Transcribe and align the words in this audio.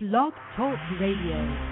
Blog 0.00 0.32
Talk 0.54 0.78
Radio. 1.00 1.67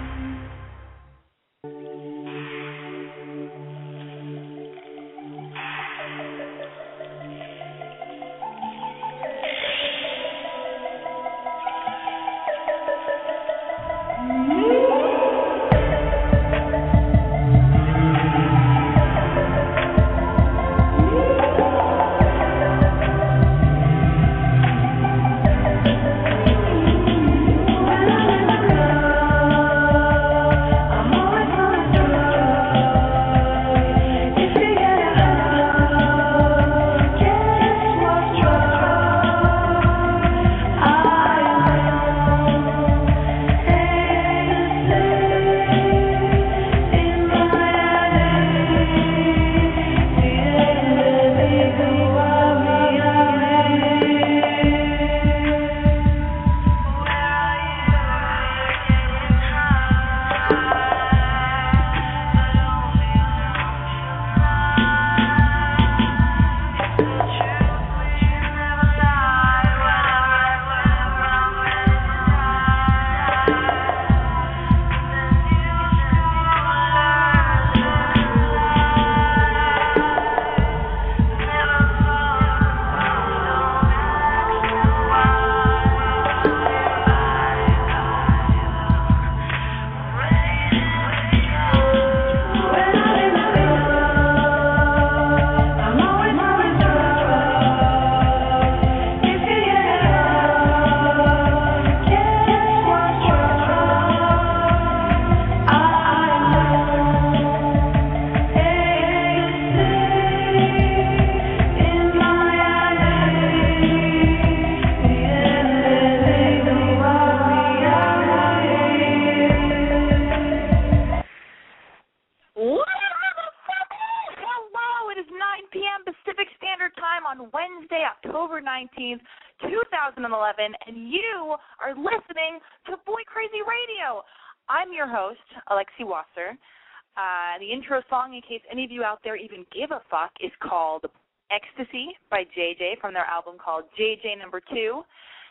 Song, 138.27 138.35
in 138.35 138.41
case 138.41 138.61
any 138.71 138.83
of 138.83 138.91
you 138.91 139.03
out 139.03 139.19
there 139.23 139.35
even 139.35 139.65
give 139.73 139.91
a 139.91 140.01
fuck, 140.09 140.31
is 140.41 140.51
called 140.61 141.05
Ecstasy 141.51 142.09
by 142.29 142.43
JJ 142.57 142.99
from 142.99 143.13
their 143.13 143.25
album 143.25 143.55
called 143.63 143.85
JJ 143.99 144.39
Number 144.39 144.61
Two. 144.69 145.03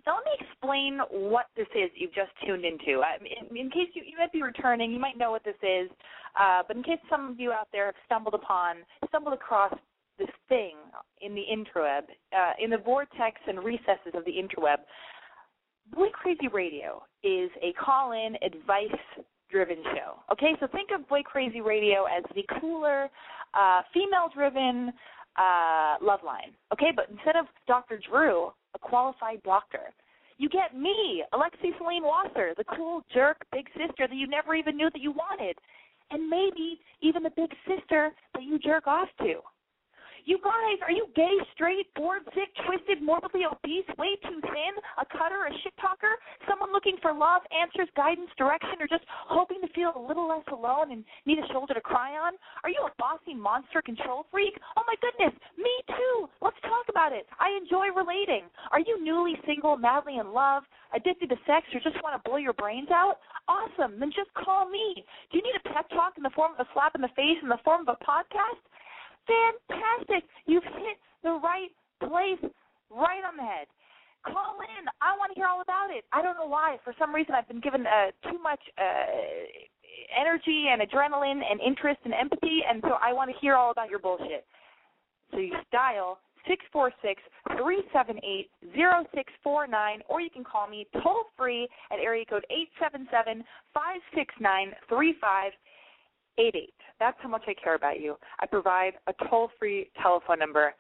Now, 0.07 0.17
let 0.17 0.25
me 0.25 0.47
explain 0.49 1.01
what 1.11 1.47
this 1.57 1.67
is 1.75 1.91
you've 1.97 2.15
just 2.15 2.31
tuned 2.47 2.65
into. 2.65 3.03
In, 3.51 3.57
in 3.57 3.71
case 3.71 3.89
you, 3.95 4.03
you 4.07 4.17
might 4.19 4.33
be 4.33 4.43
returning, 4.43 4.93
you 4.93 5.01
might 5.01 5.19
know 5.19 5.33
what 5.33 5.43
this 5.43 5.57
is, 5.63 5.91
uh, 6.39 6.63
but 6.67 6.77
in 6.77 6.85
case 6.85 7.01
some 7.11 7.29
of 7.31 7.41
you 7.41 7.51
out 7.51 7.67
there 7.73 7.87
have 7.87 7.95
stumbled 8.05 8.35
upon, 8.35 8.77
stumbled 9.09 9.35
across 9.35 9.75
this 10.19 10.29
thing 10.49 10.77
in 11.23 11.35
the 11.35 11.43
interweb, 11.51 12.03
uh, 12.33 12.53
in 12.63 12.71
the 12.71 12.79
vortex 12.79 13.41
and 13.49 13.59
recesses 13.65 14.15
of 14.15 14.25
the 14.25 14.33
interweb, 14.33 14.79
Boy 15.93 16.09
Crazy 16.13 16.49
Radio 16.53 17.03
is 17.25 17.51
a 17.63 17.73
call-in 17.73 18.37
advice-driven 19.47 19.83
show. 19.95 20.21
Okay, 20.33 20.55
so 20.61 20.67
think 20.69 20.91
of 20.95 21.09
Boy 21.09 21.23
Crazy 21.23 21.61
Radio 21.61 22.05
as 22.05 22.25
the 22.35 22.45
cooler, 22.61 23.09
uh, 23.55 23.83
female-driven 23.93 24.93
uh, 25.37 25.99
Loveline. 26.03 26.53
Okay, 26.73 26.93
but 26.95 27.09
instead 27.11 27.37
of 27.37 27.47
Dr. 27.67 28.01
Drew, 28.09 28.51
a 28.75 28.79
qualified 28.79 29.43
doctor, 29.45 29.93
you 30.39 30.49
get 30.49 30.77
me, 30.77 31.25
Alexi 31.33 31.77
Celine 31.79 32.05
Wasser, 32.05 32.53
the 32.57 32.65
cool 32.77 33.03
jerk 33.13 33.39
big 33.53 33.67
sister 33.69 34.07
that 34.07 34.17
you 34.17 34.27
never 34.27 34.55
even 34.55 34.77
knew 34.77 34.91
that 34.93 35.01
you 35.01 35.13
wanted, 35.13 35.57
and 36.11 36.29
maybe 36.29 36.79
even 37.01 37.23
the 37.23 37.31
big 37.31 37.51
sister 37.67 38.13
that 38.35 38.43
you 38.43 38.59
jerk 38.59 38.87
off 38.87 39.09
to. 39.21 39.41
You 40.27 40.43
guys, 40.43 40.83
are 40.83 40.91
you 40.91 41.07
gay, 41.15 41.39
straight, 41.55 41.87
bored, 41.95 42.27
sick, 42.35 42.51
twisted, 42.67 42.99
morbidly 42.99 43.47
obese, 43.47 43.87
way 43.95 44.19
too 44.27 44.43
thin, 44.43 44.75
a 44.99 45.07
cutter, 45.07 45.47
a 45.47 45.55
shit 45.63 45.71
talker, 45.79 46.19
someone 46.51 46.75
looking 46.75 46.99
for 46.99 47.15
love, 47.15 47.47
answers, 47.55 47.87
guidance, 47.95 48.35
direction, 48.35 48.75
or 48.83 48.91
just 48.91 49.07
hoping 49.31 49.63
to 49.63 49.71
feel 49.71 49.95
a 49.95 50.03
little 50.03 50.27
less 50.27 50.43
alone 50.51 50.91
and 50.91 51.07
need 51.31 51.39
a 51.39 51.47
shoulder 51.55 51.79
to 51.79 51.81
cry 51.81 52.19
on? 52.19 52.35
Are 52.67 52.75
you 52.75 52.83
a 52.83 52.91
bossy 52.99 53.39
monster 53.39 53.79
control 53.79 54.27
freak? 54.35 54.59
Oh 54.75 54.83
my 54.83 54.99
goodness, 54.99 55.31
me 55.55 55.71
too. 55.95 56.27
Let's 56.43 56.59
talk 56.67 56.91
about 56.91 57.15
it. 57.15 57.31
I 57.39 57.55
enjoy 57.55 57.95
relating. 57.95 58.51
Are 58.75 58.83
you 58.83 58.99
newly 58.99 59.39
single, 59.47 59.79
madly 59.79 60.19
in 60.19 60.35
love, 60.35 60.67
addicted 60.91 61.31
to 61.31 61.39
sex, 61.47 61.71
or 61.71 61.79
just 61.79 62.03
want 62.03 62.19
to 62.19 62.27
blow 62.27 62.43
your 62.43 62.59
brains 62.59 62.91
out? 62.91 63.23
Awesome. 63.47 64.03
Then 64.03 64.11
just 64.11 64.35
call 64.35 64.67
me. 64.67 65.07
Do 65.31 65.39
you 65.39 65.45
need 65.47 65.55
a 65.55 65.71
pep 65.71 65.87
talk 65.95 66.19
in 66.19 66.27
the 66.27 66.35
form 66.35 66.59
of 66.59 66.67
a 66.67 66.69
slap 66.75 66.99
in 66.99 67.01
the 67.01 67.15
face 67.15 67.39
in 67.47 67.49
the 67.49 67.63
form 67.63 67.87
of 67.87 67.95
a 67.95 68.03
podcast? 68.03 68.59
Fantastic. 69.27 70.29
You've 70.47 70.65
hit 70.65 70.99
the 71.23 71.39
right 71.43 71.71
place, 72.01 72.41
right 72.91 73.23
on 73.27 73.37
the 73.37 73.43
head. 73.43 73.67
Call 74.25 74.59
in. 74.59 74.87
I 75.01 75.17
want 75.17 75.31
to 75.33 75.37
hear 75.39 75.47
all 75.47 75.61
about 75.61 75.91
it. 75.91 76.05
I 76.13 76.23
don't 76.23 76.37
know 76.37 76.47
why. 76.47 76.79
For 76.83 76.95
some 76.99 77.15
reason, 77.15 77.35
I've 77.35 77.47
been 77.47 77.61
given 77.61 77.87
uh, 77.87 78.11
too 78.31 78.39
much 78.43 78.61
uh, 78.77 79.07
energy 80.19 80.67
and 80.71 80.83
adrenaline 80.83 81.43
and 81.49 81.61
interest 81.61 82.01
and 82.05 82.13
empathy, 82.13 82.61
and 82.69 82.83
so 82.83 82.99
I 83.03 83.13
want 83.13 83.31
to 83.31 83.37
hear 83.41 83.55
all 83.55 83.71
about 83.71 83.89
your 83.89 84.01
bullshit. 84.01 84.45
So 85.31 85.39
you 85.39 85.55
dial 85.71 86.19
six 86.49 86.65
four 86.73 86.93
six 87.03 87.23
three 87.57 87.83
seven 87.93 88.19
eight 88.25 88.51
zero 88.75 89.05
six 89.15 89.33
four 89.43 89.67
nine, 89.67 90.01
or 90.09 90.21
you 90.21 90.31
can 90.31 90.45
call 90.45 90.69
me 90.69 90.87
toll 91.03 91.25
free 91.37 91.69
at 91.93 91.99
area 91.99 92.25
code 92.25 92.45
eight 92.51 92.69
seven 92.81 93.07
seven 93.11 93.45
five 93.75 94.01
six 94.15 94.35
nine 94.41 94.73
three 94.89 95.15
five 95.21 95.53
eight 96.39 96.55
eight. 96.55 96.75
That's 96.99 97.17
how 97.21 97.29
much 97.29 97.43
I 97.47 97.55
care 97.55 97.75
about 97.75 98.01
you. 98.01 98.17
I 98.41 98.47
provide 98.47 98.95
a 99.07 99.15
toll 99.29 99.51
free 99.59 99.91
telephone 100.03 100.39
number 100.39 100.75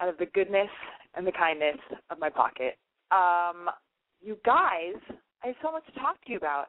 out 0.00 0.08
of 0.08 0.18
the 0.18 0.26
goodness 0.26 0.68
and 1.14 1.26
the 1.26 1.32
kindness 1.32 1.78
of 2.10 2.18
my 2.18 2.30
pocket. 2.30 2.78
Um, 3.10 3.68
you 4.20 4.36
guys, 4.44 4.94
I 5.42 5.48
have 5.48 5.56
so 5.62 5.72
much 5.72 5.84
to 5.86 5.92
talk 6.00 6.22
to 6.24 6.32
you 6.32 6.38
about. 6.38 6.66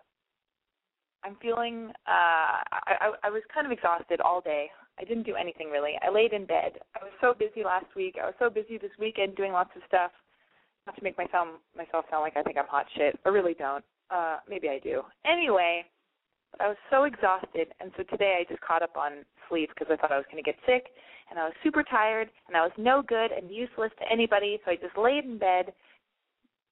I'm 1.23 1.37
feeling 1.41 1.91
uh 2.07 2.57
I, 2.71 2.93
I 2.99 3.11
I 3.25 3.29
was 3.29 3.43
kind 3.53 3.65
of 3.65 3.71
exhausted 3.71 4.21
all 4.21 4.41
day. 4.41 4.69
I 4.99 5.03
didn't 5.03 5.23
do 5.23 5.35
anything 5.35 5.69
really. 5.69 5.93
I 6.01 6.09
laid 6.09 6.33
in 6.33 6.45
bed. 6.45 6.73
I 6.99 7.03
was 7.03 7.13
so 7.21 7.33
busy 7.37 7.63
last 7.63 7.85
week. 7.95 8.15
I 8.21 8.25
was 8.25 8.35
so 8.39 8.49
busy 8.49 8.77
this 8.77 8.91
weekend 8.99 9.35
doing 9.35 9.51
lots 9.51 9.69
of 9.75 9.81
stuff. 9.87 10.11
Not 10.87 10.95
to 10.95 11.03
make 11.03 11.17
myself 11.17 11.47
myself 11.77 12.05
sound 12.09 12.23
like 12.23 12.37
I 12.37 12.43
think 12.43 12.57
I'm 12.57 12.67
hot 12.67 12.87
shit. 12.97 13.19
I 13.25 13.29
really 13.29 13.53
don't. 13.53 13.83
Uh 14.09 14.37
maybe 14.49 14.67
I 14.69 14.79
do. 14.79 15.03
Anyway, 15.25 15.85
I 16.59 16.67
was 16.67 16.77
so 16.89 17.03
exhausted 17.03 17.69
and 17.79 17.91
so 17.97 18.03
today 18.03 18.39
I 18.39 18.49
just 18.51 18.61
caught 18.61 18.83
up 18.83 18.97
on 18.97 19.25
sleep 19.49 19.69
because 19.69 19.87
I 19.91 19.95
thought 19.95 20.11
I 20.11 20.17
was 20.17 20.25
going 20.31 20.43
to 20.43 20.47
get 20.47 20.59
sick 20.65 20.87
and 21.29 21.39
I 21.39 21.45
was 21.45 21.53
super 21.63 21.83
tired 21.83 22.29
and 22.47 22.57
I 22.57 22.61
was 22.61 22.71
no 22.77 23.01
good 23.01 23.31
and 23.31 23.49
useless 23.49 23.91
to 23.99 24.11
anybody, 24.11 24.59
so 24.63 24.71
I 24.71 24.75
just 24.75 24.97
laid 24.97 25.25
in 25.25 25.37
bed 25.37 25.73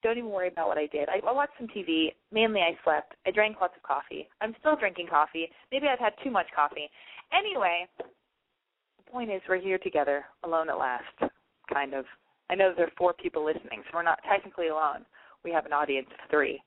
don't 0.01 0.17
even 0.17 0.29
worry 0.29 0.47
about 0.47 0.67
what 0.67 0.77
I 0.77 0.87
did. 0.87 1.09
I, 1.09 1.19
I 1.27 1.31
watched 1.31 1.53
some 1.57 1.67
TV. 1.67 2.13
Mainly, 2.31 2.61
I 2.61 2.77
slept. 2.83 3.15
I 3.25 3.31
drank 3.31 3.57
lots 3.59 3.73
of 3.75 3.83
coffee. 3.83 4.29
I'm 4.41 4.55
still 4.59 4.75
drinking 4.75 5.07
coffee. 5.09 5.49
Maybe 5.71 5.87
I've 5.87 5.99
had 5.99 6.13
too 6.23 6.31
much 6.31 6.47
coffee. 6.55 6.89
Anyway, 7.33 7.87
the 7.97 9.11
point 9.11 9.29
is, 9.29 9.41
we're 9.47 9.59
here 9.59 9.77
together, 9.77 10.25
alone 10.43 10.69
at 10.69 10.77
last, 10.77 11.31
kind 11.71 11.93
of. 11.93 12.05
I 12.49 12.55
know 12.55 12.73
there 12.75 12.87
are 12.87 12.91
four 12.97 13.13
people 13.13 13.45
listening, 13.45 13.83
so 13.83 13.91
we're 13.97 14.03
not 14.03 14.19
technically 14.29 14.69
alone. 14.69 15.05
We 15.43 15.51
have 15.51 15.65
an 15.65 15.73
audience 15.73 16.07
of 16.11 16.29
three. 16.29 16.61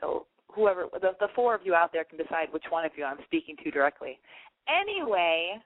So 0.00 0.26
whoever, 0.56 0.86
the, 0.94 1.12
the 1.20 1.28
four 1.36 1.54
of 1.54 1.60
you 1.64 1.74
out 1.74 1.92
there 1.92 2.04
can 2.04 2.18
decide 2.18 2.48
which 2.50 2.64
one 2.70 2.84
of 2.84 2.92
you 2.96 3.04
I'm 3.04 3.18
speaking 3.26 3.54
to 3.62 3.70
directly. 3.70 4.18
Anyway, 4.68 5.58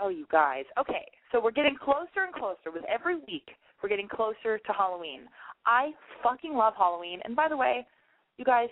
oh, 0.00 0.08
you 0.08 0.26
guys. 0.32 0.64
Okay, 0.80 1.06
so 1.30 1.40
we're 1.40 1.52
getting 1.52 1.76
closer 1.76 2.24
and 2.24 2.34
closer 2.34 2.72
with 2.72 2.82
every 2.88 3.16
week. 3.16 3.48
We're 3.82 3.90
getting 3.90 4.08
closer 4.08 4.58
to 4.58 4.72
Halloween. 4.72 5.20
I 5.66 5.90
fucking 6.22 6.54
love 6.54 6.74
Halloween. 6.76 7.20
And 7.24 7.36
by 7.36 7.48
the 7.48 7.56
way, 7.56 7.86
you 8.38 8.44
guys, 8.44 8.68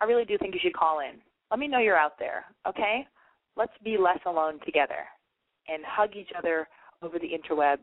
I 0.00 0.04
really 0.04 0.24
do 0.24 0.36
think 0.36 0.52
you 0.54 0.60
should 0.62 0.74
call 0.74 1.00
in. 1.00 1.20
Let 1.50 1.60
me 1.60 1.68
know 1.68 1.78
you're 1.78 1.96
out 1.96 2.18
there, 2.18 2.44
okay? 2.68 3.06
Let's 3.56 3.72
be 3.84 3.96
less 3.96 4.18
alone 4.26 4.58
together 4.66 5.06
and 5.68 5.82
hug 5.86 6.16
each 6.16 6.30
other 6.36 6.68
over 7.02 7.18
the 7.18 7.28
interweb 7.28 7.78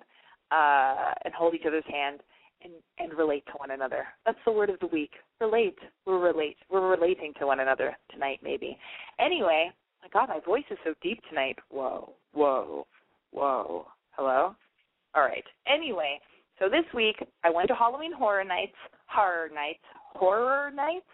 uh, 0.52 1.14
and 1.24 1.34
hold 1.34 1.56
each 1.56 1.66
other's 1.66 1.84
hand 1.90 2.20
and, 2.64 2.74
and 3.00 3.18
relate 3.18 3.46
to 3.48 3.54
one 3.58 3.72
another. 3.72 4.06
That's 4.26 4.38
the 4.46 4.52
word 4.52 4.70
of 4.70 4.80
the 4.80 4.88
week. 4.88 5.12
Relate. 5.42 5.78
We're 6.06 6.20
relate. 6.20 6.58
We're 6.70 6.90
relating 6.90 7.34
to 7.40 7.48
one 7.48 7.60
another 7.60 7.96
tonight, 8.12 8.40
maybe. 8.44 8.78
Anyway, 9.20 9.72
my 10.02 10.08
God, 10.10 10.30
my 10.30 10.40
voice 10.46 10.64
is 10.70 10.78
so 10.84 10.94
deep 11.02 11.20
tonight. 11.30 11.58
Whoa, 11.70 12.14
whoa, 12.34 12.86
whoa. 13.32 13.88
Hello? 14.12 14.56
All 15.16 15.24
right. 15.24 15.44
Anyway, 15.68 16.20
so 16.60 16.70
this 16.70 16.86
week 16.94 17.16
I 17.44 17.50
went 17.50 17.68
to 17.70 17.76
Halloween 17.76 18.14
Horror 18.14 18.44
Nights, 18.44 18.76
Horror 19.08 19.50
Nights, 19.54 19.84
Horror 20.16 20.72
Nights, 20.72 21.06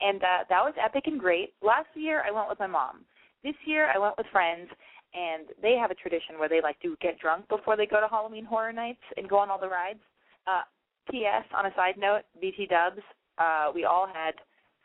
and 0.00 0.22
uh, 0.22 0.44
that 0.48 0.62
was 0.62 0.74
epic 0.82 1.04
and 1.06 1.20
great. 1.20 1.54
Last 1.62 1.88
year 1.94 2.22
I 2.26 2.30
went 2.30 2.48
with 2.48 2.58
my 2.58 2.66
mom. 2.66 3.04
This 3.44 3.54
year 3.64 3.90
I 3.94 3.98
went 3.98 4.16
with 4.16 4.26
friends, 4.32 4.68
and 5.14 5.46
they 5.60 5.76
have 5.76 5.90
a 5.90 5.94
tradition 5.94 6.38
where 6.38 6.48
they 6.48 6.60
like 6.60 6.80
to 6.80 6.96
get 7.00 7.18
drunk 7.18 7.48
before 7.48 7.76
they 7.76 7.86
go 7.86 8.00
to 8.00 8.08
Halloween 8.08 8.44
Horror 8.44 8.72
Nights 8.72 9.02
and 9.16 9.28
go 9.28 9.38
on 9.38 9.50
all 9.50 9.60
the 9.60 9.68
rides. 9.68 10.00
Uh, 10.46 10.62
P.S. 11.10 11.44
On 11.56 11.66
a 11.66 11.74
side 11.74 11.94
note, 11.98 12.22
BT 12.40 12.66
Dubs, 12.66 13.02
uh, 13.38 13.70
we 13.74 13.84
all 13.84 14.06
had 14.06 14.34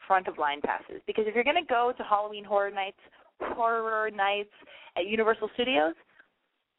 front 0.08 0.28
of 0.28 0.38
line 0.38 0.62
passes 0.62 1.02
because 1.06 1.26
if 1.28 1.36
you're 1.36 1.44
going 1.44 1.62
to 1.62 1.68
go 1.68 1.94
to 1.98 2.04
Halloween 2.04 2.46
Horror 2.46 2.72
Nights, 2.72 3.00
Horror 3.42 4.10
Nights 4.12 4.54
at 4.98 5.06
Universal 5.06 5.50
Studios, 5.54 5.94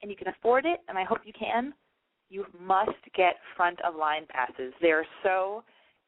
and 0.03 0.11
you 0.11 0.17
can 0.17 0.29
afford 0.29 0.65
it, 0.65 0.81
and 0.89 0.97
I 0.97 1.05
hope 1.05 1.19
you 1.25 1.33
can, 1.39 1.75
you 2.31 2.45
must 2.61 2.99
get 3.17 3.35
front 3.57 3.79
of 3.85 3.95
line 3.95 4.27
passes. 4.29 4.73
They're 4.81 5.07
so 5.23 5.63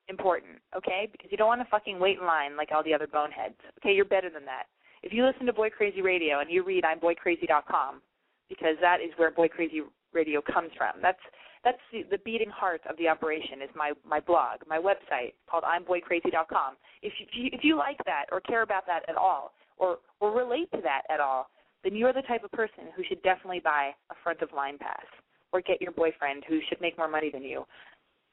important, 0.08 0.58
okay? 0.76 1.08
Because 1.10 1.30
you 1.30 1.36
don't 1.36 1.48
want 1.48 1.60
to 1.60 1.68
fucking 1.70 1.98
wait 1.98 2.18
in 2.18 2.26
line 2.26 2.56
like 2.56 2.70
all 2.74 2.84
the 2.84 2.94
other 2.94 3.06
boneheads. 3.06 3.54
Okay, 3.78 3.94
you're 3.94 4.04
better 4.04 4.30
than 4.30 4.44
that. 4.44 4.64
If 5.02 5.12
you 5.12 5.24
listen 5.24 5.46
to 5.46 5.52
Boy 5.52 5.70
Crazy 5.70 6.02
Radio 6.02 6.40
and 6.40 6.50
you 6.50 6.62
read 6.64 6.84
I'm 6.84 7.00
I'mBoyCrazy.com, 7.00 8.02
because 8.48 8.76
that 8.80 8.98
is 9.00 9.10
where 9.16 9.30
Boy 9.30 9.48
Crazy 9.48 9.80
Radio 10.12 10.42
comes 10.42 10.70
from. 10.76 11.00
That's 11.00 11.20
that's 11.64 11.78
the, 11.92 12.04
the 12.10 12.18
beating 12.24 12.50
heart 12.50 12.80
of 12.88 12.96
the 12.96 13.08
operation 13.08 13.60
is 13.62 13.68
my 13.76 13.92
my 14.06 14.20
blog, 14.20 14.60
my 14.66 14.78
website 14.78 15.34
called 15.50 15.64
I'mBoyCrazy.com. 15.64 16.76
If 17.02 17.12
you 17.32 17.50
if 17.52 17.60
you 17.62 17.76
like 17.76 17.98
that 18.06 18.26
or 18.32 18.40
care 18.40 18.62
about 18.62 18.86
that 18.86 19.08
at 19.08 19.16
all, 19.16 19.52
or 19.76 19.98
or 20.20 20.32
relate 20.32 20.70
to 20.72 20.80
that 20.82 21.02
at 21.10 21.20
all, 21.20 21.48
then 21.84 21.94
you're 21.94 22.12
the 22.12 22.22
type 22.22 22.44
of 22.44 22.52
person 22.52 22.84
who 22.96 23.02
should 23.08 23.22
definitely 23.22 23.60
buy 23.60 23.90
a 24.10 24.14
front 24.22 24.40
of 24.42 24.50
line 24.54 24.78
pass 24.78 25.04
or 25.52 25.60
get 25.60 25.82
your 25.82 25.92
boyfriend 25.92 26.44
who 26.48 26.60
should 26.68 26.80
make 26.80 26.96
more 26.96 27.08
money 27.08 27.30
than 27.32 27.42
you 27.42 27.64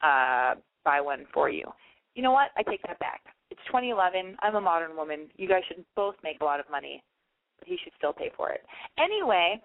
uh 0.02 0.54
buy 0.84 1.00
one 1.00 1.26
for 1.34 1.50
you. 1.50 1.64
You 2.14 2.22
know 2.22 2.32
what? 2.32 2.50
I 2.56 2.62
take 2.62 2.82
that 2.86 2.98
back. 2.98 3.20
It's 3.50 3.60
2011. 3.66 4.36
I'm 4.42 4.54
a 4.56 4.60
modern 4.60 4.96
woman. 4.96 5.28
You 5.36 5.48
guys 5.48 5.62
should 5.68 5.84
both 5.96 6.14
make 6.22 6.40
a 6.40 6.44
lot 6.44 6.60
of 6.60 6.66
money. 6.70 7.02
But 7.58 7.68
he 7.68 7.76
should 7.82 7.92
still 7.98 8.12
pay 8.12 8.30
for 8.36 8.50
it. 8.50 8.60
Anyway, 8.98 9.60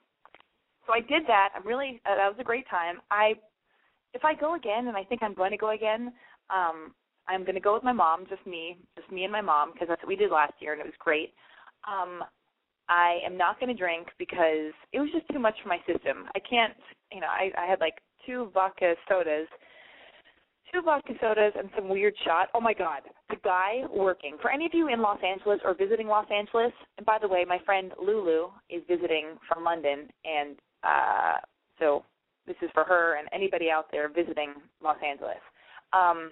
so 0.85 0.93
I 0.93 0.99
did 0.99 1.23
that. 1.27 1.49
I'm 1.55 1.65
really 1.65 2.01
uh, 2.05 2.15
that 2.15 2.27
was 2.27 2.37
a 2.39 2.43
great 2.43 2.67
time. 2.69 2.97
I 3.09 3.33
if 4.13 4.23
I 4.23 4.33
go 4.33 4.55
again, 4.55 4.87
and 4.87 4.97
I 4.97 5.03
think 5.03 5.23
I'm 5.23 5.33
going 5.33 5.51
to 5.51 5.57
go 5.57 5.71
again, 5.71 6.13
um, 6.49 6.93
I'm 7.27 7.43
going 7.43 7.55
to 7.55 7.61
go 7.61 7.73
with 7.73 7.83
my 7.83 7.93
mom, 7.93 8.25
just 8.29 8.45
me, 8.45 8.77
just 8.97 9.11
me 9.11 9.23
and 9.23 9.31
my 9.31 9.41
mom, 9.41 9.71
because 9.73 9.87
that's 9.87 10.01
what 10.01 10.09
we 10.09 10.15
did 10.15 10.31
last 10.31 10.53
year, 10.59 10.73
and 10.73 10.81
it 10.81 10.85
was 10.85 10.93
great. 10.99 11.33
Um, 11.87 12.23
I 12.89 13.19
am 13.25 13.37
not 13.37 13.59
going 13.59 13.69
to 13.73 13.77
drink 13.77 14.07
because 14.19 14.73
it 14.91 14.99
was 14.99 15.09
just 15.13 15.27
too 15.31 15.39
much 15.39 15.55
for 15.63 15.69
my 15.69 15.79
system. 15.87 16.25
I 16.35 16.39
can't, 16.39 16.73
you 17.11 17.21
know, 17.21 17.27
I, 17.27 17.51
I 17.57 17.65
had 17.65 17.79
like 17.79 17.95
two 18.25 18.51
vodka 18.53 18.95
sodas, 19.07 19.47
two 20.71 20.81
vodka 20.81 21.13
sodas, 21.21 21.53
and 21.57 21.69
some 21.75 21.87
weird 21.87 22.13
shot. 22.25 22.49
Oh 22.53 22.59
my 22.59 22.73
God, 22.73 23.03
the 23.29 23.37
guy 23.43 23.83
working. 23.89 24.35
For 24.41 24.51
any 24.51 24.65
of 24.65 24.73
you 24.73 24.89
in 24.89 25.01
Los 25.01 25.19
Angeles 25.25 25.61
or 25.63 25.73
visiting 25.73 26.07
Los 26.07 26.27
Angeles, 26.29 26.73
and 26.97 27.05
by 27.05 27.17
the 27.21 27.27
way, 27.27 27.45
my 27.47 27.59
friend 27.65 27.93
Lulu 28.01 28.47
is 28.69 28.81
visiting 28.87 29.37
from 29.47 29.63
London, 29.63 30.09
and 30.25 30.57
uh, 30.83 31.35
so 31.79 32.03
this 32.47 32.55
is 32.61 32.69
for 32.73 32.83
her 32.83 33.17
and 33.17 33.27
anybody 33.31 33.69
out 33.69 33.87
there 33.91 34.09
visiting 34.09 34.53
Los 34.83 34.97
Angeles. 35.05 35.41
Um, 35.93 36.31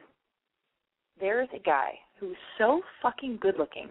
there's 1.20 1.50
a 1.56 1.60
guy 1.60 1.92
who's 2.20 2.38
so 2.58 2.82
fucking 3.02 3.40
good 3.42 3.56
looking 3.58 3.90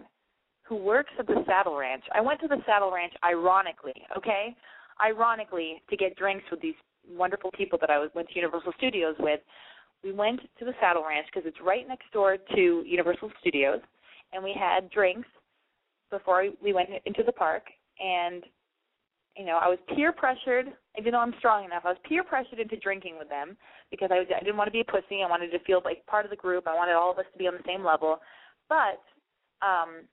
who 0.63 0.75
works 0.75 1.11
at 1.19 1.27
the 1.27 1.43
Saddle 1.45 1.75
Ranch. 1.75 2.03
I 2.13 2.21
went 2.21 2.39
to 2.41 2.47
the 2.47 2.61
Saddle 2.65 2.91
Ranch 2.91 3.13
ironically, 3.23 4.05
okay? 4.17 4.55
Ironically, 5.03 5.81
to 5.89 5.97
get 5.97 6.15
drinks 6.15 6.45
with 6.49 6.61
these 6.61 6.75
wonderful 7.09 7.51
people 7.51 7.77
that 7.81 7.89
I 7.89 7.99
was, 7.99 8.09
went 8.13 8.29
to 8.29 8.35
Universal 8.35 8.73
Studios 8.77 9.15
with. 9.19 9.41
We 10.03 10.13
went 10.13 10.39
to 10.59 10.65
the 10.65 10.73
Saddle 10.79 11.03
Ranch 11.03 11.27
because 11.33 11.47
it's 11.47 11.59
right 11.61 11.87
next 11.87 12.11
door 12.13 12.37
to 12.55 12.83
Universal 12.85 13.31
Studios, 13.41 13.79
and 14.31 14.43
we 14.43 14.55
had 14.57 14.89
drinks 14.91 15.27
before 16.09 16.45
we 16.63 16.73
went 16.73 16.89
into 17.05 17.23
the 17.23 17.31
park. 17.31 17.63
And 17.99 18.43
you 19.41 19.47
know, 19.47 19.57
I 19.57 19.67
was 19.67 19.79
peer 19.95 20.11
pressured, 20.11 20.67
even 20.99 21.13
though 21.13 21.19
I'm 21.19 21.33
strong 21.39 21.65
enough. 21.65 21.81
I 21.83 21.89
was 21.89 21.97
peer 22.07 22.23
pressured 22.23 22.59
into 22.59 22.77
drinking 22.77 23.15
with 23.17 23.27
them 23.27 23.57
because 23.89 24.11
I, 24.11 24.21
I 24.21 24.39
didn't 24.39 24.55
want 24.55 24.67
to 24.67 24.71
be 24.71 24.81
a 24.81 24.85
pussy. 24.85 25.25
I 25.25 25.29
wanted 25.29 25.49
to 25.49 25.57
feel 25.65 25.81
like 25.83 26.05
part 26.05 26.25
of 26.25 26.29
the 26.29 26.37
group. 26.37 26.67
I 26.67 26.75
wanted 26.75 26.93
all 26.93 27.11
of 27.11 27.17
us 27.17 27.25
to 27.33 27.39
be 27.39 27.47
on 27.47 27.55
the 27.55 27.65
same 27.65 27.83
level. 27.83 28.19
But 28.69 29.01
um 29.65 30.05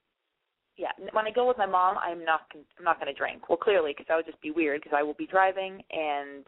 yeah, 0.78 0.92
when 1.12 1.26
I 1.26 1.30
go 1.30 1.46
with 1.46 1.58
my 1.58 1.66
mom, 1.66 1.98
I'm 1.98 2.24
not 2.24 2.42
I'm 2.54 2.84
not 2.84 3.00
going 3.00 3.12
to 3.12 3.18
drink. 3.18 3.48
Well, 3.48 3.58
clearly, 3.58 3.90
because 3.90 4.06
that 4.08 4.16
would 4.16 4.26
just 4.26 4.40
be 4.40 4.52
weird. 4.52 4.80
Because 4.80 4.96
I 4.96 5.02
will 5.02 5.18
be 5.18 5.26
driving, 5.26 5.82
and 5.90 6.46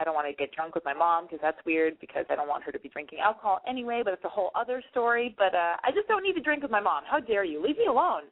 I 0.00 0.04
don't 0.04 0.14
want 0.14 0.26
to 0.26 0.34
get 0.34 0.56
drunk 0.56 0.74
with 0.74 0.86
my 0.86 0.94
mom 0.94 1.26
because 1.26 1.38
that's 1.42 1.60
weird. 1.66 2.00
Because 2.00 2.24
I 2.30 2.34
don't 2.34 2.48
want 2.48 2.64
her 2.64 2.72
to 2.72 2.78
be 2.80 2.88
drinking 2.88 3.18
alcohol 3.20 3.60
anyway. 3.68 4.00
But 4.02 4.14
it's 4.14 4.24
a 4.24 4.30
whole 4.30 4.50
other 4.54 4.82
story. 4.90 5.34
But 5.36 5.54
uh, 5.54 5.76
I 5.84 5.92
just 5.94 6.08
don't 6.08 6.22
need 6.22 6.32
to 6.32 6.40
drink 6.40 6.62
with 6.62 6.72
my 6.72 6.80
mom. 6.80 7.04
How 7.06 7.20
dare 7.20 7.44
you? 7.44 7.62
Leave 7.62 7.76
me 7.76 7.86
alone. 7.86 8.22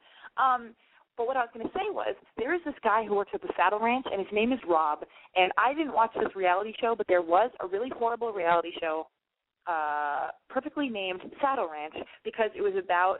Um, 0.41 0.73
but 1.17 1.27
what 1.27 1.37
I 1.37 1.41
was 1.41 1.49
going 1.53 1.65
to 1.65 1.73
say 1.73 1.89
was, 1.89 2.15
there 2.37 2.53
is 2.55 2.61
this 2.65 2.73
guy 2.83 3.05
who 3.05 3.15
works 3.15 3.31
at 3.33 3.41
the 3.41 3.49
Saddle 3.57 3.79
Ranch, 3.79 4.05
and 4.11 4.19
his 4.19 4.31
name 4.33 4.51
is 4.51 4.59
Rob. 4.67 4.99
And 5.35 5.51
I 5.57 5.73
didn't 5.73 5.93
watch 5.93 6.11
this 6.15 6.35
reality 6.35 6.73
show, 6.79 6.95
but 6.97 7.07
there 7.07 7.21
was 7.21 7.51
a 7.61 7.67
really 7.67 7.89
horrible 7.95 8.31
reality 8.31 8.71
show, 8.79 9.07
uh, 9.67 10.29
perfectly 10.49 10.89
named 10.89 11.21
Saddle 11.41 11.69
Ranch, 11.69 11.95
because 12.23 12.49
it 12.55 12.61
was 12.61 12.73
about 12.81 13.19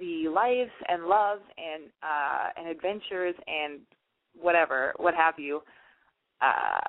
the 0.00 0.28
lives 0.28 0.70
and 0.88 1.04
love 1.04 1.38
and 1.56 1.84
uh 2.02 2.48
and 2.56 2.68
adventures 2.68 3.34
and 3.46 3.80
whatever 4.34 4.92
what 4.96 5.14
have 5.14 5.34
you 5.38 5.62
uh 6.40 6.80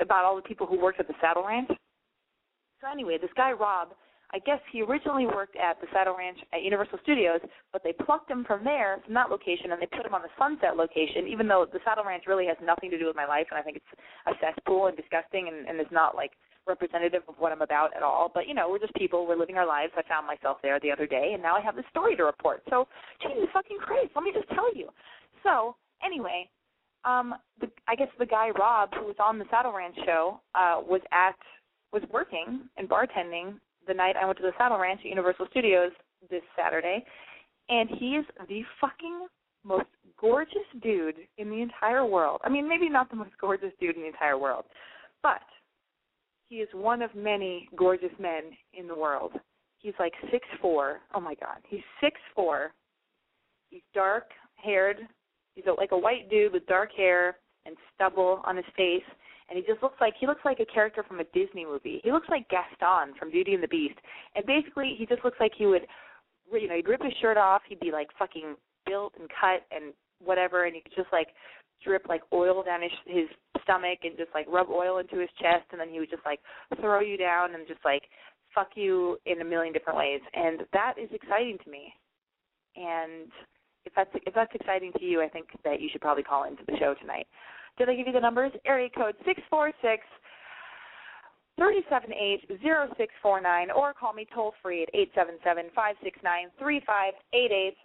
about 0.00 0.24
all 0.24 0.36
the 0.36 0.42
people 0.42 0.66
who 0.66 0.80
worked 0.80 0.98
at 0.98 1.06
the 1.06 1.14
saddle 1.20 1.44
ranch 1.44 1.68
so 1.68 2.90
anyway 2.90 3.18
this 3.20 3.30
guy 3.36 3.52
rob 3.52 3.88
I 4.34 4.40
guess 4.40 4.58
he 4.72 4.82
originally 4.82 5.26
worked 5.26 5.54
at 5.54 5.80
the 5.80 5.86
Saddle 5.92 6.16
Ranch 6.18 6.38
at 6.52 6.62
Universal 6.62 6.98
Studios, 7.04 7.38
but 7.72 7.82
they 7.84 7.92
plucked 7.92 8.28
him 8.28 8.44
from 8.44 8.64
there, 8.64 8.98
from 9.04 9.14
that 9.14 9.30
location, 9.30 9.70
and 9.70 9.80
they 9.80 9.86
put 9.86 10.04
him 10.04 10.12
on 10.12 10.22
the 10.22 10.34
Sunset 10.36 10.74
location, 10.76 11.30
even 11.30 11.46
though 11.46 11.66
the 11.72 11.78
Saddle 11.84 12.02
Ranch 12.02 12.24
really 12.26 12.46
has 12.46 12.56
nothing 12.60 12.90
to 12.90 12.98
do 12.98 13.06
with 13.06 13.14
my 13.14 13.26
life, 13.26 13.46
and 13.52 13.60
I 13.60 13.62
think 13.62 13.76
it's 13.76 14.00
a 14.26 14.32
cesspool 14.42 14.88
and 14.88 14.96
disgusting 14.96 15.46
and, 15.46 15.68
and 15.68 15.78
is 15.78 15.86
not 15.92 16.16
like 16.16 16.32
representative 16.66 17.22
of 17.28 17.36
what 17.38 17.52
I'm 17.52 17.62
about 17.62 17.94
at 17.94 18.02
all. 18.02 18.28
But 18.34 18.48
you 18.48 18.54
know, 18.54 18.68
we're 18.68 18.80
just 18.80 18.94
people. 18.94 19.24
We're 19.24 19.38
living 19.38 19.54
our 19.54 19.66
lives. 19.66 19.92
I 19.96 20.02
found 20.08 20.26
myself 20.26 20.58
there 20.62 20.80
the 20.80 20.90
other 20.90 21.06
day, 21.06 21.30
and 21.34 21.42
now 21.42 21.54
I 21.54 21.60
have 21.60 21.76
this 21.76 21.86
story 21.90 22.16
to 22.16 22.24
report. 22.24 22.62
So, 22.70 22.88
Jesus 23.22 23.46
fucking 23.52 23.78
Christ, 23.78 24.10
let 24.16 24.24
me 24.24 24.32
just 24.34 24.48
tell 24.50 24.74
you. 24.74 24.88
So, 25.44 25.76
anyway, 26.04 26.50
um, 27.04 27.34
the, 27.60 27.70
I 27.86 27.94
guess 27.94 28.10
the 28.18 28.26
guy 28.26 28.50
Rob, 28.58 28.90
who 28.98 29.06
was 29.06 29.16
on 29.22 29.38
the 29.38 29.44
Saddle 29.48 29.72
Ranch 29.72 29.94
show, 30.04 30.40
uh, 30.56 30.82
was 30.82 31.02
at 31.12 31.38
was 31.92 32.02
working 32.10 32.62
and 32.76 32.88
bartending 32.88 33.54
the 33.86 33.94
night 33.94 34.16
I 34.20 34.26
went 34.26 34.38
to 34.38 34.42
the 34.42 34.52
Saddle 34.58 34.78
Ranch 34.78 35.00
at 35.00 35.06
Universal 35.06 35.46
Studios 35.50 35.92
this 36.30 36.42
Saturday, 36.56 37.04
and 37.68 37.88
he 37.98 38.16
is 38.16 38.24
the 38.48 38.62
fucking 38.80 39.26
most 39.64 39.86
gorgeous 40.20 40.66
dude 40.82 41.16
in 41.38 41.50
the 41.50 41.60
entire 41.62 42.04
world. 42.04 42.40
I 42.44 42.48
mean, 42.48 42.68
maybe 42.68 42.88
not 42.88 43.10
the 43.10 43.16
most 43.16 43.32
gorgeous 43.40 43.72
dude 43.80 43.96
in 43.96 44.02
the 44.02 44.08
entire 44.08 44.38
world, 44.38 44.64
but 45.22 45.42
he 46.48 46.56
is 46.56 46.68
one 46.72 47.02
of 47.02 47.14
many 47.14 47.68
gorgeous 47.76 48.12
men 48.18 48.42
in 48.74 48.86
the 48.86 48.94
world. 48.94 49.32
He's 49.78 49.94
like 49.98 50.12
six 50.30 50.46
four. 50.60 51.00
Oh 51.14 51.20
my 51.20 51.34
god, 51.34 51.58
he's 51.68 51.80
six 52.00 52.20
four. 52.34 52.72
He's 53.70 53.82
dark 53.94 54.24
haired. 54.56 54.98
He's 55.54 55.64
a, 55.66 55.72
like 55.72 55.92
a 55.92 55.98
white 55.98 56.30
dude 56.30 56.52
with 56.52 56.66
dark 56.66 56.90
hair 56.96 57.36
and 57.66 57.76
stubble 57.94 58.40
on 58.44 58.56
his 58.56 58.66
face 58.76 59.02
and 59.48 59.58
he 59.58 59.64
just 59.64 59.82
looks 59.82 60.00
like 60.00 60.14
he 60.18 60.26
looks 60.26 60.44
like 60.44 60.60
a 60.60 60.66
character 60.66 61.02
from 61.06 61.20
a 61.20 61.24
Disney 61.34 61.64
movie. 61.64 62.00
He 62.02 62.12
looks 62.12 62.28
like 62.28 62.48
Gaston 62.48 63.14
from 63.18 63.30
Beauty 63.30 63.54
and 63.54 63.62
the 63.62 63.68
Beast. 63.68 63.98
And 64.34 64.44
basically, 64.46 64.94
he 64.96 65.06
just 65.06 65.24
looks 65.24 65.38
like 65.38 65.52
he 65.56 65.66
would, 65.66 65.82
you 66.52 66.68
know, 66.68 66.76
he'd 66.76 66.88
rip 66.88 67.02
his 67.02 67.12
shirt 67.20 67.36
off. 67.36 67.62
He'd 67.68 67.80
be 67.80 67.92
like 67.92 68.08
fucking 68.18 68.56
built 68.86 69.14
and 69.18 69.28
cut 69.28 69.66
and 69.70 69.92
whatever, 70.24 70.64
and 70.64 70.74
he 70.74 70.80
could 70.80 70.96
just 70.96 71.12
like 71.12 71.28
drip 71.84 72.06
like 72.08 72.22
oil 72.32 72.62
down 72.62 72.82
his 72.82 72.92
his 73.06 73.28
stomach 73.62 74.00
and 74.02 74.16
just 74.16 74.30
like 74.34 74.46
rub 74.48 74.68
oil 74.70 74.98
into 74.98 75.18
his 75.18 75.30
chest, 75.40 75.64
and 75.72 75.80
then 75.80 75.90
he 75.90 75.98
would 75.98 76.10
just 76.10 76.24
like 76.24 76.40
throw 76.80 77.00
you 77.00 77.16
down 77.16 77.54
and 77.54 77.66
just 77.68 77.84
like 77.84 78.02
fuck 78.54 78.70
you 78.76 79.18
in 79.26 79.40
a 79.40 79.44
million 79.44 79.72
different 79.72 79.98
ways. 79.98 80.20
And 80.32 80.60
that 80.72 80.94
is 81.00 81.10
exciting 81.12 81.58
to 81.64 81.70
me. 81.70 81.92
And 82.76 83.30
if 83.84 83.92
that's 83.94 84.10
if 84.14 84.34
that's 84.34 84.54
exciting 84.54 84.92
to 84.98 85.04
you, 85.04 85.22
I 85.22 85.28
think 85.28 85.48
that 85.64 85.80
you 85.80 85.88
should 85.92 86.00
probably 86.00 86.22
call 86.22 86.44
into 86.44 86.62
the 86.66 86.76
show 86.78 86.94
tonight. 87.00 87.26
Did 87.78 87.88
I 87.88 87.94
give 87.94 88.06
you 88.06 88.12
the 88.12 88.20
numbers? 88.20 88.52
Area 88.64 88.88
code 88.96 89.14
six 89.24 89.40
four 89.50 89.72
six 89.82 90.02
thirty 91.58 91.80
seven 91.90 92.12
eight 92.12 92.48
zero 92.62 92.88
six 92.96 93.12
four 93.22 93.40
nine, 93.40 93.70
or 93.70 93.92
call 93.94 94.12
me 94.12 94.26
toll 94.34 94.54
free 94.62 94.82
at 94.82 94.90
eight 94.94 95.10
seven 95.14 95.34
seven 95.42 95.66
five 95.74 95.96
six 96.02 96.18
nine 96.22 96.48
three 96.58 96.80
five 96.86 97.14
eight 97.32 97.52
eight. 97.52 97.76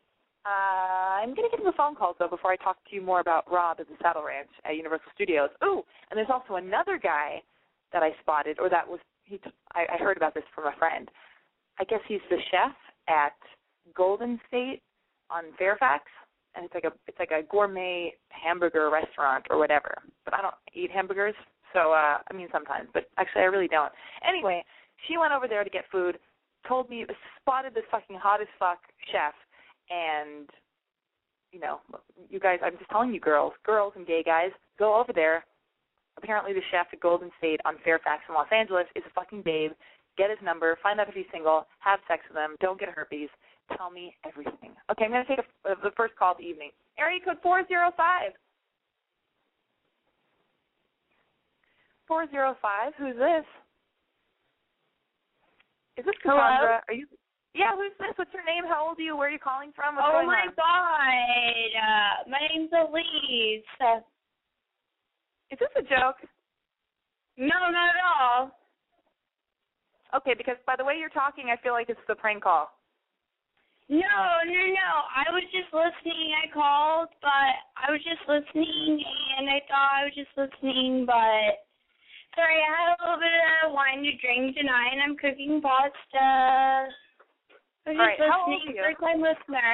Uh, 0.45 1.19
I'm 1.19 1.35
going 1.35 1.49
to 1.49 1.57
get 1.57 1.57
to 1.57 1.69
the 1.69 1.75
phone 1.75 1.95
calls 1.95 2.15
though 2.17 2.29
before 2.29 2.51
I 2.51 2.55
talk 2.55 2.77
to 2.89 2.95
you 2.95 3.01
more 3.01 3.19
about 3.19 3.51
Rob 3.51 3.77
at 3.79 3.87
the 3.87 3.95
Saddle 4.01 4.23
Ranch 4.23 4.49
at 4.63 4.75
Universal 4.75 5.11
Studios. 5.13 5.49
Ooh, 5.63 5.83
and 6.09 6.17
there's 6.17 6.29
also 6.31 6.55
another 6.55 6.97
guy 7.01 7.41
that 7.91 8.03
I 8.03 8.11
spotted, 8.21 8.59
or 8.59 8.69
that 8.69 8.87
was 8.87 8.99
he. 9.23 9.37
T- 9.37 9.51
I, 9.73 9.85
I 9.93 9.97
heard 9.97 10.17
about 10.17 10.33
this 10.33 10.43
from 10.55 10.65
a 10.65 10.77
friend. 10.77 11.09
I 11.79 11.83
guess 11.83 11.99
he's 12.07 12.21
the 12.29 12.37
chef 12.51 12.75
at 13.07 13.33
Golden 13.95 14.39
State 14.47 14.81
on 15.29 15.45
Fairfax 15.57 16.03
and 16.59 16.65
it's 16.65 16.75
like 16.75 16.83
a 16.83 16.91
it's 17.07 17.17
like 17.17 17.31
a 17.31 17.47
gourmet 17.49 18.13
hamburger 18.29 18.89
restaurant 18.89 19.45
or 19.49 19.57
whatever. 19.57 19.95
But 20.25 20.33
I 20.33 20.41
don't 20.41 20.53
eat 20.73 20.91
hamburgers, 20.91 21.35
so 21.73 21.93
uh 21.93 22.17
I 22.19 22.33
mean 22.35 22.49
sometimes, 22.51 22.89
but 22.93 23.05
actually 23.17 23.43
I 23.43 23.45
really 23.45 23.69
don't. 23.69 23.91
Anyway, 24.27 24.63
she 25.07 25.17
went 25.17 25.31
over 25.31 25.47
there 25.47 25.63
to 25.63 25.69
get 25.69 25.85
food, 25.91 26.19
told 26.67 26.89
me 26.89 27.05
spotted 27.39 27.73
this 27.73 27.85
fucking 27.89 28.17
hot 28.17 28.41
as 28.41 28.47
fuck 28.59 28.79
chef 29.11 29.33
and 29.89 30.49
you 31.51 31.59
know, 31.59 31.79
you 32.29 32.39
guys 32.39 32.59
I'm 32.63 32.77
just 32.77 32.89
telling 32.89 33.13
you 33.13 33.21
girls, 33.21 33.53
girls 33.65 33.93
and 33.95 34.05
gay 34.05 34.21
guys, 34.21 34.51
go 34.77 34.99
over 34.99 35.13
there. 35.13 35.45
Apparently 36.17 36.51
the 36.51 36.61
chef 36.71 36.87
at 36.91 36.99
Golden 36.99 37.31
State 37.37 37.61
on 37.63 37.75
Fairfax 37.85 38.23
in 38.27 38.35
Los 38.35 38.51
Angeles 38.51 38.85
is 38.95 39.03
a 39.07 39.13
fucking 39.13 39.43
babe. 39.43 39.71
Get 40.17 40.29
his 40.29 40.39
number, 40.43 40.77
find 40.83 40.99
out 40.99 41.07
if 41.07 41.15
he's 41.15 41.31
single, 41.31 41.65
have 41.79 41.99
sex 42.09 42.23
with 42.27 42.35
him, 42.35 42.57
don't 42.59 42.77
get 42.77 42.89
herpes 42.89 43.29
tell 43.77 43.89
me 43.89 44.15
everything. 44.27 44.71
Okay, 44.91 45.05
I'm 45.05 45.11
going 45.11 45.25
to 45.25 45.29
take 45.29 45.39
a, 45.39 45.71
uh, 45.71 45.75
the 45.83 45.91
first 45.97 46.15
call 46.15 46.31
of 46.33 46.37
the 46.37 46.43
evening. 46.43 46.71
Area 46.97 47.19
code 47.23 47.37
405. 47.43 48.31
405, 52.07 52.93
who's 52.97 53.15
this? 53.15 53.45
Is 55.97 56.05
this 56.05 56.15
Cassandra? 56.23 56.81
Hello? 56.81 56.87
Are 56.87 56.93
you 56.93 57.05
yeah, 57.53 57.73
who's 57.73 57.91
this? 57.97 58.13
What's 58.15 58.33
your 58.33 58.45
name? 58.45 58.63
How 58.63 58.87
old 58.87 58.99
are 58.99 59.01
you? 59.01 59.17
Where 59.17 59.27
are 59.27 59.31
you 59.31 59.41
calling 59.41 59.73
from? 59.75 59.95
What's 59.95 60.07
oh 60.07 60.23
my 60.25 60.45
on? 60.45 60.53
god. 60.53 61.71
Uh, 61.75 62.29
my 62.29 62.39
name's 62.45 62.69
Elise. 62.69 63.65
Is 65.51 65.57
this 65.57 65.73
a 65.75 65.81
joke? 65.81 66.21
No, 67.37 67.57
not 67.73 67.95
at 67.97 68.05
all. 68.05 68.51
Okay, 70.15 70.33
because 70.37 70.57
by 70.65 70.75
the 70.77 70.85
way 70.85 70.95
you're 70.99 71.09
talking, 71.09 71.49
I 71.49 71.61
feel 71.61 71.73
like 71.73 71.89
it's 71.89 71.99
the 72.07 72.15
prank 72.15 72.43
call. 72.43 72.69
No, 73.89 74.45
no, 74.45 74.61
no. 74.69 74.91
I 75.09 75.25
was 75.33 75.41
just 75.49 75.73
listening. 75.73 76.37
I 76.37 76.45
called, 76.53 77.09
but 77.25 77.57
I 77.73 77.89
was 77.89 78.01
just 78.05 78.21
listening, 78.29 79.01
and 79.01 79.49
I 79.49 79.65
thought 79.65 79.97
I 79.97 80.05
was 80.05 80.13
just 80.13 80.29
listening, 80.37 81.09
but 81.09 81.65
sorry, 82.37 82.61
I 82.61 82.69
had 82.69 82.87
a 82.93 83.01
little 83.01 83.17
bit 83.17 83.33
of 83.65 83.73
wine 83.73 84.05
to 84.05 84.13
drink 84.21 84.53
tonight, 84.53 84.93
and 84.93 85.01
I'm 85.01 85.17
cooking 85.17 85.57
pasta. 85.57 86.93
I 87.89 87.89
was 87.89 87.97
All 87.97 87.97
just 87.97 88.21
right, 88.21 88.21
listening. 88.21 88.77
First 88.77 89.01
time 89.01 89.21
listener. 89.25 89.73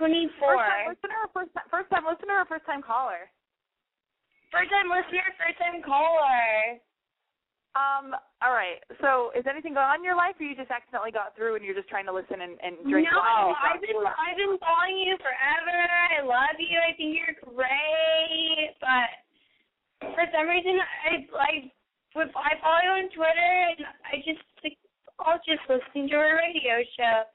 Twenty 0.00 0.28
four. 0.40 0.56
First 0.56 0.64
time 0.64 0.88
listener 0.88 1.20
first 1.36 1.52
time, 1.52 1.68
first 1.68 1.88
time 1.92 2.04
listener 2.08 2.36
or 2.40 2.46
first 2.48 2.64
time 2.64 2.80
caller? 2.80 3.28
First 4.48 4.72
time 4.72 4.88
listener, 4.88 5.24
first 5.36 5.60
time 5.60 5.84
caller. 5.84 6.80
Um, 7.76 8.16
all 8.40 8.56
right. 8.56 8.80
So 9.04 9.36
is 9.36 9.44
anything 9.44 9.76
going 9.76 9.84
on 9.84 10.00
in 10.00 10.06
your 10.08 10.16
life, 10.16 10.40
or 10.40 10.48
you 10.48 10.56
just 10.56 10.72
accidentally 10.72 11.12
got 11.12 11.36
through 11.36 11.60
and 11.60 11.62
you're 11.64 11.76
just 11.76 11.92
trying 11.92 12.08
to 12.08 12.14
listen 12.16 12.40
and, 12.40 12.56
and 12.64 12.80
drink 12.88 13.04
no, 13.12 13.20
wine? 13.20 13.52
No, 13.52 13.60
I've 13.60 13.82
been 13.84 14.00
I've 14.00 14.38
been 14.40 14.56
following 14.56 14.96
you 14.96 15.20
forever. 15.20 15.76
I 15.76 16.24
love 16.24 16.56
you. 16.56 16.80
I 16.80 16.96
think 16.96 17.12
you're 17.12 17.36
great. 17.44 18.72
But 18.80 20.08
for 20.16 20.24
some 20.32 20.48
reason, 20.48 20.80
I 20.80 21.28
like 21.36 21.68
I 22.16 22.56
follow 22.64 22.80
you 22.80 22.92
on 22.96 23.12
Twitter, 23.12 23.52
and 23.76 23.84
I 24.08 24.24
just 24.24 24.40
I 25.20 25.36
was 25.36 25.44
just 25.44 25.64
listening 25.68 26.08
to 26.12 26.16
a 26.16 26.32
radio 26.32 26.80
show, 26.96 27.28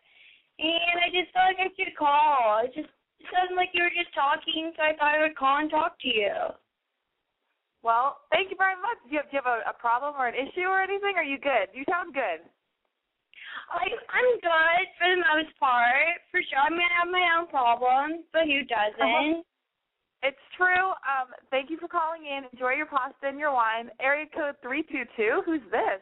and 0.58 0.98
I 1.06 1.14
just 1.14 1.30
felt 1.38 1.54
like 1.54 1.62
I 1.62 1.70
should 1.78 1.94
call. 1.94 2.66
It 2.66 2.74
just 2.74 2.90
it 3.22 3.30
sounded 3.30 3.54
like 3.54 3.78
you 3.78 3.86
were 3.86 3.94
just 3.94 4.10
talking, 4.18 4.74
so 4.74 4.82
I 4.82 4.98
thought 4.98 5.22
I 5.22 5.22
would 5.22 5.38
call 5.38 5.62
and 5.62 5.70
talk 5.70 6.02
to 6.02 6.10
you. 6.10 6.34
Well, 7.84 8.22
thank 8.30 8.52
you 8.52 8.58
very 8.58 8.76
much. 8.78 9.02
Do 9.06 9.10
you 9.10 9.18
have, 9.18 9.30
do 9.32 9.38
you 9.38 9.42
have 9.44 9.50
a, 9.50 9.70
a 9.70 9.74
problem 9.74 10.14
or 10.18 10.28
an 10.28 10.36
issue 10.38 10.70
or 10.70 10.82
anything? 10.82 11.18
Are 11.18 11.26
you 11.26 11.40
good? 11.42 11.74
You 11.74 11.84
sound 11.90 12.14
good. 12.14 12.46
I 13.72 13.88
I'm 13.88 14.32
good 14.42 14.86
for 15.00 15.08
the 15.10 15.22
most 15.22 15.58
part. 15.60 16.22
For 16.30 16.42
sure, 16.46 16.60
I 16.60 16.70
mean 16.70 16.82
I 16.82 17.06
have 17.06 17.12
my 17.12 17.26
own 17.40 17.48
problems, 17.48 18.26
but 18.32 18.44
who 18.46 18.64
doesn't? 18.68 19.44
It's 20.24 20.46
true. 20.56 20.94
Um, 21.02 21.34
thank 21.50 21.70
you 21.70 21.78
for 21.80 21.88
calling 21.88 22.22
in. 22.26 22.46
Enjoy 22.54 22.72
your 22.78 22.86
pasta 22.86 23.26
and 23.26 23.40
your 23.40 23.54
wine. 23.54 23.90
Area 24.00 24.26
code 24.36 24.56
three 24.62 24.84
two 24.84 25.04
two. 25.18 25.42
Who's 25.46 25.64
this? 25.72 26.02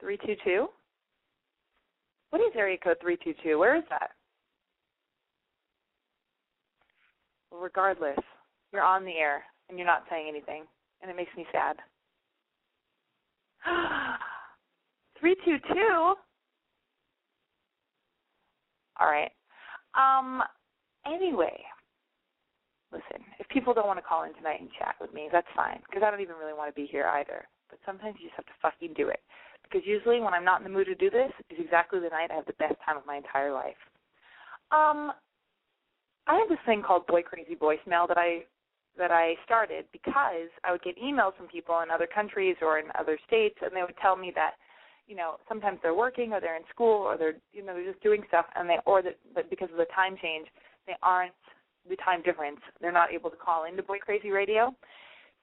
Three 0.00 0.18
two 0.18 0.36
two. 0.44 0.68
What 2.30 2.42
is 2.42 2.52
area 2.54 2.76
code 2.76 2.98
three 3.00 3.16
two 3.22 3.34
two? 3.42 3.58
Where 3.58 3.76
is 3.76 3.84
that? 3.88 4.10
Regardless, 7.60 8.18
you're 8.72 8.82
on 8.82 9.04
the 9.04 9.12
air 9.12 9.42
and 9.68 9.78
you're 9.78 9.86
not 9.86 10.04
saying 10.10 10.26
anything, 10.28 10.64
and 11.02 11.10
it 11.10 11.16
makes 11.16 11.34
me 11.36 11.46
sad. 11.52 11.76
Three 15.20 15.34
two 15.44 15.58
two. 15.72 16.14
All 18.98 19.06
right. 19.06 19.30
Um. 19.94 20.42
Anyway, 21.06 21.62
listen. 22.92 23.24
If 23.38 23.48
people 23.48 23.74
don't 23.74 23.86
want 23.86 23.98
to 23.98 24.04
call 24.04 24.24
in 24.24 24.34
tonight 24.34 24.60
and 24.60 24.70
chat 24.78 24.94
with 25.00 25.12
me, 25.12 25.28
that's 25.32 25.46
fine 25.54 25.80
because 25.88 26.02
I 26.06 26.10
don't 26.10 26.20
even 26.20 26.36
really 26.36 26.54
want 26.54 26.74
to 26.74 26.80
be 26.80 26.86
here 26.86 27.06
either. 27.06 27.46
But 27.70 27.78
sometimes 27.84 28.16
you 28.20 28.28
just 28.28 28.36
have 28.36 28.46
to 28.46 28.60
fucking 28.62 28.94
do 28.94 29.08
it 29.08 29.20
because 29.62 29.86
usually 29.86 30.20
when 30.20 30.34
I'm 30.34 30.44
not 30.44 30.60
in 30.60 30.64
the 30.64 30.70
mood 30.70 30.86
to 30.86 30.94
do 30.94 31.10
this 31.10 31.32
is 31.50 31.58
exactly 31.58 31.98
the 31.98 32.08
night 32.08 32.30
I 32.30 32.36
have 32.36 32.46
the 32.46 32.58
best 32.58 32.76
time 32.84 32.96
of 32.96 33.06
my 33.06 33.16
entire 33.16 33.52
life. 33.52 33.80
Um, 34.70 35.12
I 36.26 36.36
have 36.36 36.48
this 36.48 36.58
thing 36.66 36.82
called 36.82 37.06
Boy 37.06 37.22
Crazy 37.22 37.54
Voicemail 37.54 38.08
that 38.08 38.18
I 38.18 38.44
that 38.98 39.10
I 39.10 39.34
started 39.44 39.84
because 39.92 40.48
I 40.64 40.72
would 40.72 40.82
get 40.82 40.98
emails 40.98 41.36
from 41.36 41.48
people 41.48 41.80
in 41.82 41.90
other 41.90 42.08
countries 42.12 42.56
or 42.62 42.78
in 42.78 42.86
other 42.98 43.18
states, 43.26 43.56
and 43.60 43.70
they 43.76 43.82
would 43.82 43.96
tell 44.00 44.16
me 44.16 44.32
that, 44.34 44.52
you 45.06 45.14
know, 45.14 45.36
sometimes 45.48 45.78
they're 45.82 45.94
working 45.94 46.32
or 46.32 46.40
they're 46.40 46.56
in 46.56 46.62
school 46.70 47.02
or 47.02 47.18
they're, 47.18 47.34
you 47.52 47.62
know, 47.62 47.74
they're 47.74 47.92
just 47.92 48.02
doing 48.02 48.22
stuff, 48.28 48.46
and 48.54 48.68
they 48.68 48.78
or 48.86 49.02
that, 49.02 49.18
but 49.34 49.50
because 49.50 49.68
of 49.70 49.76
the 49.76 49.84
time 49.94 50.16
change, 50.20 50.46
they 50.86 50.94
aren't 51.02 51.34
the 51.88 51.96
time 51.96 52.22
difference, 52.22 52.60
they're 52.80 52.90
not 52.90 53.12
able 53.12 53.28
to 53.28 53.36
call 53.36 53.64
into 53.64 53.82
Boy 53.82 53.98
Crazy 53.98 54.30
Radio. 54.30 54.74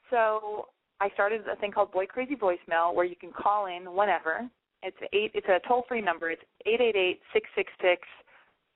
So 0.09 0.67
I 0.99 1.09
started 1.09 1.41
a 1.47 1.55
thing 1.57 1.71
called 1.71 1.91
Boy 1.91 2.07
Crazy 2.07 2.35
Voicemail 2.35 2.93
where 2.93 3.05
you 3.05 3.15
can 3.15 3.31
call 3.31 3.67
in 3.67 3.93
whenever. 3.93 4.49
It's 4.81 4.97
eight. 5.13 5.31
It's 5.33 5.47
a 5.47 5.65
toll 5.67 5.85
free 5.87 6.01
number. 6.01 6.31
It's 6.31 6.41
eight 6.65 6.81
eight 6.81 6.95
eight 6.95 7.21
six 7.31 7.47
six 7.55 7.71
six. 7.81 8.01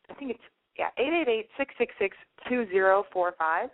I 0.10 0.14
think 0.14 0.32
it's 0.32 0.44
yeah 0.78 0.90
eight 0.98 1.14
eight 1.14 1.28
eight 1.28 1.50
six 1.58 1.74
six 1.78 1.94
six 2.00 2.16
two 2.48 2.68
zero 2.70 3.06
four 3.12 3.34
five, 3.38 3.70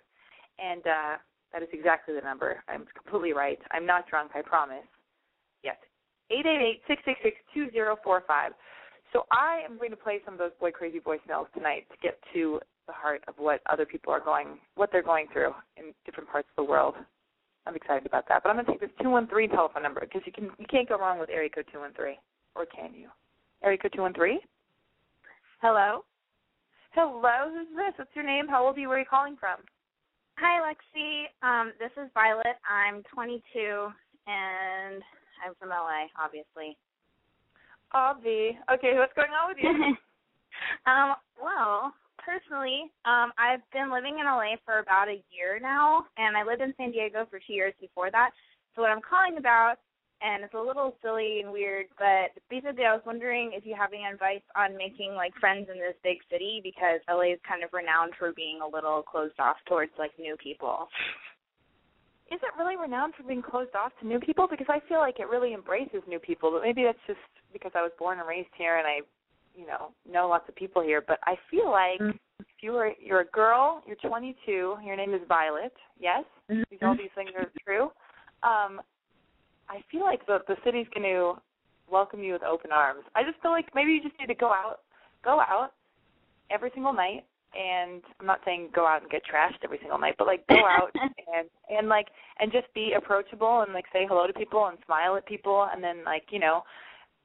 and 0.59 0.81
uh, 0.85 1.15
that 1.51 1.61
is 1.61 1.69
exactly 1.71 2.15
the 2.15 2.21
number. 2.21 2.63
I'm 2.67 2.85
completely 2.95 3.33
right. 3.33 3.59
I'm 3.71 3.85
not 3.85 4.07
drunk. 4.09 4.31
I 4.35 4.41
promise. 4.41 4.85
Yes, 5.63 5.77
eight 6.29 6.45
eight 6.45 6.61
eight 6.61 6.81
six 6.87 7.01
six 7.05 7.19
six 7.23 7.37
two 7.53 7.69
zero 7.71 7.97
four 8.03 8.23
five. 8.27 8.53
So 9.11 9.25
I 9.31 9.61
am 9.63 9.77
going 9.77 9.91
to 9.91 9.97
play 9.97 10.19
some 10.25 10.33
of 10.33 10.39
those 10.39 10.51
boy 10.59 10.71
crazy 10.71 10.99
voicemails 10.99 11.45
tonight 11.53 11.85
to 11.91 11.97
get 12.01 12.17
to 12.33 12.59
the 12.87 12.93
heart 12.93 13.23
of 13.27 13.35
what 13.37 13.61
other 13.69 13.85
people 13.85 14.11
are 14.11 14.19
going, 14.19 14.59
what 14.75 14.91
they're 14.91 15.03
going 15.03 15.27
through 15.31 15.53
in 15.77 15.93
different 16.05 16.29
parts 16.29 16.47
of 16.57 16.65
the 16.65 16.69
world. 16.69 16.95
I'm 17.65 17.75
excited 17.75 18.05
about 18.05 18.27
that. 18.27 18.43
But 18.43 18.49
I'm 18.49 18.55
going 18.55 18.65
to 18.65 18.71
take 18.71 18.81
this 18.81 18.89
213 19.01 19.49
telephone 19.55 19.83
number 19.83 20.01
because 20.01 20.21
you 20.25 20.31
can 20.31 20.45
you 20.57 20.65
can't 20.69 20.89
go 20.89 20.97
wrong 20.97 21.19
with 21.19 21.29
area 21.29 21.49
code 21.49 21.65
213, 21.71 22.17
or 22.55 22.65
can 22.65 22.93
you? 22.93 23.07
Area 23.63 23.77
code 23.77 23.93
213. 23.93 24.39
Hello. 25.61 26.03
Hello, 26.93 27.49
who's 27.49 27.73
this? 27.75 27.97
What's 27.97 28.15
your 28.15 28.23
name? 28.23 28.47
How 28.47 28.67
old 28.67 28.77
are 28.77 28.79
you? 28.79 28.87
Where 28.87 28.97
are 28.97 29.01
you 29.01 29.09
calling 29.09 29.35
from? 29.39 29.57
Hi, 30.37 30.61
Lexi. 30.61 31.25
Um, 31.41 31.73
this 31.79 31.89
is 31.97 32.07
Violet. 32.13 32.61
I'm 32.69 33.01
22, 33.11 33.41
and 34.27 35.01
I'm 35.41 35.57
from 35.57 35.69
LA, 35.69 36.05
obviously. 36.21 36.77
Avi. 37.93 38.59
Okay, 38.71 38.93
what's 39.01 39.13
going 39.17 39.33
on 39.33 39.49
with 39.49 39.57
you? 39.57 39.73
um, 40.85 41.15
well, 41.41 41.93
personally, 42.21 42.93
um, 43.05 43.33
I've 43.41 43.65
been 43.73 43.91
living 43.91 44.19
in 44.21 44.25
LA 44.29 44.61
for 44.63 44.77
about 44.77 45.09
a 45.09 45.17
year 45.33 45.57
now, 45.59 46.05
and 46.17 46.37
I 46.37 46.43
lived 46.45 46.61
in 46.61 46.75
San 46.77 46.91
Diego 46.91 47.25
for 47.27 47.39
two 47.39 47.53
years 47.53 47.73
before 47.81 48.11
that. 48.11 48.29
So 48.75 48.83
what 48.83 48.91
I'm 48.91 49.01
calling 49.01 49.37
about, 49.39 49.81
and 50.23 50.43
it's 50.43 50.53
a 50.53 50.59
little 50.59 50.95
silly 51.03 51.41
and 51.43 51.51
weird, 51.51 51.87
but 51.99 52.31
basically 52.49 52.85
I 52.85 52.95
was 52.95 53.03
wondering 53.05 53.51
if 53.53 53.65
you 53.65 53.75
have 53.75 53.91
any 53.91 54.07
advice 54.07 54.45
on 54.55 54.77
making 54.77 55.13
like 55.15 55.35
friends 55.35 55.67
in 55.67 55.75
this 55.75 55.99
big 56.01 56.23
city 56.31 56.61
because 56.63 57.03
LA 57.11 57.35
is 57.35 57.43
kind 57.47 57.61
of 57.61 57.75
renowned 57.75 58.13
for 58.17 58.31
being 58.31 58.63
a 58.63 58.67
little 58.67 59.03
closed 59.03 59.35
off 59.37 59.57
towards 59.67 59.91
like 59.99 60.11
new 60.17 60.37
people. 60.39 60.87
Is 62.31 62.39
it 62.39 62.55
really 62.57 62.79
renowned 62.79 63.13
for 63.19 63.23
being 63.27 63.43
closed 63.43 63.75
off 63.75 63.91
to 63.99 64.07
new 64.07 64.19
people? 64.19 64.47
Because 64.49 64.67
I 64.69 64.79
feel 64.87 64.99
like 64.99 65.19
it 65.19 65.27
really 65.27 65.53
embraces 65.53 66.01
new 66.07 66.19
people, 66.19 66.51
but 66.51 66.63
maybe 66.63 66.83
that's 66.83 67.03
just 67.05 67.19
because 67.51 67.73
I 67.75 67.83
was 67.83 67.91
born 67.99 68.17
and 68.17 68.27
raised 68.27 68.55
here 68.57 68.77
and 68.79 68.87
I 68.87 69.03
you 69.53 69.67
know 69.67 69.91
know 70.09 70.29
lots 70.29 70.47
of 70.47 70.55
people 70.55 70.81
here, 70.81 71.03
but 71.05 71.19
I 71.27 71.35
feel 71.51 71.69
like 71.69 71.99
mm-hmm. 71.99 72.15
if 72.39 72.63
you 72.63 72.73
are 72.79 72.91
you're 72.97 73.21
a 73.21 73.31
girl, 73.35 73.83
you're 73.85 73.97
22, 73.97 74.77
your 74.85 74.95
name 74.95 75.13
is 75.13 75.21
Violet, 75.27 75.73
yes, 75.99 76.23
mm-hmm. 76.49 76.85
all 76.85 76.95
these 76.95 77.13
things 77.13 77.31
are 77.37 77.51
true. 77.67 77.91
Um, 78.41 78.81
I 79.73 79.81
feel 79.91 80.01
like 80.01 80.25
the 80.27 80.39
the 80.47 80.55
city's 80.63 80.85
going 80.93 81.03
to 81.03 81.33
welcome 81.91 82.21
you 82.21 82.33
with 82.33 82.43
open 82.43 82.71
arms. 82.71 83.03
I 83.15 83.23
just 83.23 83.41
feel 83.41 83.51
like 83.51 83.73
maybe 83.73 83.91
you 83.91 84.01
just 84.03 84.13
need 84.19 84.27
to 84.27 84.35
go 84.35 84.47
out, 84.47 84.79
go 85.23 85.39
out 85.39 85.71
every 86.51 86.69
single 86.75 86.93
night, 86.93 87.25
and 87.57 88.01
I'm 88.19 88.27
not 88.27 88.41
saying 88.45 88.69
go 88.73 88.85
out 88.85 89.01
and 89.01 89.09
get 89.09 89.23
trashed 89.25 89.63
every 89.63 89.79
single 89.79 89.97
night, 89.97 90.13
but 90.19 90.27
like 90.27 90.45
go 90.47 90.61
out 90.69 90.91
and 90.93 91.49
and 91.69 91.89
like 91.89 92.07
and 92.39 92.51
just 92.51 92.71
be 92.75 92.93
approachable 92.95 93.61
and 93.61 93.73
like 93.73 93.85
say 93.91 94.05
hello 94.07 94.27
to 94.27 94.33
people 94.33 94.67
and 94.67 94.77
smile 94.85 95.15
at 95.15 95.25
people, 95.25 95.67
and 95.73 95.83
then 95.83 96.05
like 96.05 96.25
you 96.29 96.39
know 96.39 96.61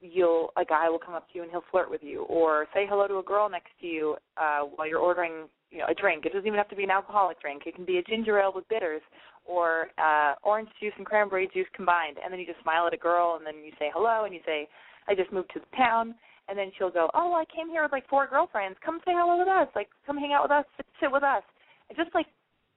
you'll 0.01 0.51
a 0.57 0.65
guy 0.65 0.89
will 0.89 0.99
come 0.99 1.15
up 1.15 1.29
to 1.29 1.35
you 1.35 1.43
and 1.43 1.51
he'll 1.51 1.65
flirt 1.71 1.91
with 1.91 2.03
you 2.03 2.23
or 2.25 2.67
say 2.73 2.87
hello 2.89 3.07
to 3.09 3.19
a 3.19 3.23
girl 3.23 3.49
next 3.51 3.71
to 3.81 3.87
you 3.87 4.17
uh 4.37 4.61
while 4.61 4.89
you're 4.89 5.01
ordering 5.01 5.49
you 5.71 5.79
know 5.79 5.87
a 5.89 5.95
drink. 5.95 6.25
It 6.25 6.33
doesn't 6.33 6.47
even 6.47 6.57
have 6.57 6.71
to 6.71 6.77
be 6.77 6.85
an 6.85 6.91
alcoholic 6.91 7.41
drink. 7.43 7.65
It 7.67 7.75
can 7.75 7.85
be 7.85 7.99
a 7.99 8.03
ginger 8.03 8.39
ale 8.39 8.53
with 8.55 8.67
bitters 8.69 9.03
or 9.49 9.89
uh 9.99 10.35
orange 10.45 10.69
juice 10.79 10.93
and 10.97 11.07
cranberry 11.07 11.49
juice 11.53 11.67
combined. 11.75 12.17
And 12.23 12.33
then 12.33 12.39
you 12.39 12.47
just 12.47 12.63
smile 12.63 12.87
at 12.87 12.95
a 12.95 12.99
girl 12.99 13.37
and 13.37 13.47
then 13.47 13.65
you 13.65 13.73
say 13.79 13.91
hello 13.93 14.25
and 14.25 14.35
you 14.35 14.41
say 14.47 14.69
i 15.09 15.15
just 15.15 15.33
moved 15.33 15.51
to 15.55 15.61
the 15.61 15.77
town. 15.77 16.15
And 16.49 16.57
then 16.57 16.71
she'll 16.77 16.91
go 16.91 17.11
oh 17.15 17.35
i 17.35 17.45
came 17.55 17.69
here 17.69 17.83
with 17.83 17.93
like 17.93 18.09
four 18.09 18.29
girlfriends. 18.29 18.79
Come 18.85 19.01
say 19.05 19.13
hello 19.17 19.39
with 19.39 19.49
us. 19.49 19.69
Like 19.75 19.89
come 20.07 20.17
hang 20.17 20.33
out 20.33 20.45
with 20.45 20.53
us. 20.53 20.65
Sit, 20.77 20.87
sit 21.01 21.11
with 21.11 21.25
us. 21.25 21.43
And 21.89 21.97
just 21.97 22.15
like 22.15 22.27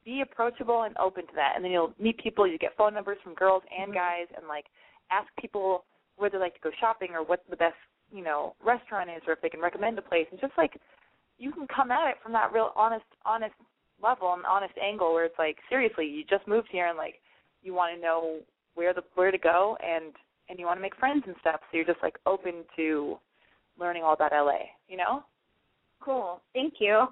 be 0.04 0.22
approachable 0.22 0.84
and 0.84 0.98
open 0.98 1.28
to 1.28 1.36
that. 1.36 1.54
And 1.56 1.64
then 1.64 1.72
you'll 1.72 1.94
meet 2.00 2.18
people. 2.18 2.48
You 2.48 2.58
get 2.58 2.76
phone 2.76 2.94
numbers 2.94 3.18
from 3.24 3.36
girls 3.36 3.64
and 3.70 3.92
mm-hmm. 3.92 4.00
guys 4.00 4.28
and 4.36 4.48
like 4.48 4.66
ask 5.12 5.28
people 5.40 5.84
where 6.18 6.30
they 6.30 6.38
like 6.38 6.56
to 6.56 6.62
go 6.62 6.72
shopping 6.80 7.10
or 7.14 7.24
what 7.24 7.44
the 7.50 7.56
best 7.56 7.76
you 8.14 8.24
know 8.24 8.56
restaurant 8.64 9.10
is 9.10 9.22
or 9.28 9.34
if 9.34 9.42
they 9.42 9.50
can 9.50 9.62
recommend 9.62 10.00
a 10.00 10.02
place. 10.02 10.28
And 10.32 10.40
just 10.40 10.54
like 10.58 10.80
you 11.38 11.52
can 11.52 11.68
come 11.68 11.92
at 11.92 12.10
it 12.10 12.16
from 12.22 12.34
that 12.34 12.54
real 12.54 12.72
honest 12.76 13.06
honest 13.26 13.56
level 14.02 14.34
and 14.34 14.46
honest 14.46 14.74
angle 14.82 15.14
where 15.14 15.26
it's 15.26 15.40
like 15.40 15.58
seriously 15.70 16.06
you 16.06 16.24
just 16.30 16.48
moved 16.48 16.68
here 16.72 16.88
and 16.88 16.98
like 16.98 17.16
you 17.64 17.74
want 17.74 17.96
to 17.96 18.02
know 18.02 18.40
where 18.76 18.94
the 18.94 19.02
where 19.16 19.32
to 19.32 19.38
go 19.38 19.78
and 19.84 20.14
and 20.50 20.60
you 20.60 20.66
want 20.66 20.78
to 20.78 20.82
make 20.82 20.96
friends 20.96 21.24
and 21.28 21.36
stuff 21.42 21.60
so 21.70 21.78
you're 21.78 21.86
just 21.86 22.02
like 22.02 22.18
open 22.26 22.64
to 22.76 23.18
learning 23.80 24.04
all 24.04 24.14
about 24.14 24.32
LA 24.32 24.66
you 24.88 24.98
know 24.98 25.24
cool 26.02 26.42
thank 26.54 26.76
you 26.80 27.06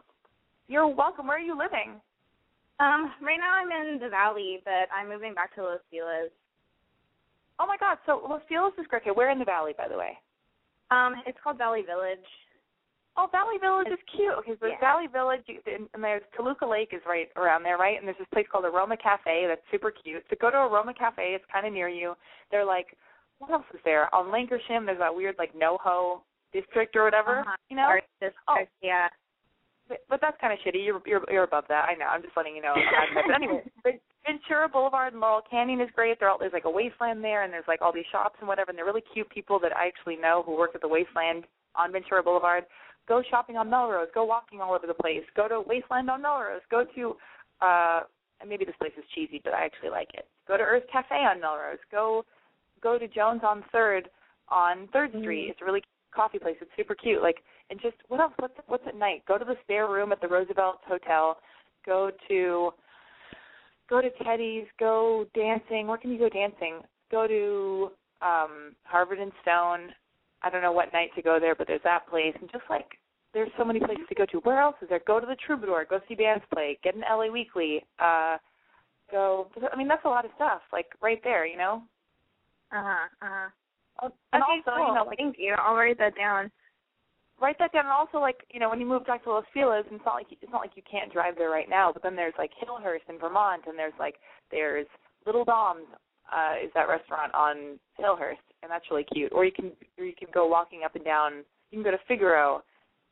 you're 0.68 0.88
welcome 0.88 1.28
where 1.28 1.38
are 1.38 1.42
you 1.42 1.58
living 1.58 2.00
um 2.80 3.12
right 3.22 3.40
now 3.40 3.54
I'm 3.54 3.72
in 3.72 4.00
the 4.00 4.10
valley 4.10 4.62
but 4.66 4.88
I'm 4.96 5.10
moving 5.10 5.34
back 5.34 5.54
to 5.56 5.64
Los 5.64 5.80
Feliz 5.92 6.32
Oh 7.60 7.68
my 7.68 7.76
God! 7.78 7.98
So 8.06 8.22
Los 8.28 8.42
Feliz 8.48 8.74
is 8.80 8.88
great. 8.88 9.02
Okay, 9.04 9.12
where 9.12 9.30
in 9.32 9.40
the 9.40 9.46
valley, 9.46 9.74
by 9.78 9.88
the 9.88 9.98
way? 9.98 10.18
Um, 10.92 11.16
it's 11.28 11.38
called 11.44 11.58
Valley 11.58 11.84
Village. 11.86 12.26
Oh, 13.20 13.28
Valley 13.36 13.60
Village 13.60 13.92
is 13.92 14.00
cute. 14.16 14.32
Okay, 14.40 14.56
so 14.62 14.68
yeah. 14.72 14.80
Valley 14.80 15.12
Village, 15.12 15.44
and 15.68 16.02
there's 16.02 16.24
Toluca 16.38 16.64
Lake 16.64 16.96
is 16.96 17.04
right 17.04 17.28
around 17.36 17.64
there, 17.64 17.76
right? 17.76 18.00
And 18.00 18.08
there's 18.08 18.18
this 18.18 18.32
place 18.32 18.48
called 18.50 18.64
Aroma 18.64 18.96
Cafe 18.96 19.44
that's 19.46 19.62
super 19.72 19.92
cute. 19.92 20.24
So 20.30 20.38
go 20.40 20.50
to 20.50 20.56
Aroma 20.56 20.94
Cafe. 20.94 21.36
It's 21.36 21.44
kind 21.52 21.68
of 21.68 21.74
near 21.74 21.90
you. 21.90 22.16
They're 22.50 22.64
like, 22.64 22.96
what 23.40 23.52
else 23.52 23.68
is 23.74 23.82
there? 23.84 24.08
On 24.16 24.32
Lankershim, 24.32 24.88
there's 24.88 25.04
that 25.04 25.14
weird 25.14 25.36
like 25.38 25.52
NoHo 25.52 26.22
district 26.54 26.96
or 26.96 27.04
whatever. 27.04 27.42
Uh-huh. 27.42 27.60
You 27.70 27.76
know? 27.76 27.92
District, 28.22 28.40
oh, 28.48 28.64
yeah. 28.82 29.08
But, 29.90 30.00
but 30.08 30.22
that's 30.22 30.40
kind 30.40 30.54
of 30.54 30.60
shitty. 30.64 30.86
You're 30.86 31.02
you're 31.06 31.26
you're 31.30 31.44
above 31.44 31.66
that. 31.68 31.90
I 31.90 31.96
know. 31.96 32.06
I'm 32.06 32.22
just 32.22 32.38
letting 32.38 32.56
you 32.56 32.62
know. 32.62 32.76
but 33.28 33.36
anyway, 33.36 33.64
Ventura 34.26 34.70
Boulevard 34.70 35.12
and 35.12 35.20
Laurel 35.20 35.42
Canyon 35.50 35.82
is 35.82 35.90
great. 35.94 36.20
There, 36.20 36.32
there's 36.40 36.54
like 36.54 36.66
a 36.66 36.70
wasteland 36.70 37.24
there, 37.24 37.44
and 37.44 37.52
there's 37.52 37.68
like 37.68 37.82
all 37.82 37.92
these 37.92 38.08
shops 38.12 38.36
and 38.40 38.48
whatever. 38.48 38.70
And 38.70 38.78
they're 38.78 38.86
really 38.86 39.04
cute 39.14 39.30
people 39.30 39.60
that 39.60 39.76
I 39.76 39.88
actually 39.88 40.16
know 40.16 40.44
who 40.46 40.56
work 40.56 40.72
at 40.76 40.82
the 40.82 40.88
wasteland 40.88 41.46
on 41.76 41.92
Ventura 41.92 42.24
Boulevard. 42.24 42.64
Go 43.10 43.24
shopping 43.30 43.58
on 43.58 43.70
Melrose. 43.70 44.08
Go 44.14 44.24
walking 44.24 44.62
all 44.62 44.74
over 44.74 44.88
the 44.88 44.94
place. 44.94 45.24
Go 45.36 45.48
to 45.48 45.62
Wasteland 45.66 46.10
on 46.10 46.22
Melrose. 46.22 46.62
Go 46.70 46.86
to 46.96 47.16
uh 47.60 48.02
maybe 48.48 48.64
this 48.64 48.76
place 48.80 48.94
is 48.98 49.04
cheesy, 49.14 49.42
but 49.44 49.54
I 49.54 49.66
actually 49.66 49.90
like 49.90 50.10
it. 50.14 50.28
Go 50.48 50.56
to 50.56 50.64
Urth 50.64 50.88
Caffé 50.94 51.30
on 51.30 51.42
Melrose. 51.42 51.80
Go 51.92 52.24
go 52.82 53.00
to 53.00 53.08
Joan's 53.08 53.42
on 53.44 53.66
Third 53.72 54.10
on 54.48 54.88
Third 54.94 55.12
mm-hmm. 55.12 55.22
Street. 55.22 55.48
It's 55.50 55.62
a 55.62 55.66
really 55.66 55.82
cute 55.82 56.16
coffee 56.16 56.40
place. 56.40 56.56
It's 56.62 56.72
super 56.78 56.94
cute. 56.94 57.22
Like 57.22 57.38
and 57.72 57.82
just 57.82 57.96
what 58.10 58.20
else? 58.20 58.34
What's 58.38 58.54
what's 58.68 58.84
at 58.88 58.96
night? 58.96 59.24
Go 59.28 59.40
to 59.40 59.46
the 59.46 59.56
spare 59.64 59.88
room 59.88 60.12
at 60.12 60.22
the 60.22 60.28
Roosevelt 60.28 60.78
Hotel. 60.88 61.38
Go 61.86 62.12
to 62.28 62.72
go 63.90 64.02
to 64.02 64.10
Teddy's, 64.24 64.68
go 64.80 65.26
dancing. 65.34 65.88
Where 65.88 65.98
can 65.98 66.12
you 66.12 66.20
go 66.20 66.30
dancing? 66.30 66.82
Go 67.12 67.28
to 67.28 67.92
um 68.22 68.76
Harvard 68.84 69.18
and 69.18 69.32
Stone. 69.42 69.96
I 70.44 70.50
don't 70.50 70.62
know 70.62 70.72
what 70.72 70.94
night 70.94 71.10
to 71.16 71.22
go 71.22 71.40
there, 71.40 71.56
but 71.56 71.68
there's 71.68 71.82
that 71.84 72.08
place. 72.08 72.34
And 72.40 72.50
just 72.52 72.64
like 72.70 72.99
there's 73.34 73.52
so 73.58 73.64
many 73.64 73.80
places 73.80 74.06
to 74.10 74.16
go 74.16 74.26
to. 74.26 74.38
Where 74.40 74.60
else 74.60 74.76
is 74.82 74.90
there? 74.90 75.02
Go 75.06 75.20
to 75.20 75.26
the 75.26 75.38
Troubadour. 75.46 75.86
Go 75.90 76.00
see 76.08 76.16
bands 76.16 76.44
play. 76.54 76.80
Get 76.84 76.96
an 76.96 77.04
LA 77.10 77.28
Weekly. 77.28 77.86
Uh, 78.00 78.38
go. 79.12 79.48
I 79.72 79.76
mean, 79.78 79.88
that's 79.88 80.06
a 80.06 80.10
lot 80.10 80.26
of 80.26 80.32
stuff. 80.36 80.62
Like 80.74 80.88
right 81.02 81.20
there, 81.24 81.46
you 81.46 81.58
know. 81.58 81.84
Uh 82.72 82.84
huh. 82.84 83.08
Uh 83.22 83.30
huh. 83.30 83.50
Oh, 84.02 84.12
and 84.34 84.42
okay, 84.44 84.62
also, 84.66 84.78
cool. 84.78 84.88
you 84.88 84.94
know, 84.96 85.04
like, 85.06 85.18
thank 85.18 85.36
you. 85.38 85.56
I'll 85.60 85.76
write 85.76 85.98
that 85.98 86.16
down 86.16 86.52
write 87.42 87.58
that 87.60 87.72
down. 87.72 87.86
And 87.86 87.94
also, 87.94 88.20
like 88.20 88.46
you 88.52 88.60
know, 88.60 88.70
when 88.70 88.80
you 88.80 88.86
move 88.86 89.06
back 89.06 89.24
to 89.24 89.30
Los 89.30 89.46
Feliz, 89.54 89.86
it's 89.92 90.06
not 90.06 90.16
like 90.16 90.28
it's 90.30 90.52
not 90.52 90.62
like 90.62 90.76
you 90.76 90.84
can't 90.90 91.12
drive 91.12 91.36
there 91.38 91.50
right 91.50 91.70
now. 91.70 91.92
But 91.92 92.04
then 92.04 92.16
there's 92.16 92.34
like 92.38 92.52
Hillhurst 92.62 93.10
in 93.10 93.20
Vermont, 93.20 93.64
and 93.68 93.78
there's 93.78 93.94
like 94.00 94.16
there's 94.52 94.88
Little 95.26 95.46
Dom's 95.46 95.88
uh, 96.32 96.64
is 96.64 96.72
that 96.76 96.88
restaurant 96.88 97.34
on 97.34 97.80
Hillhurst, 98.00 98.44
and 98.62 98.72
that's 98.72 98.86
really 98.92 99.06
cute. 99.14 99.32
Or 99.34 99.46
you 99.46 99.52
can 99.52 99.72
or 99.98 100.06
you 100.06 100.14
can 100.18 100.28
go 100.34 100.48
walking 100.48 100.82
up 100.86 100.96
and 100.96 101.06
down. 101.06 101.44
You 101.72 101.78
can 101.78 101.84
go 101.84 101.92
to 101.92 102.04
Figaro. 102.08 102.64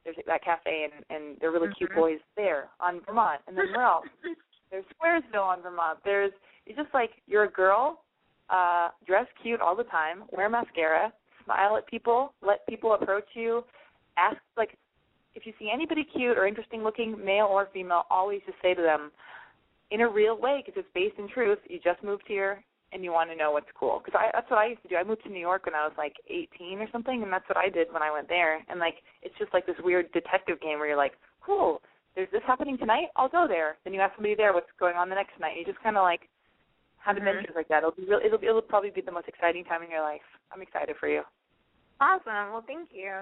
There's 0.03 0.17
that 0.25 0.43
cafe, 0.43 0.87
and 0.91 1.03
and 1.09 1.37
they're 1.39 1.51
really 1.51 1.67
mm-hmm. 1.67 1.77
cute 1.77 1.95
boys 1.95 2.19
there 2.35 2.69
on 2.79 3.01
Vermont. 3.05 3.41
And 3.47 3.57
then 3.57 3.65
where 3.75 3.85
else? 3.85 4.05
there's 4.71 4.85
Squaresville 4.95 5.43
on 5.43 5.61
Vermont. 5.61 5.99
There's 6.05 6.31
it's 6.65 6.77
just 6.77 6.93
like 6.93 7.11
you're 7.27 7.45
a 7.45 7.51
girl, 7.51 8.03
uh, 8.49 8.89
dress 9.05 9.27
cute 9.41 9.61
all 9.61 9.75
the 9.75 9.83
time, 9.83 10.23
wear 10.31 10.49
mascara, 10.49 11.11
smile 11.45 11.77
at 11.77 11.87
people, 11.87 12.33
let 12.41 12.65
people 12.67 12.93
approach 12.93 13.27
you 13.33 13.63
ask 14.17 14.37
like 14.57 14.77
if 15.35 15.45
you 15.45 15.53
see 15.59 15.69
anybody 15.71 16.03
cute 16.03 16.37
or 16.37 16.47
interesting 16.47 16.83
looking, 16.83 17.23
male 17.23 17.45
or 17.45 17.69
female, 17.71 18.03
always 18.09 18.41
just 18.45 18.57
say 18.61 18.73
to 18.73 18.81
them 18.81 19.11
in 19.91 20.01
a 20.01 20.09
real 20.09 20.39
way 20.39 20.63
because 20.65 20.79
it's 20.79 20.89
based 20.93 21.17
in 21.19 21.29
truth. 21.29 21.59
You 21.69 21.79
just 21.83 22.03
moved 22.03 22.23
here 22.27 22.63
and 22.93 23.03
you 23.03 23.11
want 23.11 23.29
to 23.29 23.35
know 23.35 23.51
what's 23.51 23.69
cool. 23.77 24.01
Because 24.03 24.17
I 24.17 24.31
that's 24.33 24.49
what 24.49 24.59
I 24.59 24.67
used 24.67 24.81
to 24.83 24.87
do. 24.87 24.95
I 24.95 25.03
moved 25.03 25.23
to 25.23 25.29
New 25.29 25.39
York 25.39 25.65
when 25.65 25.75
I 25.75 25.85
was 25.85 25.93
like 25.97 26.15
18 26.29 26.79
or 26.79 26.87
something, 26.91 27.23
and 27.23 27.31
that's 27.31 27.47
what 27.49 27.57
I 27.57 27.69
did 27.69 27.91
when 27.91 28.01
I 28.01 28.11
went 28.11 28.29
there. 28.29 28.63
And 28.69 28.79
like 28.79 28.95
it's 29.21 29.37
just 29.37 29.53
like 29.53 29.65
this 29.65 29.75
weird 29.83 30.11
detective 30.11 30.61
game 30.61 30.79
where 30.79 30.87
you're 30.87 30.97
like, 30.97 31.13
cool. 31.41 31.81
There's 32.15 32.31
this 32.31 32.41
happening 32.47 32.77
tonight. 32.77 33.09
I'll 33.15 33.29
go 33.29 33.45
there. 33.47 33.77
Then 33.83 33.93
you 33.93 34.01
ask 34.01 34.15
somebody 34.15 34.33
there 34.35 34.53
what's 34.53 34.71
going 34.79 34.95
on 34.95 35.09
the 35.09 35.15
next 35.15 35.39
night. 35.39 35.57
You 35.57 35.65
just 35.65 35.83
kind 35.83 35.97
of 35.97 36.03
like 36.03 36.27
have 36.97 37.15
Mhm. 37.15 37.27
adventures 37.27 37.55
like 37.55 37.67
that. 37.67 37.79
It'll 37.79 37.91
be 37.91 38.05
real. 38.05 38.19
It'll 38.23 38.39
be, 38.39 38.47
it'll 38.47 38.61
probably 38.61 38.89
be 38.89 39.01
the 39.01 39.11
most 39.11 39.27
exciting 39.27 39.63
time 39.65 39.83
in 39.83 39.91
your 39.91 40.01
life. 40.01 40.25
I'm 40.51 40.61
excited 40.61 40.95
for 40.97 41.07
you. 41.07 41.23
Awesome. 41.99 42.53
Well, 42.53 42.63
thank 42.65 42.89
you. 42.91 43.21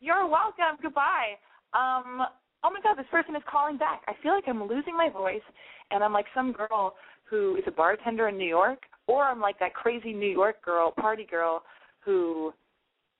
You're 0.00 0.26
welcome. 0.26 0.78
Goodbye. 0.82 1.38
Um. 1.74 2.26
Oh 2.64 2.70
my 2.70 2.80
God, 2.80 2.96
this 2.96 3.06
person 3.10 3.36
is 3.36 3.42
calling 3.44 3.76
back. 3.76 4.00
I 4.08 4.14
feel 4.22 4.32
like 4.32 4.48
I'm 4.48 4.64
losing 4.64 4.96
my 4.96 5.10
voice, 5.10 5.42
and 5.90 6.02
I'm 6.02 6.14
like 6.14 6.26
some 6.32 6.52
girl 6.52 6.96
who 7.28 7.56
is 7.56 7.64
a 7.66 7.70
bartender 7.70 8.28
in 8.28 8.38
New 8.38 8.48
York, 8.48 8.82
or 9.06 9.24
I'm 9.24 9.40
like 9.40 9.58
that 9.58 9.74
crazy 9.74 10.12
New 10.12 10.30
York 10.30 10.62
girl, 10.64 10.92
party 10.92 11.26
girl, 11.28 11.62
who, 12.04 12.52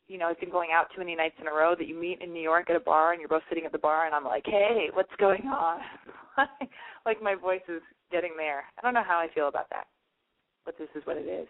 you 0.09 0.19
know, 0.19 0.29
has 0.29 0.37
been 0.39 0.51
going 0.51 0.71
out 0.73 0.87
too 0.95 1.01
many 1.01 1.15
nights 1.15 1.37
in 1.41 1.47
a 1.47 1.53
row. 1.53 1.75
That 1.77 1.89
you 1.89 1.99
meet 2.01 2.21
in 2.21 2.33
New 2.33 2.43
York 2.43 2.71
at 2.71 2.77
a 2.77 2.81
bar, 2.81 3.13
and 3.13 3.21
you're 3.21 3.29
both 3.29 3.43
sitting 3.49 3.65
at 3.65 3.73
the 3.73 3.79
bar, 3.79 4.07
and 4.07 4.15
I'm 4.15 4.25
like, 4.25 4.45
hey, 4.47 4.89
what's 4.93 5.15
going 5.19 5.43
on? 5.47 5.81
like 7.07 7.23
my 7.23 7.35
voice 7.35 7.63
is 7.69 7.83
getting 8.13 8.33
there. 8.37 8.65
I 8.79 8.83
don't 8.83 8.95
know 8.95 9.03
how 9.07 9.19
I 9.19 9.29
feel 9.35 9.49
about 9.49 9.69
that, 9.71 9.87
but 10.65 10.77
this 10.79 10.89
is 10.95 11.05
what 11.07 11.17
it 11.17 11.27
is. 11.27 11.49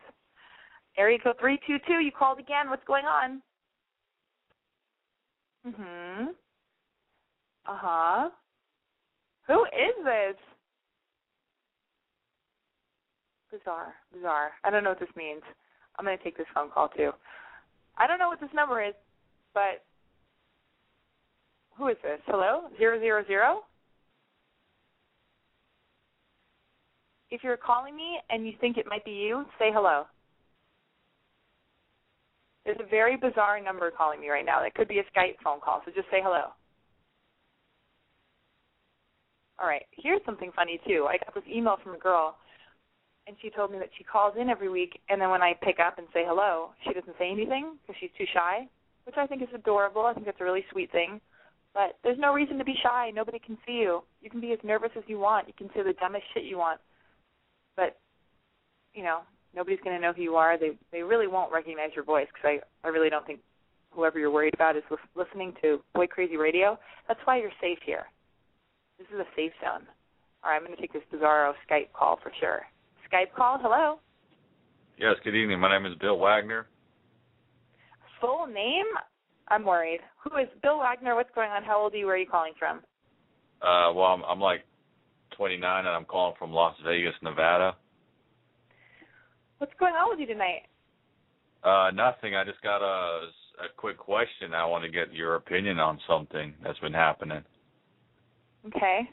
Area 0.96 1.18
code 1.22 1.36
three 1.40 1.58
two 1.66 1.78
two. 1.86 1.94
You 1.94 2.12
called 2.12 2.38
again. 2.38 2.70
What's 2.70 2.84
going 2.86 3.04
on? 3.04 3.42
Mhm. 5.66 6.28
Uh 7.66 7.76
huh. 7.76 8.30
Who 9.48 9.64
is 9.64 10.04
this? 10.04 10.36
Bizarre, 13.54 13.94
bizarre. 14.12 14.50
I 14.64 14.70
don't 14.70 14.82
know 14.82 14.90
what 14.90 14.98
this 14.98 15.14
means. 15.16 15.42
I'm 15.96 16.04
gonna 16.04 16.16
take 16.24 16.36
this 16.36 16.46
phone 16.52 16.70
call 16.70 16.88
too. 16.88 17.12
I 17.96 18.08
don't 18.08 18.18
know 18.18 18.28
what 18.28 18.40
this 18.40 18.50
number 18.52 18.82
is, 18.82 18.94
but 19.52 19.84
who 21.76 21.86
is 21.88 21.96
this? 22.02 22.18
Hello, 22.26 22.62
zero 22.78 22.98
zero 22.98 23.22
zero. 23.28 23.60
If 27.30 27.44
you're 27.44 27.56
calling 27.56 27.94
me 27.94 28.18
and 28.28 28.44
you 28.44 28.54
think 28.60 28.76
it 28.76 28.86
might 28.88 29.04
be 29.04 29.12
you, 29.12 29.44
say 29.58 29.70
hello. 29.72 30.06
There's 32.64 32.78
a 32.80 32.88
very 32.88 33.16
bizarre 33.16 33.62
number 33.62 33.90
calling 33.92 34.20
me 34.20 34.30
right 34.30 34.44
now. 34.44 34.62
That 34.62 34.74
could 34.74 34.88
be 34.88 34.98
a 34.98 35.04
Skype 35.04 35.36
phone 35.44 35.60
call, 35.60 35.82
so 35.84 35.92
just 35.94 36.10
say 36.10 36.18
hello. 36.22 36.50
All 39.60 39.68
right, 39.68 39.82
here's 39.92 40.22
something 40.26 40.50
funny 40.56 40.80
too. 40.84 41.06
I 41.08 41.18
got 41.18 41.34
this 41.34 41.44
email 41.48 41.76
from 41.84 41.94
a 41.94 41.98
girl, 41.98 42.36
and 43.26 43.36
she 43.40 43.50
told 43.50 43.72
me 43.72 43.78
that 43.78 43.90
she 43.96 44.04
calls 44.04 44.34
in 44.38 44.48
every 44.48 44.68
week, 44.68 45.00
and 45.08 45.20
then 45.20 45.30
when 45.30 45.42
I 45.42 45.54
pick 45.62 45.78
up 45.80 45.98
and 45.98 46.06
say 46.12 46.24
hello, 46.26 46.70
she 46.86 46.92
doesn't 46.92 47.16
say 47.18 47.30
anything 47.30 47.76
because 47.80 47.96
she's 48.00 48.10
too 48.18 48.26
shy, 48.32 48.68
which 49.04 49.16
I 49.16 49.26
think 49.26 49.42
is 49.42 49.48
adorable. 49.54 50.04
I 50.04 50.12
think 50.12 50.26
that's 50.26 50.40
a 50.40 50.44
really 50.44 50.64
sweet 50.70 50.92
thing. 50.92 51.20
But 51.72 51.98
there's 52.04 52.18
no 52.18 52.32
reason 52.32 52.58
to 52.58 52.64
be 52.64 52.76
shy. 52.82 53.10
Nobody 53.12 53.38
can 53.38 53.58
see 53.66 53.82
you. 53.82 54.02
You 54.22 54.30
can 54.30 54.40
be 54.40 54.52
as 54.52 54.58
nervous 54.62 54.90
as 54.96 55.02
you 55.08 55.18
want. 55.18 55.48
You 55.48 55.54
can 55.56 55.68
say 55.74 55.82
the 55.82 55.94
dumbest 55.94 56.24
shit 56.32 56.44
you 56.44 56.56
want. 56.56 56.80
But, 57.76 57.96
you 58.94 59.02
know, 59.02 59.20
nobody's 59.56 59.80
going 59.82 59.96
to 59.96 60.02
know 60.02 60.12
who 60.12 60.22
you 60.22 60.36
are. 60.36 60.56
They 60.56 60.72
they 60.92 61.02
really 61.02 61.26
won't 61.26 61.52
recognize 61.52 61.90
your 61.96 62.04
voice 62.04 62.28
because 62.32 62.60
I 62.84 62.86
I 62.86 62.90
really 62.90 63.10
don't 63.10 63.26
think 63.26 63.40
whoever 63.90 64.18
you're 64.18 64.30
worried 64.30 64.54
about 64.54 64.76
is 64.76 64.84
lis- 64.90 65.00
listening 65.16 65.54
to 65.62 65.80
Boy 65.94 66.06
Crazy 66.06 66.36
Radio. 66.36 66.78
That's 67.08 67.20
why 67.24 67.38
you're 67.38 67.50
safe 67.60 67.78
here. 67.84 68.04
This 68.98 69.08
is 69.12 69.18
a 69.18 69.26
safe 69.34 69.52
zone. 69.60 69.86
All 70.44 70.50
right, 70.50 70.56
I'm 70.56 70.64
going 70.64 70.76
to 70.76 70.80
take 70.80 70.92
this 70.92 71.02
bizarro 71.12 71.54
Skype 71.68 71.92
call 71.92 72.18
for 72.22 72.30
sure. 72.38 72.62
Skype 73.10 73.32
call. 73.36 73.58
Hello. 73.60 73.98
Yes, 74.98 75.14
good 75.24 75.34
evening. 75.34 75.60
My 75.60 75.76
name 75.76 75.90
is 75.90 75.98
Bill 75.98 76.18
Wagner. 76.18 76.66
Full 78.20 78.46
name? 78.46 78.86
I'm 79.48 79.64
worried. 79.64 80.00
Who 80.22 80.36
is 80.38 80.48
Bill 80.62 80.78
Wagner? 80.78 81.14
What's 81.14 81.34
going 81.34 81.50
on? 81.50 81.64
How 81.64 81.80
old 81.80 81.94
are 81.94 81.96
you? 81.96 82.06
Where 82.06 82.14
are 82.14 82.18
you 82.18 82.26
calling 82.26 82.52
from? 82.58 82.78
Uh, 83.60 83.92
well, 83.92 84.06
I'm, 84.06 84.22
I'm 84.24 84.40
like 84.40 84.64
29 85.36 85.78
and 85.78 85.88
I'm 85.88 86.04
calling 86.04 86.34
from 86.38 86.52
Las 86.52 86.76
Vegas, 86.86 87.14
Nevada. 87.22 87.76
What's 89.58 89.74
going 89.78 89.94
on 89.94 90.10
with 90.10 90.20
you 90.20 90.26
tonight? 90.26 90.62
Uh, 91.62 91.90
nothing. 91.94 92.34
I 92.34 92.44
just 92.44 92.60
got 92.62 92.82
a, 92.82 93.26
a 93.62 93.68
quick 93.76 93.98
question. 93.98 94.54
I 94.54 94.64
want 94.66 94.84
to 94.84 94.90
get 94.90 95.12
your 95.12 95.36
opinion 95.36 95.78
on 95.78 95.98
something 96.08 96.54
that's 96.62 96.78
been 96.80 96.92
happening. 96.92 97.42
Okay. 98.66 99.08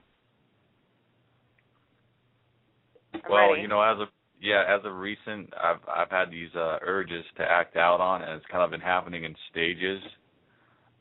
I'm 3.26 3.32
well, 3.32 3.50
ready. 3.52 3.62
you 3.62 3.68
know, 3.68 3.82
as 3.82 4.00
of 4.00 4.08
yeah, 4.42 4.64
as 4.68 4.84
of 4.86 4.96
recent, 4.96 5.54
I've 5.62 5.80
I've 5.88 6.10
had 6.10 6.32
these 6.32 6.50
uh, 6.56 6.78
urges 6.82 7.24
to 7.38 7.44
act 7.44 7.78
out 7.78 8.02
on, 8.02 8.22
and 8.22 8.32
it's 8.34 8.46
kind 8.52 8.64
of 8.64 8.72
been 8.72 8.82
happening 8.82 9.24
in 9.24 9.36
stages. 9.52 10.02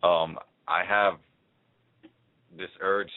Um, 0.02 0.38
I 0.68 0.84
have 0.84 1.14
this 2.56 2.68
urge 2.80 3.10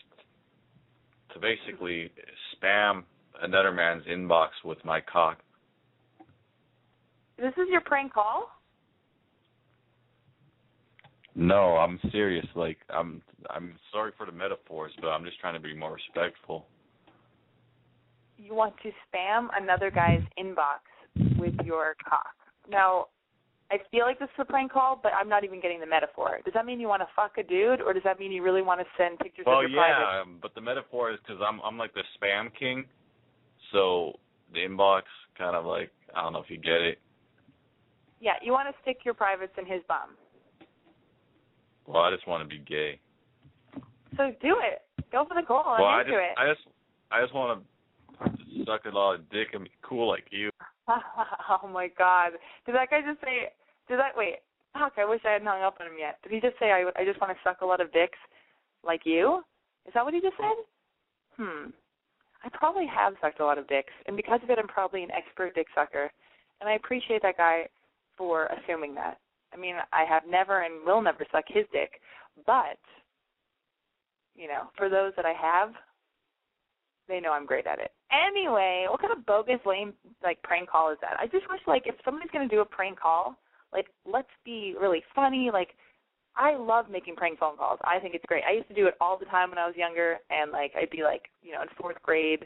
to 1.34 1.40
basically 1.40 2.12
spam 2.56 3.04
another 3.42 3.72
man's 3.72 4.04
inbox 4.06 4.50
with 4.64 4.84
my 4.86 5.02
cock. 5.02 5.40
This 7.38 7.54
is 7.58 7.68
your 7.70 7.82
prank 7.82 8.14
call? 8.14 8.48
No, 11.36 11.78
I'm 11.78 12.00
serious. 12.12 12.46
Like 12.56 12.78
I'm 12.90 13.22
I'm 13.50 13.76
sorry 13.92 14.12
for 14.18 14.26
the 14.26 14.32
metaphors, 14.32 14.92
but 15.02 15.08
I'm 15.08 15.26
just 15.26 15.40
trying 15.40 15.56
to 15.56 15.60
be 15.60 15.76
more 15.76 15.94
respectful. 15.94 16.68
You 18.44 18.54
want 18.54 18.74
to 18.84 18.90
spam 19.08 19.48
another 19.60 19.90
guy's 19.90 20.22
inbox 20.38 20.84
with 21.38 21.54
your 21.64 21.96
cock. 22.04 22.36
Now, 22.70 23.08
I 23.72 23.78
feel 23.90 24.06
like 24.06 24.20
this 24.20 24.28
is 24.36 24.40
a 24.40 24.46
prank 24.46 24.72
call, 24.74 25.00
but 25.02 25.14
I'm 25.14 25.30
not 25.30 25.46
even 25.46 25.62
getting 25.62 25.80
the 25.80 25.86
metaphor. 25.86 26.40
Does 26.44 26.54
that 26.54 26.66
mean 26.66 26.80
you 26.80 26.90
want 26.90 27.02
to 27.02 27.08
fuck 27.16 27.38
a 27.38 27.44
dude, 27.44 27.80
or 27.80 27.94
does 27.94 28.04
that 28.04 28.20
mean 28.20 28.32
you 28.32 28.44
really 28.44 28.62
want 28.62 28.82
to 28.82 28.86
send 28.98 29.18
pictures 29.20 29.46
Well, 29.48 29.60
of 29.60 29.72
your 29.72 29.80
yeah, 29.80 29.96
private? 29.96 30.22
um, 30.22 30.40
but 30.42 30.54
the 30.56 30.62
metaphor 30.62 31.12
is 31.12 31.20
because 31.26 31.42
I'm 31.46 31.62
I'm 31.62 31.78
like 31.78 31.94
the 31.94 32.04
spam 32.20 32.50
king, 32.58 32.84
so 33.72 34.20
the 34.54 34.60
inbox 34.60 35.04
kind 35.38 35.56
of 35.56 35.66
like 35.66 35.92
I 36.14 36.22
don't 36.22 36.34
know 36.34 36.40
if 36.42 36.50
you 36.50 36.58
get 36.58 36.82
it. 36.82 37.00
Yeah, 38.20 38.34
you 38.42 38.52
want 38.52 38.68
to 38.68 38.82
stick 38.82 39.00
your 39.06 39.14
privates 39.14 39.54
in 39.58 39.66
his 39.66 39.82
bum. 39.88 40.16
Well, 41.88 42.04
I 42.04 42.12
just 42.12 42.28
want 42.28 42.44
to 42.44 42.50
be 42.50 42.62
gay. 42.64 43.00
So 44.18 44.32
do 44.42 44.58
it. 44.62 44.82
Go 45.12 45.26
for 45.26 45.34
the 45.34 45.46
goal. 45.48 45.64
I'm 45.66 45.82
well, 45.82 45.90
I 45.90 46.02
into 46.02 46.12
just 46.12 46.22
it. 46.22 46.38
I 46.38 46.54
just 46.54 46.68
I 47.12 47.22
just 47.22 47.34
want 47.34 47.60
to 47.60 47.73
suck 48.66 48.86
a 48.86 48.90
lot 48.90 49.16
of 49.16 49.30
dick 49.30 49.50
and 49.54 49.64
be 49.64 49.72
cool 49.82 50.08
like 50.08 50.26
you. 50.32 50.50
oh 50.88 51.68
my 51.68 51.90
god. 51.98 52.34
Did 52.66 52.76
that 52.76 52.90
guy 52.90 53.02
just 53.02 53.22
say 53.22 53.50
did 53.88 54.00
that 54.00 54.16
wait, 54.16 54.40
fuck, 54.74 54.94
I 54.98 55.06
wish 55.06 55.22
I 55.26 55.32
hadn't 55.32 55.48
hung 55.48 55.62
up 55.62 55.78
on 55.80 55.88
him 55.88 56.00
yet. 56.00 56.20
Did 56.24 56.32
he 56.32 56.40
just 56.40 56.60
say 56.60 56.72
I 56.72 56.86
I 57.00 57.06
just 57.06 57.20
want 57.22 57.32
to 57.32 57.40
suck 57.44 57.62
a 57.62 57.66
lot 57.66 57.82
of 57.82 57.92
dicks 57.94 58.20
like 58.84 59.02
you? 59.06 59.42
Is 59.86 59.94
that 59.94 60.06
what 60.06 60.14
he 60.14 60.22
just 60.22 60.38
said? 60.38 60.58
Hmm. 61.38 61.70
I 62.44 62.50
probably 62.52 62.86
have 62.88 63.14
sucked 63.22 63.40
a 63.40 63.46
lot 63.46 63.58
of 63.58 63.68
dicks, 63.68 63.94
and 64.06 64.18
because 64.18 64.40
of 64.44 64.50
it 64.50 64.60
I'm 64.60 64.68
probably 64.68 65.04
an 65.04 65.12
expert 65.12 65.56
dick 65.56 65.68
sucker. 65.74 66.12
And 66.62 66.70
I 66.70 66.74
appreciate 66.76 67.22
that 67.24 67.38
guy 67.38 67.68
for 68.18 68.48
assuming 68.48 68.96
that. 68.96 69.18
I 69.54 69.58
mean, 69.58 69.76
I 69.92 70.04
have 70.08 70.24
never 70.30 70.62
and 70.62 70.86
will 70.86 71.02
never 71.02 71.26
suck 71.32 71.46
his 71.48 71.66
dick, 71.72 72.00
but 72.46 72.80
you 74.36 74.48
know, 74.48 74.70
for 74.78 74.90
those 74.90 75.14
that 75.16 75.26
I 75.26 75.34
have, 75.34 75.74
they 77.08 77.20
know 77.20 77.34
I'm 77.34 77.46
great 77.46 77.68
at 77.68 77.80
it. 77.80 77.92
Anyway, 78.14 78.86
what 78.90 79.02
kind 79.02 79.12
of 79.12 79.26
bogus, 79.26 79.60
lame, 79.66 79.94
like 80.22 80.42
prank 80.44 80.70
call 80.70 80.92
is 80.92 80.98
that? 81.02 81.18
I 81.20 81.26
just 81.26 81.50
wish, 81.50 81.62
like, 81.66 81.84
if 81.88 81.96
somebody's 82.06 82.30
gonna 82.32 82.48
do 82.48 82.62
a 82.62 82.66
prank 82.66 83.00
call, 83.00 83.36
like, 83.74 83.88
let's 84.06 84.30
be 84.46 84.76
really 84.80 85.04
funny. 85.16 85.50
Like, 85.52 85.76
I 86.36 86.56
love 86.56 86.90
making 86.90 87.16
prank 87.16 87.40
phone 87.40 87.58
calls. 87.58 87.80
I 87.84 88.00
think 88.00 88.16
it's 88.16 88.26
great. 88.28 88.44
I 88.48 88.54
used 88.54 88.68
to 88.68 88.76
do 88.76 88.88
it 88.88 88.96
all 89.02 89.18
the 89.18 89.26
time 89.26 89.50
when 89.50 89.58
I 89.58 89.66
was 89.66 89.76
younger, 89.76 90.18
and 90.30 90.52
like, 90.52 90.74
I'd 90.76 90.90
be 90.90 91.04
like, 91.04 91.24
you 91.42 91.54
know, 91.54 91.62
in 91.62 91.68
fourth 91.80 92.02
grade 92.04 92.46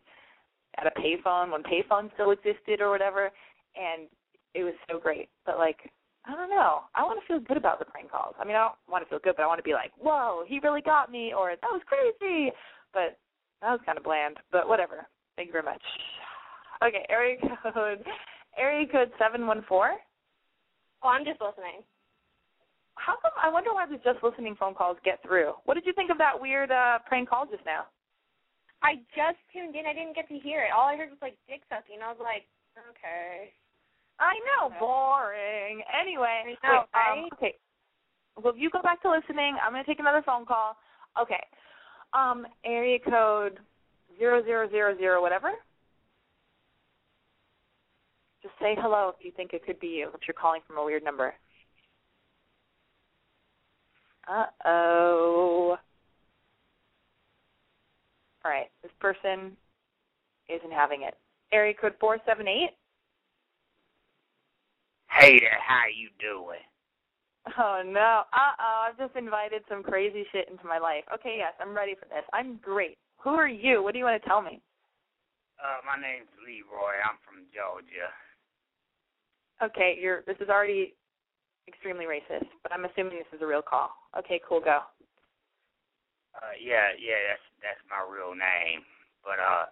at 0.77 0.87
a 0.87 0.91
payphone 0.99 1.51
when 1.51 1.63
payphones 1.63 2.13
still 2.13 2.31
existed 2.31 2.81
or 2.81 2.89
whatever, 2.89 3.31
and 3.75 4.07
it 4.53 4.63
was 4.63 4.73
so 4.89 4.99
great. 4.99 5.29
But 5.45 5.57
like, 5.57 5.91
I 6.25 6.31
don't 6.31 6.49
know. 6.49 6.81
I 6.95 7.03
want 7.03 7.19
to 7.19 7.27
feel 7.27 7.39
good 7.39 7.57
about 7.57 7.79
the 7.79 7.85
prank 7.85 8.11
calls. 8.11 8.35
I 8.39 8.43
mean, 8.43 8.55
I 8.55 8.59
don't 8.59 8.75
want 8.89 9.03
to 9.03 9.09
feel 9.09 9.19
good, 9.23 9.35
but 9.37 9.43
I 9.43 9.47
want 9.47 9.59
to 9.59 9.63
be 9.63 9.73
like, 9.73 9.91
whoa, 9.97 10.43
he 10.45 10.59
really 10.59 10.81
got 10.81 11.11
me, 11.11 11.33
or 11.33 11.51
that 11.51 11.71
was 11.71 11.81
crazy. 11.85 12.51
But 12.93 13.17
that 13.61 13.71
was 13.71 13.79
kind 13.85 13.97
of 13.97 14.03
bland. 14.03 14.37
But 14.51 14.67
whatever. 14.67 15.07
Thank 15.37 15.47
you 15.47 15.53
very 15.53 15.63
much. 15.63 15.81
Okay, 16.83 17.05
area 17.09 17.37
code 17.73 18.03
area 18.57 18.85
code 18.91 19.11
seven 19.17 19.45
one 19.45 19.63
four. 19.69 19.93
Oh, 21.03 21.09
I'm 21.09 21.23
just 21.23 21.39
listening. 21.39 21.85
How 22.95 23.13
come? 23.21 23.31
I 23.41 23.49
wonder 23.49 23.71
why 23.73 23.85
the 23.85 24.01
just 24.01 24.23
listening 24.23 24.57
phone 24.59 24.73
calls 24.73 24.97
get 25.05 25.21
through. 25.21 25.53
What 25.65 25.75
did 25.75 25.85
you 25.85 25.93
think 25.93 26.09
of 26.09 26.17
that 26.17 26.33
weird 26.33 26.71
uh 26.71 26.99
prank 27.05 27.29
call 27.29 27.45
just 27.45 27.63
now? 27.65 27.85
I 28.81 28.95
just 29.15 29.37
tuned 29.53 29.75
in. 29.75 29.85
I 29.85 29.93
didn't 29.93 30.15
get 30.15 30.27
to 30.29 30.37
hear 30.37 30.61
it. 30.61 30.73
All 30.75 30.89
I 30.89 30.97
heard 30.97 31.09
was 31.09 31.21
like 31.21 31.37
dick 31.47 31.61
sucking. 31.69 32.01
I 32.03 32.09
was 32.09 32.21
like, 32.21 32.45
okay. 32.89 33.53
I 34.19 34.33
know, 34.49 34.73
boring. 34.79 35.81
Anyway, 35.93 36.57
I 36.63 36.67
know, 36.67 36.83
wait, 36.93 37.21
um, 37.21 37.29
okay. 37.37 37.53
Well, 38.35 38.53
if 38.53 38.59
you 38.59 38.69
go 38.69 38.81
back 38.81 39.01
to 39.03 39.11
listening, 39.11 39.57
I'm 39.63 39.71
gonna 39.71 39.85
take 39.85 39.99
another 39.99 40.23
phone 40.25 40.45
call. 40.45 40.77
Okay. 41.21 41.41
Um, 42.13 42.47
area 42.65 42.97
code 42.99 43.59
zero 44.17 44.43
zero 44.43 44.69
zero 44.69 44.97
zero 44.97 45.21
whatever. 45.21 45.51
Just 48.41 48.53
say 48.59 48.75
hello 48.79 49.13
if 49.17 49.25
you 49.25 49.31
think 49.35 49.53
it 49.53 49.65
could 49.65 49.79
be 49.79 49.87
you. 49.87 50.09
If 50.13 50.21
you're 50.27 50.35
calling 50.39 50.61
from 50.67 50.77
a 50.77 50.83
weird 50.85 51.03
number. 51.03 51.33
Uh 54.27 54.45
oh. 54.65 55.77
All 58.45 58.51
right, 58.51 58.67
this 58.83 58.91
person 58.99 59.57
isn't 60.49 60.71
having 60.71 61.01
it. 61.03 61.15
area 61.51 61.73
code 61.73 61.95
478. 61.99 62.69
Hey 65.09 65.39
there, 65.39 65.59
how 65.65 65.83
you 65.93 66.09
doing? 66.19 66.59
Oh 67.57 67.81
no. 67.85 68.23
Uh 68.33 68.55
oh, 68.59 68.87
I've 68.89 68.97
just 68.97 69.15
invited 69.15 69.63
some 69.69 69.81
crazy 69.83 70.25
shit 70.31 70.49
into 70.49 70.65
my 70.65 70.77
life. 70.79 71.03
Okay, 71.13 71.35
yes, 71.37 71.53
I'm 71.59 71.75
ready 71.75 71.95
for 71.95 72.05
this. 72.05 72.23
I'm 72.33 72.57
great. 72.61 72.97
Who 73.23 73.31
are 73.31 73.47
you? 73.47 73.83
What 73.83 73.93
do 73.93 73.99
you 73.99 74.05
want 74.05 74.21
to 74.21 74.27
tell 74.27 74.41
me? 74.41 74.61
Uh, 75.57 75.81
my 75.85 75.97
name's 75.97 76.29
Leroy. 76.45 77.01
I'm 77.01 77.17
from 77.25 77.49
Georgia. 77.49 78.13
Okay, 79.57 79.97
you're 79.97 80.21
this 80.29 80.37
is 80.39 80.49
already 80.49 80.93
extremely 81.67 82.05
racist, 82.05 82.45
but 82.61 82.71
I'm 82.71 82.85
assuming 82.85 83.17
this 83.17 83.33
is 83.33 83.41
a 83.41 83.49
real 83.49 83.65
call. 83.65 83.89
Okay, 84.13 84.39
cool, 84.47 84.61
go. 84.61 84.85
Uh, 86.37 86.53
yeah, 86.61 86.93
yeah, 87.01 87.17
that's 87.33 87.47
that's 87.65 87.83
my 87.89 88.05
real 88.05 88.37
name. 88.37 88.85
But 89.25 89.41
uh, 89.41 89.65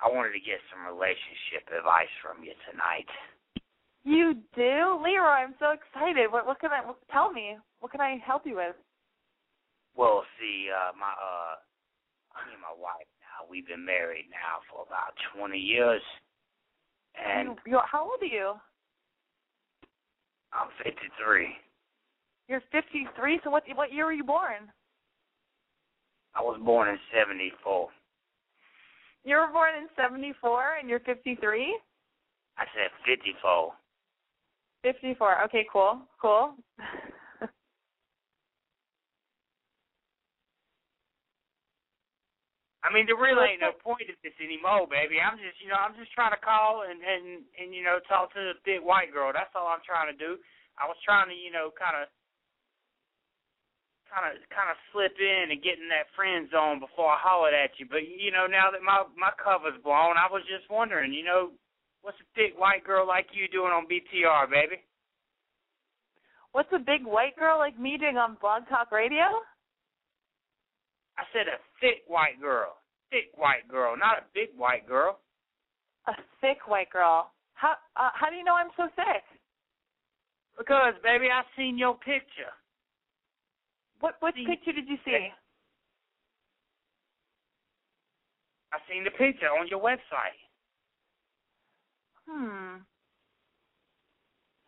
I 0.00 0.08
wanted 0.08 0.32
to 0.32 0.40
get 0.40 0.64
some 0.72 0.88
relationship 0.88 1.68
advice 1.68 2.10
from 2.24 2.40
you 2.40 2.56
tonight. 2.64 3.08
You 4.08 4.40
do, 4.56 4.96
Leroy. 5.04 5.44
I'm 5.44 5.54
so 5.60 5.76
excited. 5.76 6.32
What 6.32 6.48
what 6.48 6.58
can 6.58 6.72
I 6.72 6.80
what, 6.80 6.96
tell 7.12 7.28
me? 7.30 7.60
What 7.84 7.92
can 7.92 8.00
I 8.00 8.16
help 8.24 8.48
you 8.48 8.56
with? 8.56 8.74
Well, 9.92 10.24
see, 10.40 10.72
uh, 10.72 10.96
my 10.96 11.12
uh, 11.12 11.60
me 12.46 12.54
and 12.54 12.62
my 12.62 12.74
wife 12.76 13.08
now 13.22 13.46
we've 13.48 13.66
been 13.66 13.84
married 13.84 14.26
now 14.30 14.60
for 14.70 14.84
about 14.86 15.14
20 15.36 15.58
years, 15.58 16.02
and 17.14 17.56
you, 17.66 17.78
how 17.90 18.02
old 18.02 18.22
are 18.22 18.26
you? 18.26 18.54
I'm 20.52 20.68
53. 20.82 21.48
You're 22.48 22.62
53. 22.72 23.40
So 23.44 23.50
what 23.50 23.64
what 23.74 23.92
year 23.92 24.06
were 24.06 24.12
you 24.12 24.24
born? 24.24 24.72
I 26.34 26.40
was 26.40 26.60
born 26.64 26.88
in 26.88 26.98
74. 27.14 27.88
You 29.24 29.36
were 29.36 29.48
born 29.52 29.70
in 29.76 29.88
74 29.96 30.76
and 30.80 30.88
you're 30.88 31.00
53? 31.00 31.78
I 32.56 32.64
said 32.74 32.90
54. 33.04 33.72
54. 34.82 35.44
Okay, 35.44 35.66
cool. 35.72 36.00
Cool. 36.20 36.54
I 42.86 42.94
mean, 42.94 43.10
there 43.10 43.18
really 43.18 43.58
ain't 43.58 43.64
no 43.64 43.74
uh, 43.74 43.82
point 43.82 44.06
in 44.06 44.14
this 44.22 44.38
anymore, 44.38 44.86
baby. 44.86 45.18
I'm 45.18 45.34
just, 45.34 45.58
you 45.58 45.66
know, 45.66 45.78
I'm 45.78 45.98
just 45.98 46.14
trying 46.14 46.30
to 46.30 46.38
call 46.38 46.86
and 46.86 47.02
and 47.02 47.42
and 47.58 47.74
you 47.74 47.82
know 47.82 47.98
talk 48.06 48.30
to 48.34 48.40
the 48.40 48.54
big 48.62 48.86
white 48.86 49.10
girl. 49.10 49.34
That's 49.34 49.50
all 49.58 49.66
I'm 49.66 49.82
trying 49.82 50.06
to 50.14 50.18
do. 50.18 50.38
I 50.78 50.86
was 50.86 50.98
trying 51.02 51.26
to, 51.26 51.34
you 51.34 51.50
know, 51.50 51.74
kind 51.74 51.98
of, 51.98 52.06
kind 54.06 54.30
of, 54.30 54.38
kind 54.54 54.70
of 54.70 54.78
slip 54.94 55.18
in 55.18 55.50
and 55.50 55.58
get 55.58 55.82
in 55.82 55.90
that 55.90 56.06
friend 56.14 56.46
zone 56.54 56.78
before 56.78 57.10
I 57.10 57.18
hollered 57.18 57.50
at 57.58 57.74
you. 57.82 57.86
But 57.90 58.06
you 58.06 58.30
know, 58.30 58.46
now 58.46 58.70
that 58.70 58.86
my 58.86 59.02
my 59.18 59.34
cover's 59.34 59.78
blown, 59.82 60.14
I 60.14 60.30
was 60.30 60.46
just 60.46 60.70
wondering, 60.70 61.10
you 61.10 61.26
know, 61.26 61.50
what's 62.06 62.22
a 62.22 62.28
thick 62.38 62.54
white 62.54 62.86
girl 62.86 63.02
like 63.02 63.34
you 63.34 63.50
doing 63.50 63.74
on 63.74 63.90
BTR, 63.90 64.46
baby? 64.54 64.86
What's 66.54 66.70
a 66.70 66.78
big 66.78 67.02
white 67.02 67.34
girl 67.34 67.58
like 67.58 67.74
me 67.74 67.98
doing 67.98 68.16
on 68.16 68.38
Blog 68.40 68.70
Talk 68.70 68.94
Radio? 68.94 69.26
I 71.18 71.24
said 71.32 71.50
a 71.50 71.58
thick 71.80 72.06
white 72.06 72.40
girl. 72.40 72.78
Thick 73.10 73.34
white 73.36 73.66
girl, 73.68 73.96
not 73.96 74.18
a 74.18 74.24
big 74.34 74.54
white 74.56 74.86
girl. 74.86 75.18
A 76.06 76.12
thick 76.40 76.68
white 76.68 76.90
girl. 76.90 77.32
How 77.54 77.74
uh, 77.96 78.10
how 78.14 78.30
do 78.30 78.36
you 78.36 78.44
know 78.44 78.54
I'm 78.54 78.70
so 78.76 78.86
thick? 78.94 79.24
Because 80.56 80.94
baby, 81.02 81.26
I 81.26 81.42
seen 81.56 81.76
your 81.76 81.94
picture. 81.94 82.54
What 84.00 84.14
what 84.20 84.34
See, 84.34 84.46
picture 84.46 84.72
did 84.72 84.88
you 84.88 84.96
see? 85.04 85.28
I 88.72 88.78
seen 88.88 89.04
the 89.04 89.10
picture 89.10 89.48
on 89.48 89.66
your 89.68 89.80
website. 89.80 90.38
Hmm. 92.28 92.84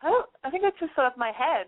I 0.03 0.09
don't, 0.09 0.27
I 0.43 0.51
think 0.51 0.63
that's 0.63 0.81
just 0.81 0.99
up 0.99 1.19
my 1.19 1.31
head. 1.31 1.67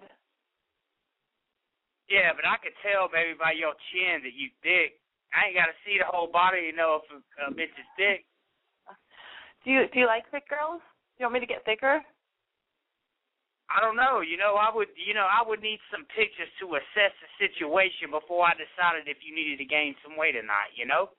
Yeah, 2.13 2.37
but 2.37 2.45
I 2.45 2.61
could 2.61 2.77
tell, 2.85 3.09
baby, 3.09 3.33
by 3.33 3.57
your 3.57 3.73
chin 3.89 4.21
that 4.21 4.37
you 4.37 4.53
thick. 4.61 5.01
I 5.33 5.49
ain't 5.49 5.57
got 5.57 5.73
to 5.73 5.77
see 5.81 5.97
the 5.97 6.05
whole 6.05 6.29
body 6.29 6.69
to 6.69 6.77
know 6.77 7.01
if 7.01 7.09
a, 7.09 7.49
a 7.49 7.57
bitch 7.57 7.73
is 7.73 7.89
thick. 7.97 8.29
Do 9.65 9.73
you 9.73 9.89
do 9.89 10.05
you 10.05 10.07
like 10.11 10.29
thick 10.29 10.45
girls? 10.45 10.85
Do 11.17 11.25
you 11.25 11.25
want 11.25 11.41
me 11.41 11.45
to 11.47 11.49
get 11.49 11.65
thicker? 11.65 12.05
I 13.73 13.81
don't 13.81 13.97
know. 13.97 14.21
You 14.21 14.37
know, 14.37 14.61
I 14.61 14.69
would. 14.69 14.93
You 14.93 15.17
know, 15.17 15.25
I 15.25 15.41
would 15.41 15.65
need 15.65 15.81
some 15.89 16.05
pictures 16.13 16.53
to 16.61 16.77
assess 16.77 17.17
the 17.17 17.31
situation 17.41 18.13
before 18.13 18.45
I 18.45 18.61
decided 18.61 19.09
if 19.09 19.25
you 19.25 19.33
needed 19.33 19.57
to 19.65 19.65
gain 19.65 19.97
some 20.05 20.21
weight 20.21 20.37
or 20.37 20.45
not. 20.45 20.69
You 20.77 20.85
know. 20.85 21.17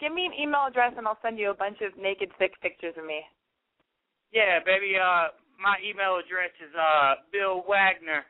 Give 0.00 0.14
me 0.14 0.24
an 0.24 0.32
email 0.32 0.64
address 0.64 0.96
and 0.96 1.04
I'll 1.04 1.20
send 1.20 1.36
you 1.36 1.52
a 1.52 1.58
bunch 1.58 1.84
of 1.84 1.92
naked 2.00 2.32
thick 2.40 2.56
pictures 2.64 2.96
of 2.96 3.04
me. 3.04 3.20
Yeah, 4.32 4.62
baby. 4.64 4.96
Uh, 4.96 5.36
my 5.60 5.76
email 5.84 6.16
address 6.16 6.54
is 6.64 6.72
uh 6.72 7.20
Bill 7.28 7.60
Wagner 7.68 8.24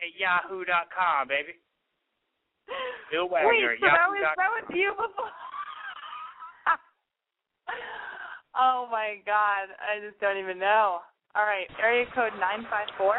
at 0.00 0.14
yahoo 0.14 0.64
dot 0.64 0.86
com, 0.94 1.26
baby. 1.28 1.52
Bill 3.10 3.28
Wagner 3.28 3.50
Wait, 3.50 3.64
at 3.64 3.78
so 3.80 3.86
that 3.86 4.08
was 4.08 4.26
that 4.36 4.50
was 4.52 4.64
you 4.74 4.92
before? 4.94 5.30
oh 8.58 8.88
my 8.90 9.16
god, 9.26 9.68
I 9.78 10.00
just 10.04 10.18
don't 10.20 10.38
even 10.38 10.58
know. 10.58 11.00
All 11.34 11.44
right, 11.44 11.66
area 11.82 12.06
code 12.14 12.32
nine 12.40 12.64
five 12.70 12.88
four. 12.96 13.16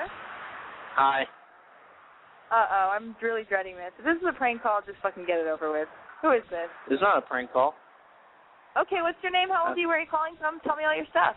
Hi. 0.96 1.28
Uh 2.52 2.66
oh, 2.66 2.90
I'm 2.98 3.16
really 3.22 3.44
dreading 3.46 3.76
this. 3.76 3.94
If 4.00 4.06
this 4.06 4.18
is 4.18 4.28
a 4.28 4.34
prank 4.34 4.64
call, 4.64 4.80
just 4.86 5.00
fucking 5.02 5.26
get 5.26 5.40
it 5.40 5.48
over 5.48 5.72
with. 5.72 5.88
Who 6.22 6.32
is 6.32 6.44
this? 6.50 6.70
It's 6.90 7.02
not 7.02 7.18
a 7.18 7.22
prank 7.22 7.54
call. 7.54 7.76
Okay, 8.78 9.02
what's 9.02 9.18
your 9.22 9.32
name? 9.32 9.50
How 9.50 9.68
old 9.68 9.78
are 9.78 9.80
you? 9.80 9.88
Where 9.88 9.98
are 9.98 10.02
you 10.02 10.08
calling 10.10 10.36
from? 10.40 10.60
Tell 10.66 10.76
me 10.76 10.84
all 10.84 10.96
your 10.96 11.06
stuff. 11.10 11.36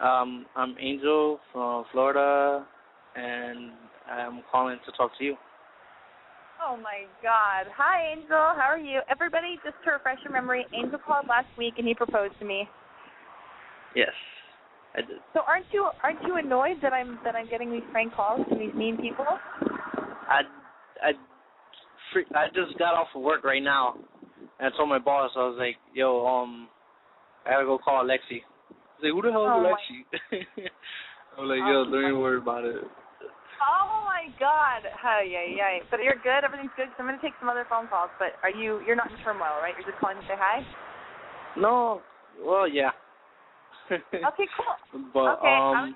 Um, 0.00 0.46
I'm 0.56 0.74
Angel 0.80 1.38
from 1.52 1.84
Florida, 1.92 2.66
and 3.14 3.72
I'm 4.10 4.42
calling 4.50 4.78
to 4.84 4.92
talk 4.92 5.16
to 5.18 5.24
you. 5.24 5.36
Oh 6.64 6.76
my 6.76 7.06
God! 7.22 7.66
Hi, 7.76 8.12
Angel. 8.12 8.54
How 8.54 8.70
are 8.70 8.78
you? 8.78 9.00
Everybody, 9.10 9.58
just 9.64 9.76
to 9.84 9.92
refresh 9.92 10.18
your 10.24 10.32
memory, 10.32 10.64
Angel 10.72 10.98
called 10.98 11.26
last 11.28 11.48
week 11.58 11.74
and 11.78 11.86
he 11.86 11.94
proposed 11.94 12.38
to 12.38 12.44
me. 12.44 12.68
Yes, 13.96 14.14
I 14.94 15.00
did. 15.00 15.18
So 15.34 15.40
aren't 15.46 15.66
you 15.72 15.88
aren't 16.02 16.22
you 16.22 16.36
annoyed 16.36 16.76
that 16.82 16.92
I'm 16.92 17.18
that 17.24 17.34
I'm 17.34 17.48
getting 17.48 17.72
these 17.72 17.82
prank 17.90 18.14
calls 18.14 18.46
from 18.48 18.58
these 18.58 18.74
mean 18.74 18.96
people? 18.96 19.26
I, 20.28 20.42
I, 21.02 21.10
I 22.34 22.46
just 22.48 22.78
got 22.78 22.94
off 22.94 23.08
of 23.14 23.22
work 23.22 23.44
right 23.44 23.62
now, 23.62 23.96
and 24.60 24.72
I 24.72 24.76
told 24.76 24.88
my 24.88 24.98
boss 24.98 25.32
I 25.36 25.40
was 25.40 25.56
like, 25.58 25.76
"Yo, 25.92 26.24
um, 26.24 26.68
I 27.44 27.50
gotta 27.50 27.64
go 27.64 27.78
call 27.78 28.04
Alexi." 28.04 28.40
He's 28.40 29.02
like, 29.02 29.12
"Who 29.12 29.22
the 29.22 29.32
hell 29.32 29.46
is 29.46 29.50
Oh, 29.52 29.74
Alexi?" 29.74 30.44
I'm 31.38 31.48
like, 31.48 31.58
"Yo, 31.58 31.82
Oh, 31.82 31.90
don't 31.90 32.04
even 32.04 32.20
worry 32.20 32.38
about 32.38 32.64
it." 32.64 32.84
Oh 33.62 34.02
my 34.06 34.26
God! 34.38 34.82
Hi, 34.98 35.22
yeah, 35.22 35.46
yeah. 35.46 35.84
But 35.90 36.02
you're 36.02 36.18
good. 36.18 36.42
Everything's 36.44 36.74
good. 36.76 36.88
So 36.96 37.02
I'm 37.02 37.06
gonna 37.06 37.22
take 37.22 37.38
some 37.38 37.48
other 37.48 37.66
phone 37.70 37.86
calls. 37.86 38.10
But 38.18 38.34
are 38.42 38.50
you? 38.50 38.82
You're 38.86 38.96
not 38.96 39.10
in 39.10 39.16
turmoil, 39.22 39.62
right? 39.62 39.74
You're 39.78 39.86
just 39.86 40.00
calling 40.00 40.18
to 40.18 40.26
say 40.26 40.34
hi. 40.34 40.66
No, 41.56 42.02
well, 42.42 42.66
yeah. 42.66 42.90
Okay, 43.92 44.48
cool. 44.56 45.02
But 45.12 45.38
Okay, 45.38 45.54
um, 45.54 45.94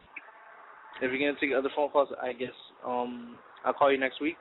if 1.00 1.10
you're 1.10 1.18
gonna 1.18 1.38
take 1.40 1.50
other 1.56 1.70
phone 1.74 1.90
calls, 1.90 2.08
I 2.22 2.32
guess 2.32 2.54
um, 2.86 3.36
I'll 3.64 3.72
call 3.72 3.90
you 3.90 3.98
next 3.98 4.20
week. 4.20 4.36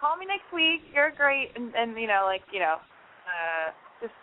Call 0.00 0.16
me 0.16 0.26
next 0.26 0.52
week. 0.52 0.82
You're 0.94 1.12
great, 1.16 1.50
and 1.56 1.74
and 1.74 1.98
you 1.98 2.06
know, 2.06 2.22
like 2.24 2.42
you 2.52 2.60
know, 2.60 2.76
uh, 3.26 3.72
just 4.00 4.14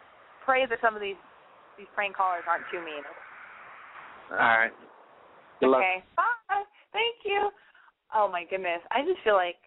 pray 0.46 0.66
that 0.66 0.80
some 0.82 0.96
of 0.96 1.02
these 1.02 1.20
these 1.78 1.88
prank 1.96 2.16
callers 2.16 2.44
aren't 2.48 2.66
too 2.72 2.80
mean. 2.80 3.04
All 4.32 4.38
right. 4.38 4.72
Good 5.60 5.70
luck. 5.70 5.82
okay. 5.82 6.04
Bye. 6.16 6.64
Thank 6.94 7.26
you. 7.26 7.50
Oh 8.14 8.30
my 8.30 8.46
goodness. 8.46 8.82
I 8.92 9.02
just 9.02 9.22
feel 9.24 9.36
like 9.36 9.60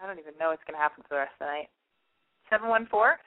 I 0.00 0.06
don't 0.06 0.18
even 0.18 0.38
know 0.38 0.50
what's 0.50 0.62
gonna 0.66 0.78
happen 0.82 1.02
for 1.02 1.14
the 1.14 1.22
rest 1.26 1.34
of 1.40 1.46
the 1.46 1.52
night. 1.52 1.70
Seven 2.50 2.68
one 2.68 2.86
four. 2.86 3.18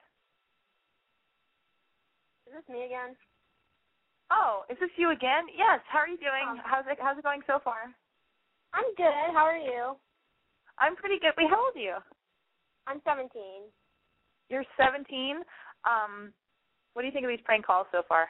Is 2.48 2.54
this 2.56 2.68
me 2.72 2.86
again? 2.86 3.14
Oh, 4.32 4.64
is 4.70 4.78
this 4.80 4.90
you 4.96 5.12
again? 5.12 5.50
Yes. 5.58 5.82
How 5.90 6.00
are 6.00 6.08
you 6.08 6.18
doing? 6.18 6.48
Oh. 6.48 6.58
How's 6.64 6.86
it 6.90 6.98
How's 7.02 7.18
it 7.18 7.24
going 7.24 7.42
so 7.46 7.60
far? 7.64 7.92
I'm 8.74 8.88
good. 8.96 9.34
How 9.34 9.46
are 9.46 9.58
you? 9.58 9.98
I'm 10.78 10.96
pretty 10.96 11.20
good. 11.20 11.34
Wait, 11.38 11.50
how 11.50 11.66
old 11.66 11.76
are 11.76 11.80
you? 11.80 11.98
I'm 12.88 13.02
17. 13.04 13.30
You're 14.50 14.66
17. 14.78 15.42
Um, 15.86 16.34
what 16.94 17.02
do 17.02 17.06
you 17.08 17.14
think 17.14 17.26
of 17.26 17.30
these 17.30 17.44
prank 17.44 17.66
calls 17.66 17.88
so 17.92 18.02
far? 18.08 18.30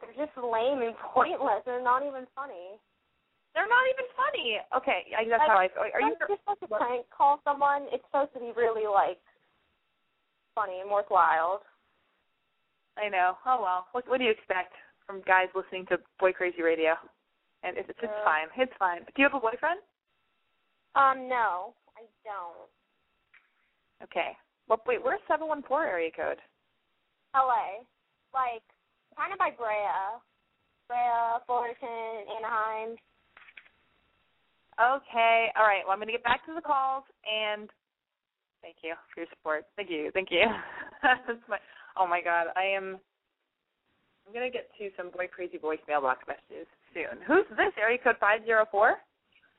They're 0.00 0.26
just 0.26 0.36
lame 0.38 0.82
and 0.82 0.94
pointless. 1.14 1.62
They're 1.66 1.82
not 1.82 2.02
even 2.02 2.26
funny. 2.34 2.78
They're 3.54 3.70
not 3.70 3.86
even 3.94 4.06
funny. 4.18 4.58
Okay, 4.76 5.14
I, 5.14 5.24
that's 5.30 5.46
how 5.46 5.58
I. 5.62 5.70
Are 5.94 6.02
you? 6.02 6.10
Like, 6.18 6.26
you're 6.28 6.38
supposed 6.42 6.60
to 6.60 6.68
prank 6.68 7.06
call 7.14 7.38
someone. 7.46 7.86
It's 7.94 8.02
supposed 8.10 8.34
to 8.34 8.40
be 8.42 8.50
really 8.56 8.86
like 8.90 9.18
funny 10.54 10.80
and 10.82 10.90
worthwhile. 10.90 11.62
I 12.98 13.08
know. 13.08 13.38
Oh 13.46 13.62
well. 13.62 13.86
What 13.92 14.08
What 14.10 14.18
do 14.18 14.24
you 14.24 14.30
expect 14.34 14.74
from 15.06 15.22
guys 15.22 15.46
listening 15.54 15.86
to 15.86 15.98
Boy 16.18 16.32
Crazy 16.32 16.62
Radio? 16.62 16.94
And 17.62 17.78
it's 17.78 17.88
it's 17.88 18.02
Uh, 18.02 18.24
fine. 18.24 18.48
It's 18.58 18.74
fine. 18.78 19.06
Do 19.06 19.22
you 19.22 19.24
have 19.30 19.34
a 19.34 19.40
boyfriend? 19.40 19.80
Um, 20.94 21.28
no, 21.28 21.74
I 21.96 22.02
don't. 22.26 22.68
Okay. 24.02 24.36
Well, 24.68 24.82
wait. 24.86 25.02
Where's 25.02 25.20
seven 25.28 25.46
one 25.46 25.62
four 25.62 25.84
area 25.86 26.10
code? 26.10 26.38
LA, 27.34 27.82
like 28.34 28.62
kind 29.16 29.32
of 29.32 29.38
by 29.38 29.50
Brea, 29.50 30.18
Brea, 30.88 31.38
Fullerton, 31.46 32.26
Anaheim. 32.38 32.96
Okay. 34.80 35.48
All 35.56 35.64
right. 35.64 35.82
Well, 35.84 35.92
I'm 35.92 35.98
going 35.98 36.08
to 36.08 36.16
get 36.16 36.24
back 36.24 36.44
to 36.46 36.54
the 36.54 36.60
calls 36.60 37.04
and 37.22 37.70
thank 38.62 38.76
you 38.82 38.94
for 39.12 39.20
your 39.20 39.30
support. 39.30 39.66
Thank 39.76 39.90
you. 39.90 40.10
Thank 40.12 40.30
you. 40.30 40.44
That's 41.02 41.42
my, 41.48 41.58
oh 41.96 42.06
my 42.06 42.20
God. 42.20 42.48
I 42.56 42.64
am. 42.64 42.98
I'm 44.26 44.32
going 44.32 44.50
to 44.50 44.52
get 44.52 44.70
to 44.78 44.88
some 44.96 45.10
boy 45.10 45.28
crazy 45.28 45.58
voice 45.58 45.82
mailbox 45.86 46.24
messages 46.26 46.66
soon. 46.94 47.20
Who's 47.26 47.44
this? 47.50 47.76
Area 47.78 47.98
code 48.02 48.16
five 48.18 48.40
zero 48.46 48.64
four. 48.70 48.96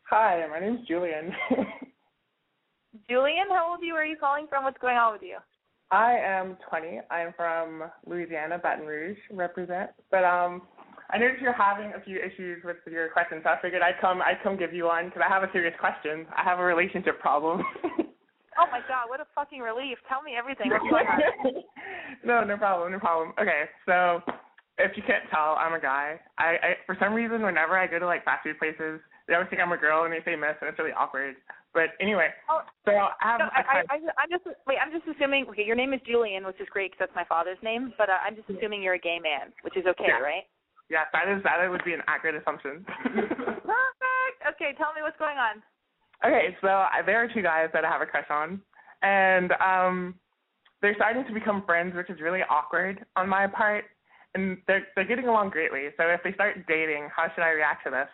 Hi, 0.09 0.45
my 0.49 0.59
name's 0.59 0.87
Julian. 0.87 1.31
Julian, 3.09 3.45
how 3.49 3.71
old 3.71 3.81
are 3.81 3.85
you? 3.85 3.93
Where 3.93 4.03
are 4.03 4.05
you 4.05 4.17
calling 4.17 4.47
from? 4.47 4.63
What's 4.63 4.77
going 4.79 4.97
on 4.97 5.13
with 5.13 5.21
you? 5.21 5.37
I 5.91 6.13
am 6.13 6.57
20. 6.69 7.01
I'm 7.11 7.33
from 7.37 7.83
Louisiana, 8.05 8.57
Baton 8.57 8.85
Rouge, 8.85 9.17
represent. 9.31 9.91
But 10.09 10.23
um, 10.23 10.63
I 11.15 11.17
noticed 11.17 11.39
you're 11.41 11.55
having 11.55 11.93
a 11.95 12.03
few 12.03 12.19
issues 12.19 12.59
with 12.67 12.75
your 12.91 13.07
questions, 13.07 13.39
so 13.47 13.49
I 13.49 13.55
figured 13.61 13.81
I'd 13.81 14.03
come 14.03 14.19
I'd 14.19 14.43
come 14.43 14.59
give 14.59 14.73
you 14.73 14.91
one 14.91 15.07
because 15.07 15.23
I 15.23 15.31
have 15.31 15.47
a 15.47 15.51
serious 15.55 15.73
question. 15.79 16.27
I 16.35 16.43
have 16.43 16.59
a 16.59 16.63
relationship 16.67 17.23
problem. 17.23 17.63
oh 18.59 18.67
my 18.67 18.83
god, 18.91 19.07
what 19.07 19.23
a 19.23 19.27
fucking 19.31 19.63
relief! 19.63 19.95
Tell 20.11 20.21
me 20.21 20.35
everything. 20.35 20.67
What's 20.75 20.83
going 20.91 21.07
on? 21.07 21.63
no, 22.27 22.43
no 22.43 22.57
problem, 22.57 22.91
no 22.91 22.99
problem. 22.99 23.31
Okay, 23.39 23.71
so 23.87 24.19
if 24.75 24.91
you 24.99 25.03
can't 25.07 25.23
tell, 25.31 25.55
I'm 25.55 25.71
a 25.71 25.79
guy. 25.79 26.19
I, 26.37 26.59
I 26.59 26.69
for 26.85 26.99
some 26.99 27.13
reason 27.13 27.47
whenever 27.47 27.79
I 27.79 27.87
go 27.87 27.97
to 27.97 28.05
like 28.05 28.25
fast 28.27 28.43
food 28.43 28.59
places, 28.59 28.99
they 29.29 29.39
always 29.39 29.47
think 29.47 29.61
I'm 29.61 29.71
a 29.71 29.79
girl 29.79 30.03
and 30.03 30.11
they 30.11 30.19
say 30.27 30.35
miss, 30.35 30.59
and 30.59 30.67
it's 30.67 30.79
really 30.79 30.91
awkward. 30.91 31.39
But 31.71 31.95
anyway, 32.03 32.27
oh, 32.51 32.59
so 32.83 32.91
I 32.91 33.15
have. 33.23 33.39
No, 33.39 33.47
I, 33.55 33.63
I, 33.63 33.79
I, 33.87 33.95
I'm 34.19 34.31
just 34.31 34.43
wait. 34.67 34.83
I'm 34.83 34.91
just 34.91 35.07
assuming. 35.07 35.47
Okay, 35.47 35.63
your 35.63 35.79
name 35.79 35.95
is 35.95 36.03
Julian, 36.03 36.43
which 36.43 36.59
is 36.59 36.67
great 36.75 36.91
because 36.91 37.07
that's 37.07 37.15
my 37.15 37.23
father's 37.23 37.61
name. 37.63 37.95
But 37.97 38.11
uh, 38.11 38.19
I'm 38.19 38.35
just 38.35 38.51
assuming 38.51 38.83
you're 38.83 38.99
a 38.99 38.99
gay 38.99 39.23
man, 39.23 39.55
which 39.63 39.79
is 39.79 39.87
okay, 39.87 40.11
yeah. 40.11 40.19
right? 40.19 40.43
Yeah, 40.89 41.09
that 41.13 41.27
is 41.27 41.41
that 41.43 41.57
would 41.69 41.83
be 41.83 41.93
an 41.93 42.01
accurate 42.07 42.35
assumption. 42.35 42.85
Perfect. 43.03 44.39
Okay, 44.53 44.73
tell 44.77 44.93
me 44.93 45.01
what's 45.01 45.17
going 45.17 45.37
on. 45.37 45.61
Okay, 46.23 46.55
so 46.61 46.67
I, 46.67 47.01
there 47.05 47.21
are 47.21 47.27
two 47.27 47.41
guys 47.41 47.69
that 47.73 47.83
I 47.83 47.89
have 47.89 48.01
a 48.01 48.05
crush 48.05 48.29
on, 48.29 48.61
and 49.01 49.51
um, 49.53 50.15
they're 50.81 50.95
starting 50.95 51.25
to 51.25 51.33
become 51.33 51.63
friends, 51.65 51.95
which 51.95 52.09
is 52.09 52.21
really 52.21 52.41
awkward 52.49 53.03
on 53.15 53.27
my 53.27 53.47
part. 53.47 53.85
And 54.35 54.57
they're 54.67 54.87
they're 54.95 55.07
getting 55.07 55.27
along 55.27 55.49
greatly. 55.49 55.87
So 55.97 56.03
if 56.07 56.21
they 56.23 56.33
start 56.33 56.67
dating, 56.67 57.09
how 57.15 57.27
should 57.33 57.43
I 57.43 57.49
react 57.49 57.85
to 57.85 57.89
this? 57.89 58.09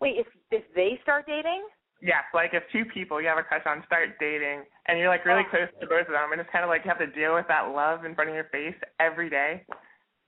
Wait, 0.00 0.16
if 0.18 0.26
if 0.50 0.64
they 0.74 0.98
start 1.02 1.26
dating? 1.26 1.62
Yes, 2.02 2.24
like 2.34 2.50
if 2.52 2.62
two 2.72 2.84
people 2.92 3.22
you 3.22 3.28
have 3.28 3.38
a 3.38 3.42
crush 3.42 3.64
on 3.64 3.82
start 3.86 4.18
dating 4.20 4.64
and 4.86 4.98
you're 4.98 5.08
like 5.08 5.24
really 5.24 5.44
oh. 5.46 5.50
close 5.50 5.68
to 5.80 5.86
both 5.86 6.06
of 6.06 6.12
them 6.12 6.32
and 6.32 6.40
it's 6.40 6.50
kind 6.52 6.64
of 6.64 6.68
like 6.68 6.84
you 6.84 6.90
have 6.90 6.98
to 6.98 7.06
deal 7.06 7.34
with 7.34 7.46
that 7.48 7.72
love 7.72 8.04
in 8.04 8.14
front 8.14 8.28
of 8.28 8.36
your 8.36 8.48
face 8.52 8.76
every 9.00 9.30
day. 9.30 9.64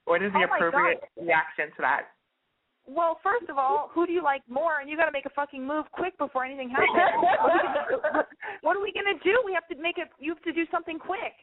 What 0.08 0.22
is 0.22 0.32
the 0.32 0.40
oh 0.40 0.48
appropriate 0.48 1.04
reaction 1.20 1.68
to 1.76 1.80
that? 1.84 2.16
Well, 2.88 3.20
first 3.22 3.50
of 3.50 3.58
all, 3.58 3.90
who 3.92 4.06
do 4.06 4.12
you 4.12 4.24
like 4.24 4.40
more? 4.48 4.80
And 4.80 4.88
you 4.88 4.96
got 4.96 5.04
to 5.04 5.12
make 5.12 5.26
a 5.26 5.36
fucking 5.36 5.60
move 5.60 5.84
quick 5.92 6.16
before 6.16 6.46
anything 6.46 6.70
happens. 6.70 8.24
what 8.62 8.76
are 8.76 8.82
we 8.82 8.90
gonna 8.92 9.20
do? 9.22 9.36
We 9.44 9.52
have 9.52 9.68
to 9.68 9.76
make 9.76 9.98
it. 9.98 10.08
You 10.18 10.32
have 10.32 10.42
to 10.44 10.52
do 10.52 10.64
something 10.70 10.98
quick. 10.98 11.36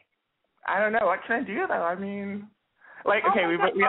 I 0.66 0.80
don't 0.80 0.92
know. 0.92 1.06
What 1.06 1.20
can 1.24 1.42
I 1.42 1.46
do 1.46 1.66
though? 1.68 1.86
I 1.86 1.94
mean, 1.94 2.48
like 3.04 3.22
oh 3.24 3.30
okay, 3.30 3.46
we, 3.46 3.56
God. 3.56 3.70
we 3.76 3.86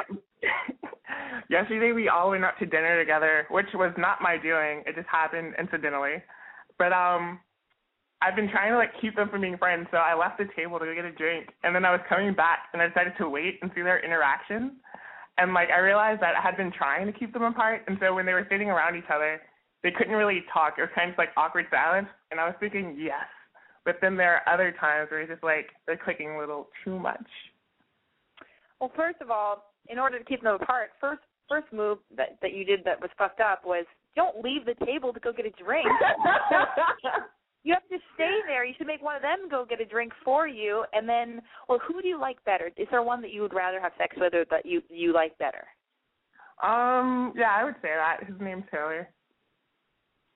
yesterday 1.50 1.92
we 1.92 2.10
all 2.10 2.30
went 2.30 2.46
out 2.46 2.60
to 2.60 2.68
dinner 2.68 3.00
together, 3.00 3.48
which 3.50 3.74
was 3.74 3.92
not 3.98 4.22
my 4.22 4.38
doing. 4.38 4.84
It 4.86 4.94
just 4.94 5.10
happened 5.10 5.56
incidentally. 5.58 6.22
But 6.78 6.94
um 6.94 7.40
I've 8.22 8.36
been 8.36 8.50
trying 8.50 8.72
to 8.72 8.78
like 8.78 8.92
keep 9.00 9.16
them 9.16 9.30
from 9.30 9.42
being 9.42 9.58
friends, 9.58 9.88
so 9.92 9.98
I 9.98 10.16
left 10.16 10.40
the 10.40 10.50
table 10.56 10.80
to 10.80 10.86
go 10.86 10.96
get 10.96 11.06
a 11.06 11.12
drink 11.12 11.50
and 11.64 11.76
then 11.76 11.86
I 11.86 11.92
was 11.92 12.02
coming 12.10 12.34
back 12.34 12.70
and 12.74 12.82
I 12.82 12.88
decided 12.88 13.14
to 13.20 13.30
wait 13.30 13.60
and 13.62 13.70
see 13.76 13.82
their 13.82 14.04
interaction. 14.04 14.78
And 15.38 15.54
like 15.54 15.70
I 15.70 15.80
realized 15.80 16.22
that 16.22 16.34
I 16.36 16.42
had 16.42 16.58
been 16.58 16.72
trying 16.72 17.06
to 17.06 17.14
keep 17.14 17.32
them 17.32 17.44
apart 17.44 17.84
and 17.88 17.98
so 18.02 18.16
when 18.16 18.26
they 18.26 18.34
were 18.34 18.48
sitting 18.50 18.70
around 18.70 18.96
each 18.96 19.12
other, 19.14 19.42
they 19.84 19.92
couldn't 19.92 20.16
really 20.16 20.44
talk. 20.52 20.76
It 20.78 20.82
was 20.82 20.90
kind 20.96 21.12
of 21.12 21.18
like 21.18 21.30
awkward 21.38 21.68
silence 21.70 22.08
and 22.32 22.40
I 22.40 22.46
was 22.46 22.56
thinking, 22.60 22.98
yes. 23.00 23.26
But 23.86 23.98
then 24.02 24.18
there 24.18 24.42
are 24.42 24.54
other 24.54 24.76
times 24.80 25.12
where 25.12 25.22
it's 25.22 25.32
just 25.32 25.44
like 25.44 25.70
they're 25.86 26.02
clicking 26.04 26.32
a 26.32 26.40
little 26.40 26.70
too 26.84 26.98
much. 27.00 27.24
Well, 28.82 28.92
first 28.96 29.22
of 29.22 29.32
all, 29.32 29.74
in 29.90 30.00
order 30.00 30.18
to 30.20 30.26
keep 30.26 30.42
them 30.42 30.58
apart, 30.60 30.90
first 31.00 31.22
first 31.48 31.72
move 31.72 32.00
that 32.16 32.38
that 32.42 32.54
you 32.54 32.66
did 32.66 32.84
that 32.84 33.00
was 33.00 33.10
fucked 33.18 33.40
up 33.40 33.62
was 33.64 33.86
don't 34.16 34.44
leave 34.44 34.66
the 34.66 34.74
table 34.86 35.14
to 35.14 35.20
go 35.20 35.32
get 35.32 35.46
a 35.46 35.52
drink. 35.64 35.88
you 37.68 37.74
have 37.74 37.88
to 37.90 37.98
stay 38.16 38.40
there. 38.48 38.64
You 38.64 38.74
should 38.78 38.88
make 38.88 39.04
one 39.04 39.18
of 39.18 39.22
them 39.22 39.50
go 39.52 39.66
get 39.68 39.82
a 39.82 39.86
drink 39.86 40.14
for 40.24 40.48
you, 40.48 40.86
and 40.94 41.08
then, 41.08 41.42
well, 41.68 41.80
who 41.86 42.02
do 42.02 42.08
you 42.08 42.18
like 42.18 42.44
better? 42.46 42.72
Is 42.78 42.88
there 42.90 43.04
one 43.04 43.22
that 43.22 43.34
you 43.34 43.42
would 43.42 43.54
rather 43.54 43.82
have 43.82 43.92
sex 43.98 44.16
with, 44.18 44.34
or 44.34 44.46
that 44.50 44.66
you 44.66 44.82
you 44.90 45.12
like 45.14 45.38
better? 45.38 45.68
Um, 46.64 47.34
yeah, 47.36 47.52
I 47.52 47.66
would 47.66 47.76
say 47.82 47.92
that. 47.94 48.26
His 48.26 48.40
name's 48.40 48.64
Taylor. 48.72 49.10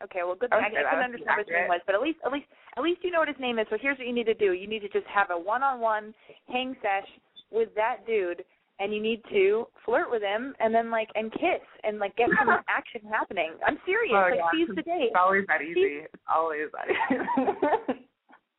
Okay, 0.04 0.20
well, 0.26 0.36
good 0.36 0.50
thing 0.50 0.60
I, 0.60 0.82
I 0.82 0.90
couldn't 0.90 1.06
understand 1.06 1.38
what 1.38 1.48
his 1.48 1.54
name 1.54 1.70
was, 1.70 1.80
but 1.86 1.96
at 1.96 2.02
least 2.02 2.20
at 2.26 2.34
least 2.34 2.48
at 2.76 2.84
least 2.84 3.00
you 3.02 3.12
know 3.12 3.20
what 3.20 3.30
his 3.30 3.40
name 3.40 3.60
is. 3.60 3.68
So 3.70 3.78
here's 3.80 3.98
what 3.98 4.08
you 4.08 4.14
need 4.14 4.28
to 4.28 4.34
do: 4.34 4.52
you 4.52 4.68
need 4.68 4.82
to 4.82 4.90
just 4.90 5.08
have 5.08 5.30
a 5.32 5.40
one-on-one 5.40 6.14
hang 6.52 6.76
sesh 6.82 7.08
with 7.50 7.70
that 7.76 8.06
dude, 8.06 8.44
and 8.82 8.92
you 8.94 9.00
need 9.02 9.22
to 9.30 9.68
flirt 9.86 10.10
with 10.10 10.24
him, 10.24 10.56
and 10.60 10.74
then 10.74 10.90
like 10.90 11.08
and 11.16 11.32
kiss 11.32 11.62
and 11.84 12.00
like 12.00 12.16
get 12.18 12.30
some 12.38 12.50
action 12.68 13.02
happening. 13.10 13.52
I'm 13.66 13.78
serious. 13.86 14.12
Oh, 14.14 14.28
like 14.30 14.36
yeah. 14.36 14.50
seize 14.52 14.76
the 14.76 14.82
day. 14.82 15.08
It's 15.08 15.16
always 15.18 15.46
that 15.48 15.62
easy. 15.62 16.10
It's 16.10 16.24
always 16.28 16.68
that 16.74 16.90
easy. 16.90 18.02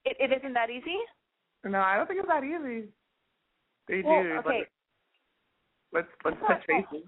It, 0.05 0.17
it 0.19 0.37
isn't 0.37 0.55
that 0.55 0.69
easy. 0.69 0.99
no, 1.65 1.79
I 1.79 1.97
don't 1.97 2.09
think 2.09 2.19
it's 2.19 2.29
that 2.29 2.43
easy. 2.43 2.89
They 3.87 4.03
Well, 4.03 4.21
do. 4.21 4.33
okay. 4.39 4.63
Let's 5.93 6.09
let's 6.25 6.37
touch 6.45 6.63
bases. 6.67 7.07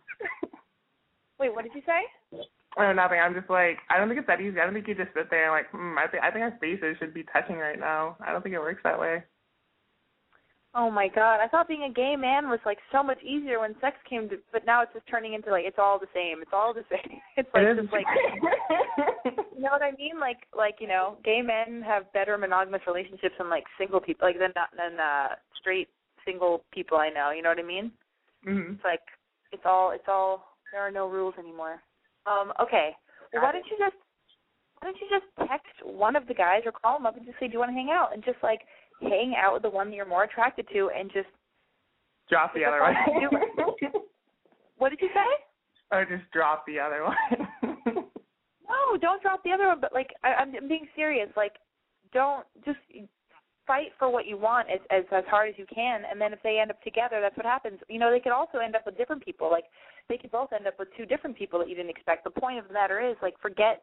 Wait, 1.41 1.53
what 1.53 1.65
did 1.65 1.75
you 1.75 1.83
say? 1.85 2.47
Oh, 2.79 2.93
nothing. 2.93 3.19
I'm 3.19 3.35
just 3.35 3.51
like 3.51 3.79
I 3.91 3.99
don't 3.99 4.07
think 4.09 4.21
it's 4.21 4.29
that 4.29 4.41
easy. 4.41 4.61
I 4.61 4.65
don't 4.65 4.75
think 4.75 4.87
you 4.87 4.95
just 4.95 5.13
sit 5.13 5.29
there 5.29 5.45
and 5.47 5.53
like, 5.53 5.71
hmm, 5.73 5.99
I 5.99 6.07
think 6.07 6.23
I 6.23 6.31
think 6.31 6.43
our 6.45 6.57
faces 6.61 6.97
should 7.01 7.13
be 7.15 7.25
touching 7.33 7.57
right 7.57 7.81
now. 7.81 8.17
I 8.25 8.31
don't 8.31 8.43
think 8.43 8.55
it 8.55 8.61
works 8.61 8.83
that 8.85 8.99
way. 9.01 9.25
Oh 10.77 10.91
my 10.91 11.07
god, 11.07 11.39
I 11.41 11.47
thought 11.47 11.69
being 11.69 11.85
a 11.85 11.93
gay 11.93 12.17
man 12.19 12.49
was 12.49 12.59
like 12.67 12.79
so 12.91 13.01
much 13.01 13.23
easier 13.23 13.61
when 13.61 13.77
sex 13.81 13.97
came 14.11 14.29
to, 14.31 14.39
but 14.53 14.67
now 14.67 14.83
it's 14.83 14.93
just 14.93 15.07
turning 15.07 15.35
into 15.35 15.51
like 15.51 15.65
it's 15.65 15.79
all 15.79 16.01
the 16.01 16.11
same. 16.13 16.43
It's 16.43 16.51
all 16.53 16.75
the 16.75 16.85
same. 16.91 17.21
It's 17.37 17.49
like 17.55 17.63
It 17.63 17.81
just 17.81 17.93
like 17.93 18.07
you 19.55 19.63
know 19.63 19.71
what 19.71 19.83
I 19.83 19.93
mean? 19.97 20.19
Like 20.19 20.39
like 20.57 20.77
you 20.81 20.89
know, 20.89 21.17
gay 21.25 21.43
men 21.43 21.81
have 21.83 22.13
better 22.13 22.37
monogamous 22.37 22.83
relationships 22.89 23.37
than 23.39 23.49
like 23.49 23.65
single 23.79 24.01
people, 24.01 24.27
like 24.27 24.39
than 24.39 24.53
than 24.77 24.99
uh 24.99 25.37
straight 25.61 25.89
single 26.25 26.65
people 26.73 26.99
I 26.99 27.09
know. 27.09 27.31
You 27.31 27.43
know 27.43 27.51
what 27.51 27.59
I 27.59 27.63
mean? 27.63 27.93
hmm 28.43 28.73
It's 28.75 28.85
like 28.85 29.07
it's 29.53 29.63
all 29.65 29.93
it's 29.93 30.09
all 30.09 30.45
there 30.73 30.83
are 30.83 30.91
no 30.91 31.09
rules 31.09 31.35
anymore. 31.39 31.79
Um, 32.27 32.53
okay. 32.61 32.97
Well, 33.33 33.43
why 33.45 33.53
don't 33.53 33.67
you 33.71 33.77
just 33.79 33.95
why 34.81 34.91
don't 34.91 34.99
you 35.01 35.07
just 35.09 35.49
text 35.49 35.73
one 35.85 36.17
of 36.17 36.27
the 36.27 36.35
guys 36.35 36.63
or 36.67 36.73
call 36.73 36.99
them 36.99 37.07
up 37.07 37.17
and 37.17 37.25
just 37.25 37.39
say, 37.39 37.47
Do 37.47 37.53
you 37.53 37.59
want 37.59 37.71
to 37.71 37.75
hang 37.75 37.91
out? 37.91 38.11
And 38.13 38.25
just 38.25 38.39
like 38.43 38.63
hang 39.01 39.35
out 39.37 39.55
with 39.55 39.63
the 39.63 39.71
one 39.71 39.91
that 39.91 39.97
you're 39.97 40.07
more 40.07 40.25
attracted 40.25 40.67
to 40.73 40.91
and 40.97 41.11
just 41.13 41.29
Drop 42.31 42.55
the 42.55 42.65
other 42.65 42.81
one. 42.81 42.95
what 44.79 44.89
did 44.89 45.01
you 45.03 45.11
say? 45.13 45.45
or 45.93 46.05
just 46.05 46.29
drop 46.33 46.65
the 46.67 46.81
other 46.81 47.05
one. 47.05 48.05
No, 48.67 48.97
don't 48.97 49.23
drop 49.23 49.43
the 49.45 49.53
other 49.53 49.67
one. 49.67 49.81
But 49.81 49.93
like, 49.93 50.11
I, 50.25 50.35
I'm 50.35 50.55
I'm 50.55 50.69
being 50.69 50.87
serious. 50.97 51.29
Like, 51.37 51.53
don't 52.13 52.47
just 52.65 52.79
fight 53.67 53.93
for 53.99 54.11
what 54.11 54.27
you 54.27 54.37
want 54.37 54.69
as, 54.71 54.81
as 54.91 55.05
as 55.13 55.25
hard 55.29 55.49
as 55.49 55.55
you 55.59 55.67
can. 55.73 56.03
And 56.11 56.21
then 56.21 56.33
if 56.33 56.43
they 56.43 56.59
end 56.59 56.71
up 56.71 56.83
together, 56.83 57.21
that's 57.21 57.37
what 57.37 57.47
happens. 57.47 57.79
You 57.89 57.99
know, 57.99 58.11
they 58.11 58.21
could 58.21 58.33
also 58.33 58.59
end 58.59 58.75
up 58.75 58.87
with 58.87 58.97
different 58.97 59.25
people. 59.25 59.51
Like, 59.51 59.65
they 60.09 60.17
could 60.17 60.31
both 60.31 60.53
end 60.53 60.67
up 60.67 60.79
with 60.79 60.89
two 60.97 61.07
different 61.07 61.37
people 61.37 61.59
that 61.59 61.69
you 61.69 61.75
didn't 61.75 61.91
expect. 61.91 62.25
The 62.25 62.31
point 62.31 62.59
of 62.59 62.69
the 62.69 62.75
matter 62.75 63.01
is, 63.01 63.17
like, 63.23 63.35
forget 63.41 63.83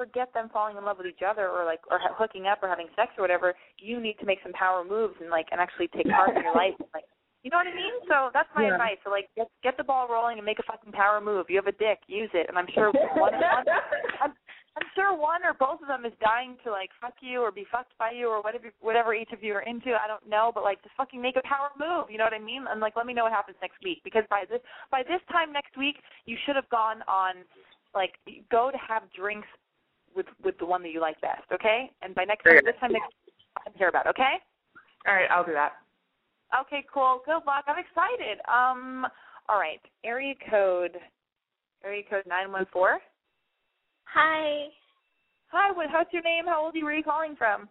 forget 0.00 0.32
them 0.32 0.48
falling 0.48 0.78
in 0.80 0.84
love 0.88 0.96
with 0.96 1.06
each 1.06 1.20
other 1.20 1.48
or 1.52 1.66
like 1.68 1.80
or 1.92 2.00
hooking 2.16 2.46
up 2.48 2.62
or 2.62 2.68
having 2.72 2.88
sex 2.96 3.12
or 3.18 3.22
whatever. 3.22 3.52
You 3.76 4.00
need 4.00 4.16
to 4.20 4.24
make 4.24 4.38
some 4.42 4.52
power 4.56 4.80
moves 4.82 5.14
and 5.20 5.28
like 5.28 5.46
and 5.52 5.60
actually 5.60 5.88
take 5.92 6.08
part 6.08 6.32
in 6.34 6.40
your 6.42 6.54
life. 6.56 6.72
And, 6.80 6.88
like, 6.96 7.04
you 7.44 7.50
know 7.50 7.58
what 7.60 7.68
I 7.68 7.76
mean? 7.76 7.92
So 8.08 8.32
that's 8.32 8.48
my 8.56 8.64
Yeah. 8.64 8.80
advice. 8.80 8.96
So 9.04 9.10
like, 9.10 9.28
get 9.36 9.48
get 9.62 9.76
the 9.76 9.84
ball 9.84 10.08
rolling 10.08 10.38
and 10.40 10.46
make 10.46 10.58
a 10.58 10.64
fucking 10.64 10.92
power 10.92 11.20
move. 11.20 11.52
You 11.52 11.56
have 11.60 11.68
a 11.68 11.76
dick, 11.76 12.00
use 12.08 12.30
it. 12.32 12.48
And 12.48 12.56
I'm 12.56 12.68
sure 12.72 12.88
one, 13.20 13.36
one 13.36 13.64
I'm, 14.24 14.32
I'm 14.80 14.88
sure 14.96 15.12
one 15.12 15.44
or 15.44 15.52
both 15.52 15.82
of 15.82 15.88
them 15.88 16.06
is 16.08 16.12
dying 16.24 16.56
to 16.64 16.70
like 16.70 16.88
fuck 17.00 17.20
you 17.20 17.40
or 17.44 17.52
be 17.52 17.66
fucked 17.70 17.92
by 18.00 18.12
you 18.16 18.28
or 18.32 18.40
whatever 18.40 18.72
whatever 18.80 19.12
each 19.12 19.32
of 19.36 19.42
you 19.44 19.52
are 19.52 19.66
into. 19.68 19.92
I 19.92 20.08
don't 20.08 20.24
know, 20.24 20.50
but 20.54 20.64
like 20.64 20.80
just 20.82 20.96
fucking 20.96 21.20
make 21.20 21.36
a 21.36 21.44
power 21.44 21.68
move. 21.76 22.08
You 22.08 22.16
know 22.16 22.24
what 22.24 22.32
I 22.32 22.40
mean? 22.40 22.64
And 22.64 22.80
like 22.80 22.96
let 22.96 23.04
me 23.04 23.12
know 23.12 23.24
what 23.28 23.32
happens 23.36 23.58
next 23.60 23.76
week 23.84 24.00
because 24.04 24.24
by 24.30 24.44
this 24.48 24.60
by 24.90 25.02
this 25.04 25.20
time 25.28 25.52
next 25.52 25.76
week 25.76 25.96
you 26.24 26.36
should 26.46 26.56
have 26.56 26.68
gone 26.70 27.04
on 27.04 27.44
like 27.94 28.14
go 28.50 28.70
to 28.70 28.78
have 28.78 29.02
drinks 29.16 29.48
with 30.14 30.26
with 30.42 30.58
the 30.58 30.66
one 30.66 30.82
that 30.82 30.90
you 30.90 31.00
like 31.00 31.20
best. 31.20 31.42
Okay? 31.52 31.90
And 32.02 32.14
by 32.14 32.24
next 32.24 32.44
time 32.44 32.58
this 32.64 32.74
time 32.80 32.92
next 32.92 33.12
week 33.26 33.34
I'm 33.66 33.72
here 33.74 33.88
about. 33.88 34.06
Okay? 34.06 34.34
All 35.06 35.14
right, 35.14 35.30
I'll 35.30 35.44
do 35.44 35.52
that. 35.52 35.72
Okay, 36.62 36.84
cool. 36.92 37.20
Good 37.24 37.42
luck. 37.46 37.64
I'm 37.66 37.78
excited. 37.78 38.38
Um, 38.48 39.06
all 39.48 39.58
right. 39.58 39.80
Area 40.04 40.34
code, 40.50 40.96
area 41.84 42.02
code 42.08 42.24
nine 42.26 42.52
one 42.52 42.66
four. 42.72 42.98
Hi, 44.04 44.66
Hi. 45.52 45.72
What? 45.72 45.88
How's 45.90 46.06
your 46.12 46.22
name? 46.22 46.46
How 46.46 46.64
old 46.64 46.74
are 46.74 46.78
you? 46.78 46.84
Where 46.84 46.94
are 46.94 46.96
you 46.96 47.04
calling 47.04 47.36
from? 47.36 47.68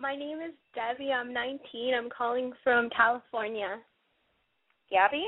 my 0.00 0.16
name 0.16 0.38
is 0.38 0.54
Debbie. 0.74 1.12
I'm 1.12 1.32
19. 1.32 1.94
I'm 1.94 2.08
calling 2.08 2.52
from 2.64 2.88
California. 2.96 3.76
Gabby? 4.90 5.26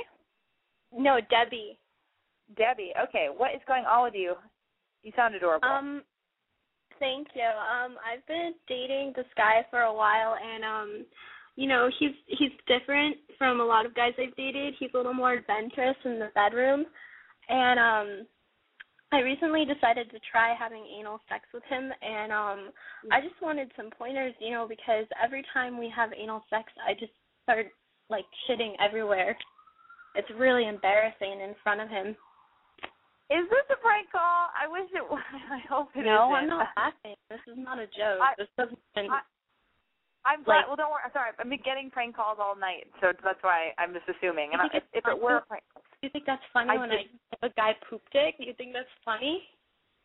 No, 0.97 1.18
Debbie. 1.30 1.78
Debbie. 2.57 2.93
Okay, 3.09 3.28
what 3.36 3.55
is 3.55 3.61
going 3.66 3.84
on 3.84 4.05
with 4.05 4.14
you? 4.14 4.34
You 5.03 5.12
sound 5.14 5.34
adorable. 5.34 5.68
Um, 5.68 6.03
thank 7.03 7.26
you. 7.34 7.42
Um, 7.42 7.98
I've 7.98 8.24
been 8.30 8.55
dating 8.68 9.12
this 9.16 9.26
guy 9.36 9.66
for 9.70 9.80
a 9.80 9.92
while, 9.92 10.36
and 10.38 10.62
um, 10.62 11.05
you 11.57 11.68
know, 11.68 11.90
he's 11.98 12.14
he's 12.38 12.55
different 12.70 13.16
from 13.36 13.61
a 13.61 13.64
lot 13.64 13.84
of 13.84 13.94
guys 13.94 14.12
I've 14.16 14.36
dated. 14.36 14.74
He's 14.78 14.94
a 14.94 14.96
little 14.96 15.12
more 15.12 15.34
adventurous 15.34 15.96
in 16.05 16.20
the 16.20 16.30
bedroom, 16.34 16.86
and 17.48 17.78
um, 17.80 18.26
I 19.11 19.18
recently 19.20 19.66
decided 19.66 20.11
to 20.12 20.18
try 20.30 20.55
having 20.57 20.86
anal 20.98 21.20
sex 21.28 21.44
with 21.53 21.64
him, 21.68 21.90
and 22.00 22.30
um, 22.32 22.70
I 23.11 23.20
just 23.20 23.42
wanted 23.42 23.72
some 23.76 23.90
pointers, 23.98 24.32
you 24.38 24.53
know, 24.53 24.66
because 24.68 25.05
every 25.22 25.44
time 25.53 25.78
we 25.78 25.92
have 25.94 26.11
anal 26.16 26.44
sex, 26.48 26.72
I 26.86 26.94
just 26.94 27.12
start 27.42 27.66
like 28.09 28.24
shitting 28.48 28.72
everywhere. 28.80 29.36
It's 30.14 30.28
really 30.38 30.68
embarrassing 30.68 31.40
in 31.42 31.55
front 31.62 31.80
of 31.80 31.88
him. 31.88 32.14
Is 33.33 33.49
this 33.49 33.64
a 33.72 33.78
prank 33.80 34.12
call? 34.12 34.53
I 34.53 34.68
wish 34.68 34.93
it 34.93 35.01
was. 35.11 35.24
I 35.49 35.61
hope 35.68 35.89
it 35.97 36.05
no, 36.05 36.37
isn't. 36.37 36.53
I'm 36.53 36.53
not 36.53 36.68
laughing. 36.76 37.16
This 37.33 37.41
is 37.49 37.57
not 37.57 37.78
a 37.80 37.89
joke. 37.89 38.20
I- 38.20 38.37
this 38.37 38.49
doesn't. 38.61 38.78
I- 38.97 39.24
I'm 40.24 40.45
glad. 40.45 40.62
Like- 40.62 40.66
well, 40.68 40.76
don't 40.78 40.93
worry. 40.93 41.03
I'm 41.09 41.11
sorry. 41.16 41.33
I've 41.35 41.49
been 41.49 41.59
getting 41.64 41.91
prank 41.91 42.14
calls 42.14 42.39
all 42.39 42.55
night, 42.55 42.87
so 43.01 43.11
that's 43.24 43.43
why 43.43 43.72
I'm 43.80 43.91
just 43.97 44.07
assuming. 44.07 44.53
And 44.53 44.62
I- 44.62 44.70
if, 44.76 44.85
if 44.93 45.05
it 45.09 45.18
were 45.18 45.43
a 45.43 45.47
prank, 45.49 45.64
Do 45.74 45.80
you 46.07 46.11
think 46.12 46.26
that's 46.28 46.45
funny 46.53 46.70
I 46.70 46.76
when 46.78 46.91
just- 46.93 47.09
I 47.43 47.47
a 47.47 47.51
guy 47.57 47.74
poop 47.89 48.03
dick? 48.12 48.37
Do 48.39 48.45
you 48.45 48.55
think 48.55 48.72
that's 48.76 48.93
funny? 49.05 49.43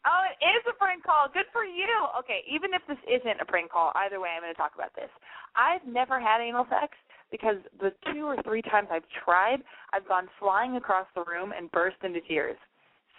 oh, 0.07 0.23
it 0.39 0.53
is 0.55 0.63
a 0.71 0.73
prank 0.79 1.03
call. 1.03 1.27
Good 1.27 1.45
for 1.51 1.65
you. 1.65 1.85
Okay, 2.23 2.39
even 2.47 2.73
if 2.73 2.81
this 2.87 2.97
isn't 3.11 3.41
a 3.41 3.45
prank 3.45 3.69
call, 3.69 3.91
either 4.07 4.19
way, 4.23 4.29
I'm 4.31 4.41
going 4.41 4.53
to 4.53 4.57
talk 4.57 4.71
about 4.73 4.95
this. 4.95 5.09
I've 5.53 5.83
never 5.85 6.17
had 6.19 6.39
anal 6.39 6.65
sex 6.69 6.95
because 7.29 7.57
the 7.81 7.91
two 8.13 8.23
or 8.25 8.41
three 8.43 8.61
times 8.61 8.87
I've 8.89 9.03
tried, 9.25 9.59
I've 9.91 10.07
gone 10.07 10.29
flying 10.39 10.77
across 10.77 11.07
the 11.13 11.25
room 11.27 11.51
and 11.51 11.69
burst 11.71 11.97
into 12.03 12.21
tears. 12.21 12.57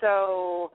So 0.01 0.71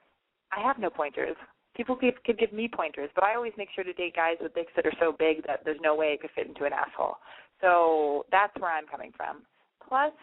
I 0.51 0.61
have 0.61 0.79
no 0.79 0.89
pointers. 0.89 1.35
People 1.75 1.95
could, 1.95 2.37
give 2.37 2.53
me 2.53 2.69
pointers, 2.71 3.09
but 3.15 3.23
I 3.23 3.35
always 3.35 3.53
make 3.57 3.69
sure 3.73 3.83
to 3.83 3.93
date 3.93 4.15
guys 4.15 4.37
with 4.39 4.53
dicks 4.53 4.71
that 4.75 4.85
are 4.85 4.93
so 4.99 5.15
big 5.17 5.45
that 5.47 5.61
there's 5.65 5.79
no 5.81 5.95
way 5.95 6.07
it 6.07 6.21
could 6.21 6.29
fit 6.35 6.47
into 6.47 6.65
an 6.65 6.73
asshole. 6.73 7.15
So 7.61 8.25
that's 8.31 8.53
where 8.59 8.71
I'm 8.71 8.85
coming 8.85 9.11
from. 9.17 9.41
Plus, 9.87 10.13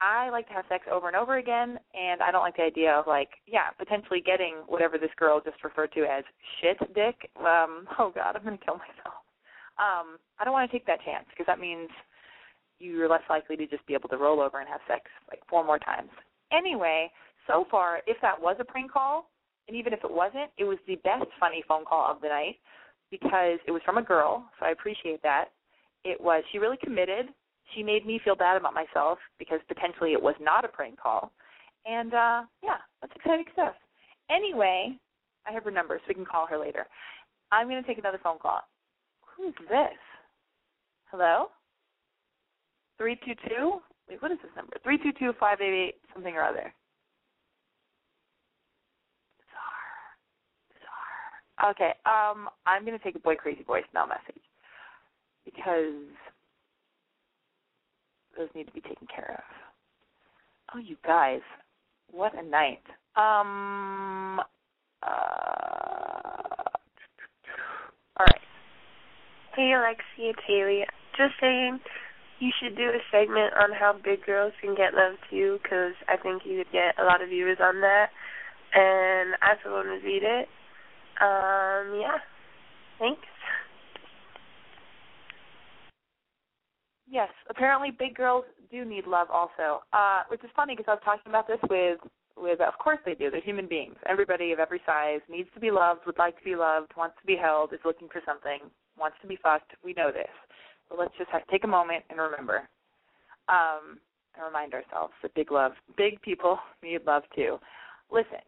I 0.00 0.30
like 0.30 0.46
to 0.48 0.54
have 0.54 0.64
sex 0.68 0.86
over 0.90 1.08
and 1.08 1.16
over 1.16 1.38
again, 1.38 1.78
and 1.94 2.22
I 2.22 2.30
don't 2.30 2.42
like 2.42 2.56
the 2.56 2.62
idea 2.62 2.92
of 2.92 3.06
like, 3.06 3.30
yeah, 3.46 3.70
potentially 3.78 4.20
getting 4.24 4.56
whatever 4.66 4.98
this 4.98 5.10
girl 5.18 5.40
just 5.44 5.62
referred 5.64 5.92
to 5.92 6.04
as 6.04 6.24
shit 6.60 6.78
dick. 6.94 7.30
Um, 7.38 7.86
oh 7.98 8.12
God, 8.14 8.36
I'm 8.36 8.44
gonna 8.44 8.58
kill 8.58 8.76
myself. 8.76 9.20
Um, 9.78 10.16
I 10.38 10.44
don't 10.44 10.52
want 10.52 10.70
to 10.70 10.74
take 10.74 10.86
that 10.86 11.04
chance 11.04 11.26
because 11.30 11.46
that 11.46 11.60
means 11.60 11.90
you're 12.78 13.08
less 13.08 13.22
likely 13.28 13.56
to 13.56 13.66
just 13.66 13.86
be 13.86 13.94
able 13.94 14.08
to 14.08 14.16
roll 14.16 14.40
over 14.40 14.60
and 14.60 14.68
have 14.68 14.80
sex 14.88 15.04
like 15.30 15.40
four 15.48 15.64
more 15.64 15.78
times. 15.78 16.10
Anyway, 16.52 17.10
so 17.46 17.66
far, 17.70 18.00
if 18.06 18.16
that 18.22 18.40
was 18.40 18.56
a 18.60 18.64
prank 18.64 18.92
call, 18.92 19.30
and 19.68 19.76
even 19.76 19.92
if 19.92 20.00
it 20.04 20.10
wasn't, 20.10 20.50
it 20.58 20.64
was 20.64 20.78
the 20.86 20.96
best 20.96 21.26
funny 21.40 21.62
phone 21.66 21.84
call 21.84 22.10
of 22.10 22.20
the 22.20 22.28
night 22.28 22.56
because 23.10 23.58
it 23.66 23.70
was 23.70 23.82
from 23.84 23.98
a 23.98 24.02
girl, 24.02 24.44
so 24.58 24.66
I 24.66 24.70
appreciate 24.70 25.22
that. 25.22 25.46
It 26.04 26.20
was 26.20 26.44
she 26.52 26.58
really 26.58 26.76
committed. 26.82 27.26
She 27.74 27.82
made 27.82 28.06
me 28.06 28.20
feel 28.24 28.36
bad 28.36 28.56
about 28.56 28.74
myself 28.74 29.18
because 29.38 29.60
potentially 29.66 30.12
it 30.12 30.22
was 30.22 30.34
not 30.40 30.64
a 30.64 30.68
prank 30.68 31.00
call. 31.00 31.32
And 31.84 32.14
uh 32.14 32.42
yeah, 32.62 32.78
that's 33.00 33.12
exciting 33.16 33.46
stuff. 33.52 33.74
Anyway, 34.30 34.96
I 35.46 35.52
have 35.52 35.64
her 35.64 35.70
number 35.70 35.98
so 35.98 36.04
we 36.08 36.14
can 36.14 36.24
call 36.24 36.46
her 36.46 36.58
later. 36.58 36.86
I'm 37.50 37.68
gonna 37.68 37.82
take 37.82 37.98
another 37.98 38.20
phone 38.22 38.38
call. 38.38 38.60
Who's 39.36 39.54
this? 39.68 39.98
Hello? 41.10 41.46
Three 42.98 43.16
two 43.24 43.34
two? 43.48 43.80
Wait, 44.08 44.22
what 44.22 44.30
is 44.30 44.38
this 44.42 44.50
number? 44.56 44.76
Three 44.82 44.98
two 44.98 45.12
two 45.18 45.32
five 45.38 45.60
eight 45.60 45.88
eight 45.88 45.94
something 46.14 46.34
or 46.34 46.42
other. 46.42 46.72
Bizarre. 49.38 49.96
Bizarre. 50.72 51.42
Okay, 51.64 51.92
um, 52.04 52.48
I'm 52.66 52.84
gonna 52.84 52.98
take 52.98 53.16
a 53.16 53.20
boy 53.20 53.34
crazy 53.34 53.64
voicemail 53.64 54.08
message 54.08 54.42
because 55.44 56.04
those 58.36 58.48
need 58.54 58.66
to 58.66 58.72
be 58.72 58.82
taken 58.82 59.06
care 59.06 59.42
of. 59.42 59.54
Oh, 60.74 60.78
you 60.78 60.96
guys, 61.06 61.40
what 62.10 62.34
a 62.34 62.42
night. 62.42 62.82
Um, 63.16 64.40
uh, 65.02 65.06
all 68.18 68.26
right. 68.26 68.40
Hey 69.54 69.72
Alexi, 69.74 70.30
it's 70.30 70.38
Haley. 70.46 70.84
Just 71.16 71.32
saying, 71.40 71.80
you 72.40 72.50
should 72.60 72.76
do 72.76 72.90
a 72.90 73.00
segment 73.10 73.54
on 73.54 73.72
how 73.72 73.94
big 74.04 74.26
girls 74.26 74.52
can 74.60 74.74
get 74.74 74.92
love 74.92 75.14
too, 75.30 75.58
because 75.62 75.94
I 76.06 76.18
think 76.18 76.42
you 76.44 76.58
would 76.58 76.70
get 76.70 76.98
a 77.00 77.04
lot 77.04 77.22
of 77.22 77.30
viewers 77.30 77.58
on 77.62 77.80
that, 77.80 78.10
and 78.74 79.36
I 79.40 79.54
for 79.62 79.72
one 79.72 79.88
would 79.88 80.04
read 80.04 80.22
it. 80.22 80.48
Um, 81.20 82.00
yeah. 82.00 82.18
Thanks. 82.98 83.20
Yes, 87.08 87.28
apparently 87.48 87.90
big 87.90 88.14
girls 88.16 88.44
do 88.70 88.84
need 88.84 89.06
love 89.06 89.28
also. 89.30 89.82
Uh, 89.92 90.22
which 90.28 90.42
is 90.42 90.50
funny 90.56 90.74
because 90.74 90.88
I 90.88 90.94
was 90.94 91.02
talking 91.04 91.30
about 91.30 91.46
this 91.46 91.60
with 91.70 91.98
with 92.36 92.60
of 92.60 92.74
course 92.78 92.98
they 93.06 93.14
do. 93.14 93.30
They're 93.30 93.40
human 93.40 93.68
beings. 93.68 93.96
Everybody 94.06 94.52
of 94.52 94.58
every 94.58 94.80
size 94.84 95.20
needs 95.30 95.48
to 95.54 95.60
be 95.60 95.70
loved, 95.70 96.00
would 96.06 96.18
like 96.18 96.36
to 96.38 96.44
be 96.44 96.56
loved, 96.56 96.92
wants 96.96 97.16
to 97.20 97.26
be 97.26 97.36
held, 97.36 97.72
is 97.72 97.80
looking 97.84 98.08
for 98.08 98.20
something, 98.26 98.58
wants 98.98 99.16
to 99.22 99.28
be 99.28 99.38
fucked. 99.42 99.72
We 99.84 99.94
know 99.94 100.10
this. 100.12 100.28
But 100.88 100.98
let's 100.98 101.14
just 101.16 101.30
take 101.50 101.64
a 101.64 101.68
moment 101.68 102.04
and 102.10 102.18
remember. 102.18 102.68
Um, 103.48 103.98
and 104.34 104.44
remind 104.44 104.74
ourselves 104.74 105.14
that 105.22 105.34
big 105.34 105.50
love, 105.50 105.72
big 105.96 106.20
people 106.20 106.58
need 106.82 107.06
love 107.06 107.22
too. 107.34 107.58
Listen, 108.10 108.44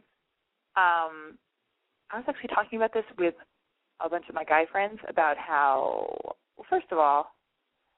um, 0.77 1.39
I 2.11 2.17
was 2.17 2.25
actually 2.29 2.49
talking 2.49 2.79
about 2.79 2.95
this 2.95 3.05
with 3.19 3.35
a 4.01 4.09
bunch 4.09 4.29
of 4.29 4.35
my 4.35 4.45
guy 4.45 4.65
friends 4.71 4.99
about 5.09 5.37
how, 5.37 6.17
well, 6.57 6.67
first 6.71 6.87
of 6.91 6.99
all, 6.99 7.35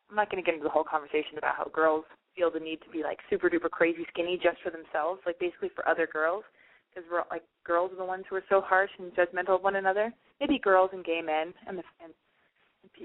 I'm 0.09 0.17
not 0.17 0.31
going 0.31 0.43
to 0.43 0.47
get 0.47 0.55
into 0.55 0.65
the 0.65 0.71
whole 0.71 0.85
conversation 0.85 1.39
about 1.39 1.55
how 1.57 1.71
girls 1.73 2.05
feel 2.35 2.51
the 2.51 2.59
need 2.59 2.81
to 2.83 2.91
be 2.91 3.03
like 3.03 3.19
super 3.29 3.49
duper 3.49 3.71
crazy 3.71 4.05
skinny 4.09 4.39
just 4.43 4.59
for 4.63 4.71
themselves, 4.71 5.21
like 5.27 5.39
basically 5.39 5.71
for 5.75 5.89
other 5.89 6.07
girls, 6.07 6.43
because 6.89 7.09
we're 7.11 7.23
like 7.31 7.45
girls 7.65 7.93
are 7.93 7.97
the 7.97 8.05
ones 8.05 8.25
who 8.29 8.37
are 8.37 8.45
so 8.49 8.61
harsh 8.61 8.91
and 8.99 9.13
judgmental 9.13 9.57
of 9.57 9.63
one 9.63 9.77
another. 9.77 10.13
Maybe 10.41 10.59
girls 10.59 10.91
and 10.93 11.05
gay 11.05 11.21
men 11.25 11.55
and 11.67 11.79
the 11.79 11.83
and 12.03 12.13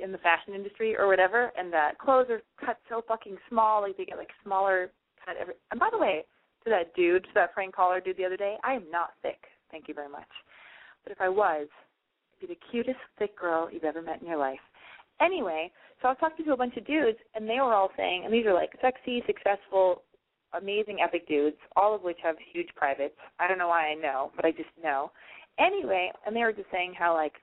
in 0.01 0.11
the 0.11 0.17
fashion 0.19 0.53
industry 0.53 0.95
or 0.97 1.07
whatever, 1.07 1.51
and 1.57 1.71
that 1.73 1.99
clothes 1.99 2.27
are 2.29 2.41
cut 2.63 2.77
so 2.89 3.03
fucking 3.07 3.37
small, 3.49 3.81
like 3.81 3.97
they 3.97 4.05
get 4.05 4.17
like 4.17 4.29
smaller 4.43 4.89
cut 5.23 5.35
every. 5.39 5.53
And 5.71 5.79
by 5.79 5.89
the 5.91 5.97
way, 5.97 6.25
to 6.63 6.69
that 6.69 6.95
dude, 6.95 7.23
to 7.23 7.29
that 7.35 7.53
Frank 7.53 7.75
caller 7.75 7.99
dude 7.99 8.17
the 8.17 8.25
other 8.25 8.37
day, 8.37 8.55
I 8.63 8.73
am 8.73 8.89
not 8.89 9.11
thick. 9.21 9.43
Thank 9.69 9.87
you 9.87 9.93
very 9.93 10.09
much. 10.09 10.27
But 11.05 11.13
if 11.13 11.21
I 11.21 11.29
was, 11.29 11.67
I'd 11.69 12.47
be 12.47 12.53
the 12.53 12.59
cutest 12.71 12.99
thick 13.17 13.39
girl 13.39 13.69
you've 13.71 13.85
ever 13.85 14.01
met 14.01 14.21
in 14.21 14.27
your 14.27 14.37
life. 14.37 14.59
Anyway, 15.21 15.71
so 16.01 16.09
I 16.09 16.11
was 16.11 16.17
talking 16.19 16.45
to 16.45 16.53
a 16.53 16.57
bunch 16.57 16.75
of 16.75 16.85
dudes, 16.85 17.17
and 17.35 17.47
they 17.47 17.61
were 17.61 17.73
all 17.73 17.91
saying, 17.95 18.23
and 18.25 18.33
these 18.33 18.45
are 18.45 18.53
like 18.53 18.71
sexy, 18.81 19.23
successful, 19.25 20.01
amazing, 20.53 20.97
epic 21.01 21.27
dudes, 21.27 21.55
all 21.77 21.95
of 21.95 22.01
which 22.01 22.17
have 22.21 22.35
huge 22.51 22.69
privates. 22.75 23.15
I 23.39 23.47
don't 23.47 23.57
know 23.57 23.69
why 23.69 23.87
I 23.87 23.93
know, 23.93 24.31
but 24.35 24.43
I 24.43 24.51
just 24.51 24.69
know. 24.83 25.11
Anyway, 25.57 26.11
and 26.25 26.35
they 26.35 26.41
were 26.41 26.51
just 26.51 26.71
saying 26.71 26.93
how 26.97 27.13
like, 27.13 27.35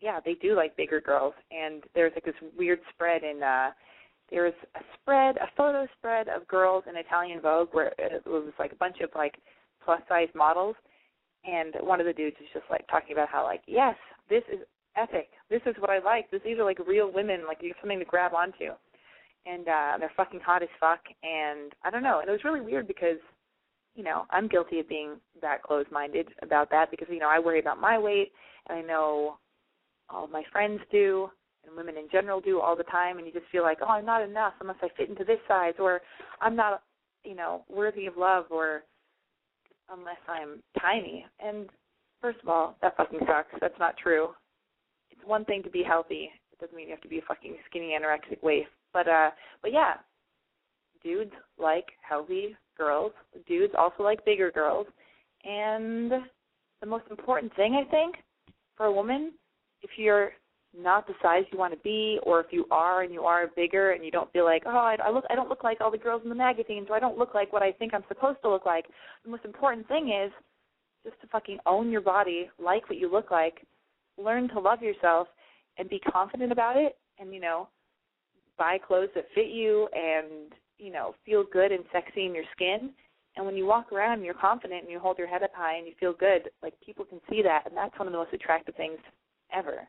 yeah, 0.00 0.18
they 0.24 0.34
do 0.34 0.56
like 0.56 0.76
bigger 0.76 1.00
girls, 1.00 1.34
and 1.52 1.84
there's 1.94 2.12
like 2.16 2.24
this 2.24 2.34
weird 2.58 2.80
spread 2.92 3.22
in. 3.22 3.42
uh 3.42 3.70
there 4.32 4.44
was 4.44 4.54
a 4.76 4.80
spread, 4.94 5.36
a 5.36 5.48
photo 5.56 5.86
spread 5.98 6.28
of 6.28 6.48
girls 6.48 6.84
in 6.88 6.96
Italian 6.96 7.40
Vogue 7.40 7.68
where 7.72 7.92
it 7.98 8.22
was 8.26 8.52
like 8.58 8.72
a 8.72 8.76
bunch 8.76 8.96
of 9.00 9.10
like 9.14 9.34
plus 9.84 10.00
size 10.08 10.28
models, 10.34 10.74
and 11.44 11.74
one 11.80 12.00
of 12.00 12.06
the 12.06 12.12
dudes 12.12 12.36
was 12.38 12.48
just 12.52 12.66
like 12.70 12.86
talking 12.88 13.12
about 13.12 13.28
how 13.28 13.44
like, 13.44 13.62
yes, 13.66 13.96
this 14.28 14.42
is 14.52 14.60
epic. 14.96 15.28
This 15.50 15.62
is 15.66 15.74
what 15.78 15.90
I 15.90 15.98
like. 15.98 16.30
This, 16.30 16.40
these 16.44 16.58
are 16.58 16.64
like 16.64 16.78
real 16.86 17.10
women. 17.12 17.40
Like 17.46 17.58
you 17.60 17.68
have 17.68 17.76
something 17.80 17.98
to 17.98 18.04
grab 18.04 18.34
onto, 18.34 18.72
and 19.46 19.68
uh 19.68 19.96
they're 19.98 20.12
fucking 20.16 20.40
hot 20.40 20.62
as 20.62 20.68
fuck. 20.78 21.00
And 21.22 21.72
I 21.84 21.90
don't 21.90 22.02
know. 22.02 22.20
And 22.20 22.28
it 22.28 22.32
was 22.32 22.44
really 22.44 22.60
weird 22.60 22.86
because, 22.86 23.18
you 23.94 24.04
know, 24.04 24.24
I'm 24.30 24.48
guilty 24.48 24.80
of 24.80 24.88
being 24.88 25.16
that 25.40 25.62
closed-minded 25.62 26.28
about 26.42 26.70
that 26.70 26.90
because 26.90 27.08
you 27.10 27.18
know 27.18 27.28
I 27.28 27.38
worry 27.38 27.60
about 27.60 27.80
my 27.80 27.98
weight, 27.98 28.32
and 28.68 28.78
I 28.78 28.82
know 28.82 29.38
all 30.08 30.28
my 30.28 30.42
friends 30.52 30.80
do, 30.90 31.30
and 31.66 31.76
women 31.76 31.96
in 31.96 32.08
general 32.12 32.40
do 32.40 32.60
all 32.60 32.76
the 32.76 32.84
time. 32.84 33.18
And 33.18 33.26
you 33.26 33.32
just 33.32 33.50
feel 33.50 33.62
like, 33.62 33.78
oh, 33.82 33.88
I'm 33.88 34.06
not 34.06 34.22
enough 34.22 34.54
unless 34.60 34.76
I 34.82 34.88
fit 34.96 35.08
into 35.08 35.24
this 35.24 35.40
size, 35.48 35.74
or 35.78 36.00
I'm 36.40 36.54
not, 36.54 36.82
you 37.24 37.34
know, 37.34 37.64
worthy 37.68 38.06
of 38.06 38.16
love, 38.16 38.46
or 38.50 38.82
unless 39.90 40.16
I'm 40.28 40.62
tiny. 40.80 41.26
And 41.40 41.68
first 42.20 42.38
of 42.42 42.48
all, 42.48 42.76
that 42.82 42.96
fucking 42.96 43.20
sucks. 43.26 43.54
That's 43.60 43.78
not 43.78 43.96
true 43.96 44.30
it's 45.22 45.28
one 45.28 45.44
thing 45.44 45.62
to 45.62 45.70
be 45.70 45.82
healthy. 45.82 46.30
It 46.52 46.58
doesn't 46.60 46.74
mean 46.74 46.88
you 46.88 46.94
have 46.94 47.02
to 47.02 47.08
be 47.08 47.18
a 47.18 47.22
fucking 47.22 47.56
skinny 47.68 47.96
anorexic 47.98 48.42
waif. 48.42 48.66
But 48.92 49.08
uh 49.08 49.30
but 49.60 49.72
yeah. 49.72 49.94
Dudes 51.02 51.32
like 51.58 51.86
healthy 52.08 52.56
girls. 52.76 53.12
Dudes 53.46 53.74
also 53.76 54.02
like 54.02 54.24
bigger 54.24 54.50
girls. 54.50 54.86
And 55.44 56.12
the 56.80 56.86
most 56.86 57.04
important 57.10 57.54
thing 57.56 57.74
I 57.74 57.88
think 57.90 58.16
for 58.76 58.86
a 58.86 58.92
woman, 58.92 59.32
if 59.82 59.90
you're 59.96 60.32
not 60.76 61.06
the 61.06 61.14
size 61.22 61.44
you 61.52 61.58
want 61.58 61.72
to 61.74 61.80
be, 61.80 62.18
or 62.22 62.40
if 62.40 62.46
you 62.50 62.66
are 62.70 63.02
and 63.02 63.12
you 63.12 63.22
are 63.22 63.48
bigger 63.54 63.92
and 63.92 64.04
you 64.04 64.10
don't 64.10 64.32
feel 64.32 64.44
like, 64.44 64.62
oh, 64.66 64.70
I, 64.70 64.96
I 65.04 65.10
look, 65.10 65.24
I 65.28 65.34
don't 65.34 65.48
look 65.48 65.64
like 65.64 65.80
all 65.80 65.90
the 65.90 65.98
girls 65.98 66.22
in 66.22 66.28
the 66.28 66.34
magazines, 66.34 66.86
or 66.88 66.96
I 66.96 67.00
don't 67.00 67.18
look 67.18 67.34
like 67.34 67.52
what 67.52 67.62
I 67.62 67.72
think 67.72 67.92
I'm 67.92 68.04
supposed 68.08 68.38
to 68.42 68.50
look 68.50 68.64
like. 68.64 68.86
The 69.24 69.30
most 69.30 69.44
important 69.44 69.86
thing 69.88 70.08
is 70.08 70.32
just 71.04 71.20
to 71.20 71.26
fucking 71.28 71.58
own 71.66 71.90
your 71.90 72.00
body, 72.00 72.48
like 72.58 72.88
what 72.88 72.98
you 72.98 73.10
look 73.10 73.30
like, 73.30 73.66
learn 74.16 74.48
to 74.48 74.60
love 74.60 74.82
yourself, 74.82 75.28
and 75.78 75.88
be 75.88 75.98
confident 75.98 76.52
about 76.52 76.76
it, 76.76 76.96
and 77.18 77.34
you 77.34 77.40
know, 77.40 77.68
buy 78.56 78.78
clothes 78.78 79.10
that 79.14 79.26
fit 79.34 79.48
you, 79.48 79.88
and 79.94 80.52
you 80.78 80.90
know, 80.90 81.14
feel 81.26 81.44
good 81.52 81.70
and 81.70 81.84
sexy 81.92 82.26
in 82.26 82.34
your 82.34 82.44
skin. 82.52 82.90
And 83.36 83.46
when 83.46 83.56
you 83.56 83.66
walk 83.66 83.92
around 83.92 84.14
and 84.14 84.24
you're 84.24 84.34
confident 84.34 84.82
and 84.82 84.90
you 84.90 84.98
hold 84.98 85.16
your 85.16 85.26
head 85.26 85.42
up 85.42 85.52
high 85.54 85.76
and 85.76 85.86
you 85.86 85.94
feel 85.98 86.12
good, 86.12 86.50
like 86.62 86.74
people 86.84 87.04
can 87.04 87.20
see 87.30 87.40
that, 87.42 87.66
and 87.66 87.76
that's 87.76 87.98
one 87.98 88.06
of 88.06 88.12
the 88.12 88.18
most 88.18 88.32
attractive 88.34 88.74
things 88.74 88.98
ever. 89.54 89.88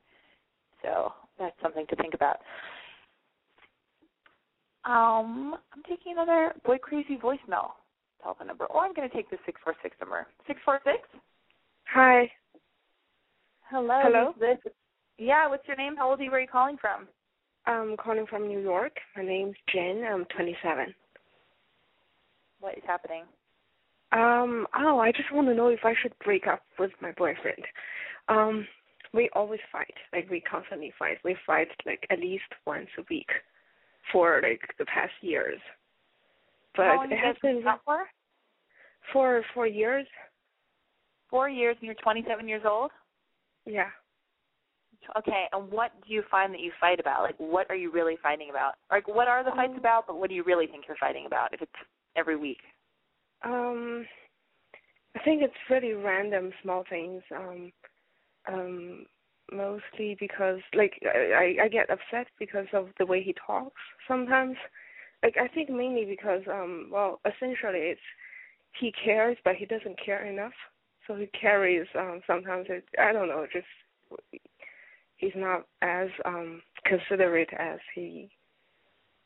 So 0.84 1.14
that's 1.40 1.56
something 1.62 1.86
to 1.88 1.96
think 1.96 2.14
about. 2.14 2.38
Um, 4.86 5.56
I'm 5.74 5.84
taking 5.88 6.14
another 6.14 6.54
boy 6.66 6.78
crazy 6.78 7.18
voicemail 7.18 7.72
telephone 8.22 8.48
number, 8.48 8.66
or 8.66 8.84
I'm 8.84 8.94
going 8.94 9.10
to 9.10 9.16
take 9.16 9.30
the 9.30 9.38
six 9.46 9.60
four 9.64 9.76
six 9.82 9.96
number. 10.00 10.28
Six 10.48 10.60
four 10.64 10.80
six. 10.84 11.00
Hi. 11.94 12.30
Hello. 13.70 14.02
Hello? 14.04 14.34
This. 14.40 14.58
Yeah. 15.18 15.48
What's 15.48 15.68
your 15.68 15.78
name? 15.78 15.96
How 15.98 16.10
old 16.10 16.20
are 16.20 16.24
you? 16.24 16.32
Where 16.32 16.40
are 16.40 16.44
you 16.44 16.48
calling 16.48 16.78
from? 16.80 17.08
I'm 17.66 17.96
calling 17.96 18.26
from 18.30 18.48
New 18.48 18.60
York. 18.60 18.98
My 19.16 19.24
name's 19.24 19.56
Jen. 19.72 20.04
I'm 20.10 20.26
27. 20.36 20.94
What 22.60 22.78
is 22.78 22.84
happening? 22.86 23.24
Um, 24.12 24.68
oh, 24.78 25.00
I 25.00 25.12
just 25.12 25.32
want 25.34 25.48
to 25.48 25.56
know 25.56 25.70
if 25.70 25.80
I 25.84 25.94
should 26.02 26.14
break 26.24 26.46
up 26.46 26.62
with 26.78 26.92
my 27.02 27.12
boyfriend. 27.14 27.64
Um, 28.28 28.68
we 29.14 29.30
always 29.34 29.60
fight. 29.72 29.94
Like 30.12 30.30
we 30.30 30.42
constantly 30.42 30.94
fight. 30.98 31.18
We 31.24 31.36
fight 31.46 31.70
like 31.86 32.06
at 32.10 32.20
least 32.20 32.44
once 32.66 32.90
a 32.98 33.04
week 33.10 33.30
for 34.12 34.42
like 34.44 34.62
the 34.80 34.86
past 34.86 35.14
years. 35.22 35.60
But 36.76 37.12
it 37.12 37.20
has 37.20 37.36
been 37.42 37.64
for? 37.86 38.06
for 39.12 39.44
four 39.54 39.68
years. 39.68 40.06
Four 41.30 41.50
years, 41.50 41.76
and 41.80 41.86
you're 41.88 41.96
27 41.96 42.48
years 42.48 42.62
old. 42.66 42.92
Yeah. 43.66 43.90
Okay, 45.18 45.46
and 45.52 45.70
what 45.72 45.92
do 46.08 46.14
you 46.14 46.24
find 46.32 46.54
that 46.54 46.62
you 46.62 46.72
fight 46.80 47.00
about? 47.00 47.24
Like, 47.24 47.36
what 47.38 47.70
are 47.70 47.76
you 47.76 47.92
really 47.92 48.18
fighting 48.22 48.50
about? 48.50 48.74
Like, 48.90 49.08
what 49.08 49.28
are 49.28 49.44
the 49.44 49.52
fights 49.52 49.74
about? 49.78 50.08
But 50.08 50.18
what 50.18 50.30
do 50.30 50.36
you 50.36 50.44
really 50.44 50.68
think 50.68 50.86
you're 50.88 50.98
fighting 50.98 51.26
about? 51.26 51.54
If 51.54 51.62
it's 51.62 51.72
every 52.16 52.38
week. 52.38 52.60
Um, 53.44 54.06
I 55.16 55.20
think 55.24 55.42
it's 55.42 55.54
really 55.70 55.94
random 55.94 56.52
small 56.62 56.84
things. 56.90 57.22
Um, 57.36 57.72
um, 58.48 59.06
mostly 59.52 60.16
because 60.20 60.60
like 60.74 60.94
I 61.04 61.58
I 61.64 61.68
get 61.68 61.90
upset 61.90 62.28
because 62.40 62.68
of 62.74 62.90
the 63.00 63.06
way 63.06 63.22
he 63.22 63.36
talks 63.46 63.82
sometimes. 64.08 64.58
Like 65.22 65.36
I 65.40 65.48
think 65.48 65.70
mainly 65.70 66.06
because 66.06 66.42
um 66.52 66.90
well 66.92 67.20
essentially 67.26 67.80
it's 67.80 68.02
he 68.80 68.92
cares 69.04 69.38
but 69.44 69.56
he 69.56 69.66
doesn't 69.66 70.00
care 70.04 70.26
enough. 70.26 70.54
So 71.08 71.16
he 71.16 71.28
carries 71.28 71.88
um 71.98 72.22
sometimes 72.26 72.68
it 72.70 72.86
I 73.00 73.12
don't 73.14 73.28
know 73.28 73.46
just 73.52 73.68
he's 75.18 75.36
not 75.36 75.66
as 75.82 76.10
um 76.26 76.62
considerate 76.86 77.54
as 77.58 77.80
he 77.96 78.30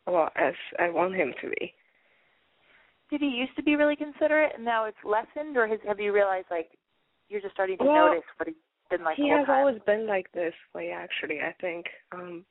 well 0.05 0.30
as 0.36 0.53
I 0.80 0.89
want 0.89 1.15
him 1.15 1.34
to 1.41 1.49
be. 1.49 1.74
Did 3.09 3.22
he 3.22 3.28
used 3.28 3.55
to 3.55 3.63
be 3.63 3.76
really 3.76 3.95
considerate, 3.95 4.53
and 4.55 4.65
now 4.65 4.86
it's 4.86 4.97
lessened, 5.03 5.55
or 5.55 5.68
has, 5.68 5.80
have 5.88 5.99
you 5.99 6.13
realized 6.13 6.47
like 6.51 6.70
you're 7.30 7.41
just 7.41 7.53
starting 7.53 7.78
to 7.78 7.84
Well, 7.86 8.09
notice 8.09 8.24
what 8.38 8.47
he's 8.47 8.55
been 8.90 9.04
like? 9.04 9.18
he 9.18 9.30
has 9.30 9.46
time? 9.46 9.60
always 9.60 9.82
been 9.86 10.08
like 10.08 10.32
this 10.34 10.54
way 10.74 10.92
actually 10.92 11.40
i 11.42 11.54
think. 11.60 11.86
Um 12.12 12.46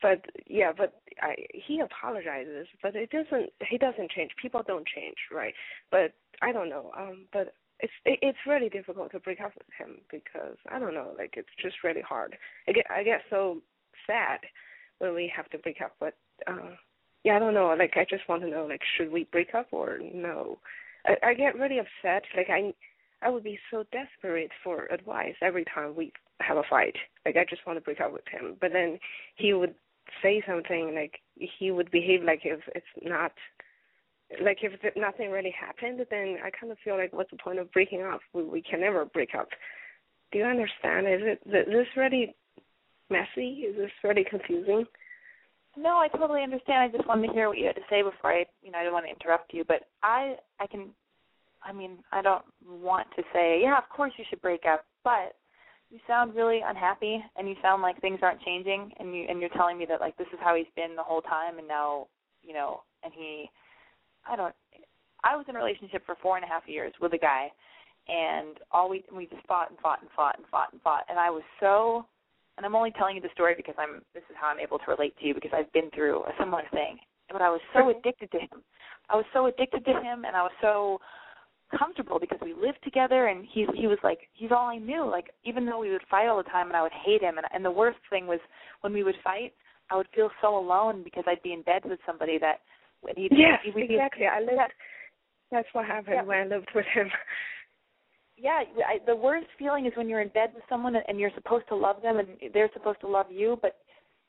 but 0.00 0.24
yeah 0.46 0.72
but 0.76 1.00
i 1.22 1.34
he 1.52 1.80
apologizes 1.80 2.66
but 2.82 2.94
it 2.94 3.10
doesn't 3.10 3.50
he 3.68 3.78
doesn't 3.78 4.10
change. 4.10 4.30
People 4.40 4.62
don't 4.66 4.86
change 4.86 5.16
right? 5.32 5.54
But 5.90 6.12
i 6.42 6.52
don't 6.52 6.68
know. 6.68 6.90
Um 6.96 7.26
but 7.32 7.54
it's 7.80 7.92
it, 8.04 8.18
it's 8.22 8.38
really 8.46 8.68
difficult 8.68 9.10
to 9.12 9.20
break 9.20 9.40
up 9.40 9.52
with 9.56 9.66
him 9.78 9.98
because 10.10 10.56
i 10.70 10.78
don't 10.78 10.94
know 10.94 11.12
like 11.16 11.34
it's 11.36 11.48
just 11.62 11.76
really 11.84 12.02
hard. 12.02 12.36
I 12.68 12.72
get 12.72 12.86
i 12.90 13.02
get 13.02 13.22
so 13.30 13.58
sad 14.06 14.40
when 14.98 15.14
we 15.14 15.32
have 15.34 15.48
to 15.50 15.58
break 15.58 15.80
up 15.80 15.94
but 16.00 16.14
uh 16.46 16.74
yeah 17.24 17.36
i 17.36 17.38
don't 17.38 17.54
know. 17.54 17.74
Like 17.78 17.94
i 17.96 18.06
just 18.08 18.28
want 18.28 18.42
to 18.42 18.48
know 18.50 18.66
like 18.66 18.80
should 18.96 19.10
we 19.12 19.24
break 19.32 19.54
up 19.54 19.68
or 19.72 19.98
no? 20.14 20.58
I 21.06 21.16
i 21.30 21.34
get 21.34 21.58
really 21.58 21.78
upset. 21.78 22.22
Like 22.36 22.50
i 22.50 22.72
I 23.22 23.30
would 23.30 23.44
be 23.44 23.58
so 23.70 23.84
desperate 23.92 24.50
for 24.62 24.86
advice 24.86 25.34
every 25.42 25.64
time 25.64 25.96
we 25.96 26.12
have 26.40 26.56
a 26.56 26.62
fight. 26.68 26.94
Like 27.26 27.36
I 27.36 27.44
just 27.48 27.66
want 27.66 27.78
to 27.78 27.84
break 27.84 28.00
up 28.00 28.12
with 28.12 28.26
him, 28.30 28.56
but 28.60 28.72
then 28.72 28.98
he 29.36 29.52
would 29.52 29.74
say 30.22 30.42
something 30.46 30.94
like 30.94 31.20
he 31.36 31.70
would 31.70 31.90
behave 31.90 32.22
like 32.22 32.42
if 32.44 32.60
it's 32.74 32.86
not 33.02 33.32
like 34.42 34.58
if 34.62 34.72
nothing 34.96 35.30
really 35.30 35.54
happened. 35.58 36.04
Then 36.10 36.36
I 36.44 36.50
kind 36.50 36.70
of 36.70 36.78
feel 36.84 36.96
like 36.96 37.12
what's 37.12 37.30
the 37.30 37.36
point 37.36 37.58
of 37.58 37.72
breaking 37.72 38.02
up? 38.02 38.20
We 38.32 38.44
we 38.44 38.62
can 38.62 38.80
never 38.80 39.04
break 39.04 39.34
up. 39.34 39.48
Do 40.32 40.38
you 40.38 40.44
understand? 40.44 41.06
Is 41.06 41.22
it 41.22 41.40
th- 41.50 41.66
this 41.66 41.86
really 41.96 42.34
messy? 43.10 43.64
Is 43.66 43.76
this 43.76 43.90
really 44.04 44.24
confusing? 44.28 44.84
No, 45.76 45.96
I 45.96 46.08
totally 46.08 46.42
understand. 46.42 46.92
I 46.92 46.96
just 46.96 47.08
wanted 47.08 47.28
to 47.28 47.32
hear 47.32 47.48
what 47.48 47.58
you 47.58 47.66
had 47.66 47.76
to 47.76 47.82
say 47.88 48.02
before 48.02 48.32
I, 48.32 48.46
you 48.62 48.70
know, 48.70 48.78
I 48.78 48.82
didn't 48.82 48.94
want 48.94 49.06
to 49.06 49.12
interrupt 49.12 49.54
you, 49.54 49.64
but 49.66 49.82
I, 50.02 50.34
I 50.58 50.66
can, 50.66 50.88
I 51.62 51.72
mean, 51.72 51.98
I 52.12 52.22
don't 52.22 52.44
want 52.66 53.06
to 53.16 53.22
say, 53.32 53.60
yeah, 53.62 53.78
of 53.78 53.88
course 53.88 54.12
you 54.16 54.24
should 54.28 54.40
break 54.40 54.62
up, 54.70 54.84
but 55.04 55.34
you 55.90 55.98
sound 56.06 56.34
really 56.34 56.60
unhappy, 56.64 57.22
and 57.36 57.48
you 57.48 57.54
sound 57.62 57.82
like 57.82 58.00
things 58.00 58.20
aren't 58.22 58.42
changing, 58.42 58.92
and 58.98 59.14
you, 59.14 59.24
and 59.28 59.40
you're 59.40 59.50
telling 59.50 59.78
me 59.78 59.86
that 59.86 60.00
like 60.00 60.16
this 60.16 60.26
is 60.32 60.38
how 60.42 60.54
he's 60.54 60.66
been 60.76 60.94
the 60.94 61.02
whole 61.02 61.22
time, 61.22 61.58
and 61.58 61.66
now, 61.66 62.06
you 62.42 62.52
know, 62.52 62.82
and 63.02 63.12
he, 63.16 63.50
I 64.28 64.36
don't, 64.36 64.54
I 65.24 65.36
was 65.36 65.46
in 65.48 65.56
a 65.56 65.58
relationship 65.58 66.04
for 66.04 66.16
four 66.22 66.36
and 66.36 66.44
a 66.44 66.48
half 66.48 66.62
years 66.66 66.92
with 67.00 67.14
a 67.14 67.18
guy, 67.18 67.48
and 68.08 68.58
all 68.70 68.88
we 68.88 69.04
we 69.14 69.26
just 69.26 69.46
fought 69.46 69.70
and 69.70 69.78
fought 69.80 70.00
and 70.02 70.10
fought 70.14 70.36
and 70.38 70.46
fought 70.50 70.72
and 70.72 70.82
fought, 70.82 71.04
and 71.08 71.18
I 71.18 71.30
was 71.30 71.42
so 71.58 72.06
and 72.58 72.66
I'm 72.66 72.74
only 72.74 72.90
telling 72.90 73.14
you 73.14 73.22
the 73.22 73.30
story 73.32 73.54
because 73.56 73.76
I'm 73.78 74.02
this 74.12 74.24
is 74.28 74.36
how 74.38 74.48
I'm 74.48 74.58
able 74.58 74.78
to 74.78 74.90
relate 74.90 75.16
to 75.18 75.26
you 75.26 75.32
because 75.32 75.52
I've 75.54 75.72
been 75.72 75.90
through 75.94 76.24
a 76.24 76.32
similar 76.38 76.64
thing. 76.72 76.98
But 77.30 77.40
I 77.40 77.48
was 77.48 77.60
so 77.72 77.88
addicted 77.88 78.30
to 78.32 78.38
him. 78.38 78.64
I 79.08 79.16
was 79.16 79.24
so 79.32 79.46
addicted 79.46 79.84
to 79.84 79.92
him 79.92 80.24
and 80.26 80.34
I 80.34 80.42
was 80.42 80.52
so 80.60 80.98
comfortable 81.76 82.18
because 82.18 82.38
we 82.42 82.54
lived 82.54 82.78
together 82.84 83.26
and 83.26 83.46
he 83.52 83.66
he 83.74 83.86
was 83.86 83.98
like 84.02 84.20
he's 84.34 84.50
all 84.52 84.66
I 84.68 84.78
knew. 84.78 85.04
Like 85.08 85.30
even 85.44 85.66
though 85.66 85.78
we 85.78 85.90
would 85.90 86.02
fight 86.10 86.28
all 86.28 86.36
the 86.38 86.48
time 86.50 86.68
and 86.68 86.76
I 86.76 86.82
would 86.82 86.92
hate 87.04 87.22
him 87.22 87.36
and 87.38 87.46
and 87.52 87.64
the 87.64 87.70
worst 87.70 87.98
thing 88.10 88.26
was 88.26 88.40
when 88.80 88.92
we 88.92 89.02
would 89.04 89.16
fight, 89.22 89.52
I 89.90 89.96
would 89.96 90.08
feel 90.14 90.30
so 90.40 90.56
alone 90.56 91.02
because 91.02 91.24
I'd 91.26 91.42
be 91.42 91.52
in 91.52 91.62
bed 91.62 91.82
with 91.84 91.98
somebody 92.06 92.38
that 92.38 92.60
when 93.00 93.14
he 93.16 93.28
Yes, 93.30 93.60
he 93.62 93.70
exactly. 93.82 94.26
I 94.26 94.40
lived. 94.40 94.72
That's 95.50 95.68
what 95.72 95.86
happened 95.86 96.14
Yeah. 96.16 96.22
when 96.24 96.38
I 96.38 96.44
lived 96.44 96.68
with 96.74 96.86
him. 96.94 97.10
yeah 98.36 98.62
I, 98.86 98.98
the 99.06 99.16
worst 99.16 99.46
feeling 99.58 99.86
is 99.86 99.92
when 99.96 100.08
you're 100.08 100.20
in 100.20 100.28
bed 100.28 100.50
with 100.54 100.64
someone 100.68 100.94
and 100.96 101.18
you're 101.18 101.32
supposed 101.34 101.66
to 101.68 101.74
love 101.76 102.02
them 102.02 102.18
and 102.18 102.28
they're 102.54 102.70
supposed 102.72 103.00
to 103.00 103.08
love 103.08 103.26
you 103.30 103.58
but 103.60 103.78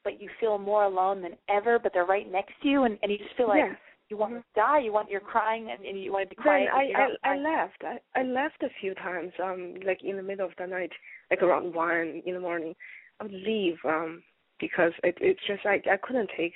but 0.04 0.22
you 0.22 0.30
feel 0.40 0.58
more 0.58 0.86
alone 0.86 1.22
than 1.22 1.34
ever 1.50 1.78
but 1.78 1.94
they're 1.94 2.06
right 2.06 2.32
next 2.32 2.54
to 2.64 2.68
you 2.68 2.84
and 2.84 2.98
and 3.04 3.12
you 3.12 3.18
just 3.18 3.36
feel 3.38 3.48
like 3.48 3.64
Yes. 3.66 3.76
You 4.10 4.18
want 4.18 4.34
to 4.34 4.44
die 4.56 4.80
you 4.80 4.92
want 4.92 5.10
you're 5.10 5.20
crying 5.20 5.70
and, 5.72 5.86
and 5.86 6.02
you 6.02 6.12
want 6.12 6.30
to 6.30 6.36
be 6.36 6.42
Then 6.44 6.68
quiet 6.68 6.70
but 6.72 7.28
I 7.28 7.32
I 7.32 7.36
I 7.36 7.38
left. 7.38 7.84
I 7.84 8.20
I 8.20 8.24
left 8.24 8.62
a 8.64 8.70
few 8.82 8.94
times. 8.96 9.32
Um, 9.42 9.76
like 9.86 10.04
in 10.04 10.18
the 10.18 10.24
middle 10.24 10.46
of 10.46 10.54
the 10.58 10.68
night, 10.68 10.92
like 11.30 11.42
around 11.42 11.74
one 11.74 12.22
in 12.26 12.34
the 12.34 12.40
morning, 12.40 12.76
I 13.20 13.24
would 13.24 13.34
leave. 13.34 13.78
Um, 13.86 14.24
because 14.60 14.92
it 15.04 15.18
it's 15.22 15.40
just 15.48 15.66
like 15.66 15.86
I 15.88 15.98
couldn't 15.98 16.30
take. 16.36 16.54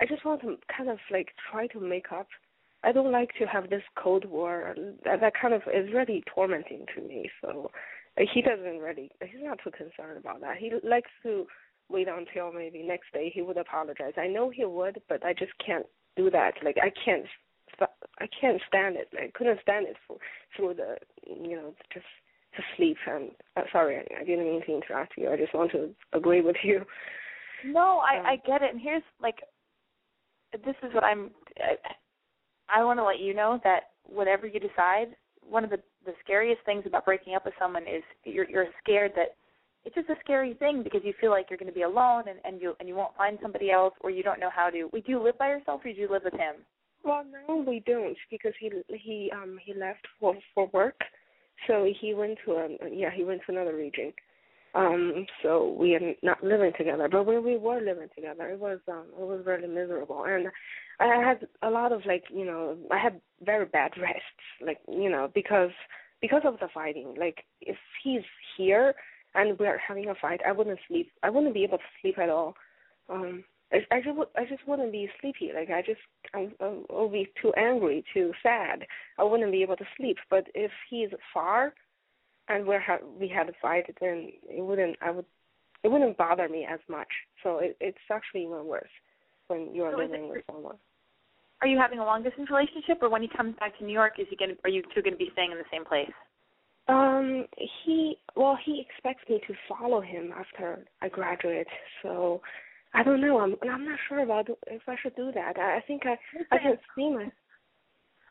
I 0.00 0.06
just 0.06 0.24
want 0.24 0.40
to 0.42 0.56
kind 0.74 0.88
of 0.88 0.98
like 1.10 1.28
try 1.50 1.66
to 1.68 1.80
make 1.80 2.12
up. 2.12 2.28
I 2.82 2.92
don't 2.92 3.12
like 3.12 3.30
to 3.38 3.46
have 3.46 3.68
this 3.68 3.82
cold 4.02 4.24
war. 4.24 4.74
That 5.04 5.20
that 5.20 5.34
kind 5.40 5.54
of 5.54 5.62
is 5.74 5.92
really 5.92 6.22
tormenting 6.32 6.86
to 6.94 7.02
me. 7.02 7.30
So 7.42 7.70
uh, 8.18 8.24
he 8.32 8.40
doesn't 8.40 8.78
really. 8.78 9.10
He's 9.20 9.42
not 9.42 9.58
too 9.62 9.70
concerned 9.70 10.18
about 10.18 10.40
that. 10.40 10.56
He 10.58 10.72
likes 10.82 11.10
to 11.24 11.46
wait 11.90 12.08
until 12.08 12.52
maybe 12.52 12.82
next 12.82 13.12
day 13.12 13.30
he 13.34 13.42
would 13.42 13.58
apologize. 13.58 14.12
I 14.16 14.28
know 14.28 14.48
he 14.48 14.64
would, 14.64 15.02
but 15.08 15.24
I 15.24 15.32
just 15.32 15.52
can't 15.64 15.86
do 16.20 16.30
that. 16.30 16.52
Like 16.66 16.78
I 16.88 16.90
can't 17.04 17.26
st- 17.74 17.96
I 18.24 18.26
can't 18.40 18.60
stand 18.68 18.96
it. 18.96 19.08
I 19.24 19.30
couldn't 19.36 19.60
stand 19.62 19.86
it 19.90 19.96
for 20.06 20.16
through 20.54 20.74
the 20.74 20.90
you 21.26 21.56
know 21.56 21.68
just 21.94 22.06
to 22.56 22.62
sleep. 22.76 22.96
And 23.06 23.30
uh, 23.56 23.62
sorry, 23.72 23.96
I, 23.96 24.04
I 24.20 24.24
didn't 24.24 24.44
mean 24.50 24.62
to 24.66 24.74
interrupt 24.78 25.12
you. 25.16 25.30
I 25.32 25.36
just 25.36 25.54
want 25.54 25.70
to 25.72 25.90
agree 26.12 26.42
with 26.48 26.56
you. 26.62 26.78
no 27.64 28.00
i 28.10 28.14
Um, 28.18 28.26
i 28.32 28.36
get 28.46 28.62
it 28.62 28.72
and 28.72 28.80
here's 28.80 29.02
like 29.20 29.38
this 30.52 30.76
is 30.82 30.94
what 30.94 31.04
i'm 31.04 31.30
i, 31.58 31.76
I 32.80 32.84
want 32.84 32.98
to 32.98 33.04
let 33.04 33.20
you 33.20 33.34
know 33.34 33.60
that 33.64 33.90
whatever 34.04 34.46
you 34.46 34.60
decide 34.60 35.16
one 35.42 35.64
of 35.64 35.70
the 35.70 35.80
the 36.04 36.12
scariest 36.24 36.62
things 36.64 36.84
about 36.86 37.04
breaking 37.04 37.34
up 37.34 37.44
with 37.44 37.54
someone 37.58 37.82
is 37.82 38.02
you're 38.24 38.48
you're 38.48 38.66
scared 38.82 39.12
that 39.16 39.36
it's 39.84 39.94
just 39.94 40.10
a 40.10 40.14
scary 40.22 40.54
thing 40.54 40.82
because 40.82 41.00
you 41.04 41.14
feel 41.20 41.30
like 41.30 41.46
you're 41.48 41.58
going 41.58 41.70
to 41.70 41.74
be 41.74 41.82
alone 41.82 42.24
and 42.28 42.38
and 42.44 42.60
you 42.60 42.74
and 42.80 42.88
you 42.88 42.94
won't 42.94 43.16
find 43.16 43.38
somebody 43.40 43.70
else 43.70 43.94
or 44.00 44.10
you 44.10 44.22
don't 44.22 44.40
know 44.40 44.50
how 44.54 44.70
to. 44.70 44.88
Would 44.92 45.04
you 45.06 45.22
live 45.22 45.38
by 45.38 45.48
yourself 45.48 45.80
or 45.84 45.92
do 45.92 45.98
you 45.98 46.08
live 46.10 46.22
with 46.24 46.34
him? 46.34 46.56
Well, 47.02 47.24
no, 47.48 47.64
we 47.66 47.82
don't 47.86 48.16
because 48.30 48.52
he 48.60 48.70
he 48.88 49.30
um 49.34 49.58
he 49.62 49.72
left 49.74 50.06
for 50.18 50.34
for 50.54 50.68
work, 50.72 51.00
so 51.66 51.90
he 52.00 52.14
went 52.14 52.38
to 52.44 52.56
um 52.56 52.76
yeah 52.92 53.10
he 53.14 53.24
went 53.24 53.40
to 53.46 53.52
another 53.52 53.74
region. 53.74 54.12
Um, 54.72 55.26
so 55.42 55.76
we 55.76 55.96
are 55.96 56.14
not 56.22 56.44
living 56.44 56.70
together. 56.78 57.08
But 57.10 57.26
when 57.26 57.42
we 57.44 57.56
were 57.56 57.80
living 57.80 58.08
together, 58.14 58.48
it 58.50 58.58
was 58.58 58.78
um 58.86 59.06
it 59.18 59.26
was 59.26 59.42
really 59.46 59.66
miserable, 59.66 60.24
and 60.24 60.48
I 61.00 61.06
had 61.26 61.46
a 61.62 61.70
lot 61.70 61.92
of 61.92 62.04
like 62.06 62.24
you 62.32 62.44
know 62.44 62.76
I 62.90 62.98
had 62.98 63.20
very 63.44 63.64
bad 63.64 63.92
rests, 64.00 64.22
like 64.64 64.78
you 64.86 65.08
know 65.10 65.30
because 65.34 65.70
because 66.20 66.42
of 66.44 66.58
the 66.60 66.68
fighting. 66.72 67.14
Like 67.18 67.44
if 67.62 67.76
he's 68.04 68.22
here 68.56 68.94
and 69.34 69.58
we're 69.58 69.78
having 69.78 70.08
a 70.08 70.14
fight, 70.14 70.40
I 70.46 70.52
wouldn't 70.52 70.78
sleep. 70.88 71.10
I 71.22 71.30
wouldn't 71.30 71.54
be 71.54 71.64
able 71.64 71.78
to 71.78 71.84
sleep 72.00 72.18
at 72.18 72.28
all. 72.30 72.54
Um, 73.08 73.44
I, 73.72 73.78
I 73.92 74.00
just 74.00 74.18
I 74.36 74.44
just 74.44 74.66
wouldn't 74.66 74.92
be 74.92 75.08
sleepy. 75.20 75.52
Like 75.54 75.70
I 75.70 75.82
just 75.82 76.00
I, 76.34 76.48
I 76.60 76.78
would 76.90 77.12
be 77.12 77.28
too 77.40 77.52
angry, 77.54 78.04
too 78.12 78.32
sad. 78.42 78.86
I 79.18 79.24
wouldn't 79.24 79.52
be 79.52 79.62
able 79.62 79.76
to 79.76 79.84
sleep. 79.96 80.16
But 80.28 80.46
if 80.54 80.70
he's 80.88 81.10
far 81.32 81.72
and 82.48 82.66
we're 82.66 82.80
ha- 82.80 83.04
we 83.18 83.28
had 83.28 83.48
a 83.48 83.52
fight, 83.62 83.84
then 84.00 84.32
it 84.48 84.64
wouldn't 84.64 84.96
I 85.00 85.10
would 85.10 85.26
it 85.82 85.88
wouldn't 85.88 86.16
bother 86.18 86.48
me 86.48 86.66
as 86.70 86.80
much. 86.88 87.08
So 87.42 87.58
it, 87.58 87.76
it's 87.80 87.98
actually 88.10 88.42
even 88.42 88.66
worse 88.66 88.90
when 89.46 89.74
you're 89.74 89.92
So 89.92 89.98
living 89.98 90.24
it- 90.24 90.30
with 90.30 90.44
someone. 90.50 90.76
Are 91.62 91.68
you 91.68 91.76
having 91.76 91.98
a 91.98 92.04
long 92.06 92.22
distance 92.22 92.48
relationship, 92.50 93.02
or 93.02 93.10
when 93.10 93.20
he 93.20 93.28
comes 93.28 93.54
back 93.60 93.76
to 93.78 93.84
New 93.84 93.92
York, 93.92 94.14
is 94.18 94.26
he 94.30 94.36
going? 94.36 94.56
Are 94.64 94.70
you 94.70 94.82
two 94.94 95.02
going 95.02 95.12
to 95.12 95.18
be 95.18 95.28
staying 95.34 95.52
in 95.52 95.58
the 95.58 95.64
same 95.70 95.84
place? 95.84 96.10
Um, 96.90 97.46
he 97.84 98.16
well, 98.34 98.58
he 98.64 98.84
expects 98.88 99.28
me 99.28 99.40
to 99.46 99.54
follow 99.68 100.00
him 100.00 100.32
after 100.36 100.84
I 101.00 101.08
graduate. 101.08 101.66
So 102.02 102.40
I 102.94 103.02
don't 103.04 103.20
know. 103.20 103.38
I'm 103.38 103.54
I'm 103.70 103.84
not 103.84 103.98
sure 104.08 104.20
about 104.20 104.48
if 104.66 104.82
I 104.88 104.96
should 105.00 105.14
do 105.14 105.30
that. 105.32 105.58
I, 105.58 105.76
I 105.76 105.80
think 105.86 106.02
I 106.04 106.16
I 106.50 106.58
can 106.58 106.78
see 106.96 107.10
my. 107.10 107.30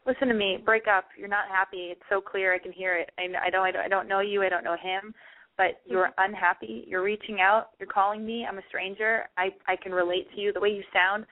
Listen 0.06 0.28
to 0.28 0.34
me. 0.34 0.58
Break 0.64 0.84
up. 0.88 1.06
You're 1.18 1.30
not 1.30 1.48
happy. 1.50 1.90
It's 1.92 2.02
so 2.10 2.20
clear. 2.20 2.54
I 2.54 2.60
can 2.60 2.72
hear 2.72 2.96
it. 2.96 3.12
I, 3.18 3.48
I 3.48 3.50
don't. 3.50 3.66
I 3.66 3.72
don't. 3.72 3.86
I 3.86 3.88
don't 3.88 4.08
know 4.10 4.20
you. 4.20 4.44
I 4.44 4.50
don't 4.50 4.64
know 4.64 4.78
him. 4.82 5.14
But 5.58 5.82
you're 5.86 6.10
unhappy. 6.18 6.86
You're 6.88 7.04
reaching 7.04 7.40
out. 7.42 7.72
You're 7.80 7.90
calling 7.90 8.26
me. 8.26 8.46
I'm 8.50 8.58
a 8.58 8.68
stranger. 8.68 9.30
I 9.38 9.50
I 9.68 9.76
can 9.82 9.94
relate 9.94 10.28
to 10.36 10.42
you. 10.42 10.52
The 10.52 10.60
way 10.60 10.70
you 10.70 10.84
sound. 10.94 11.26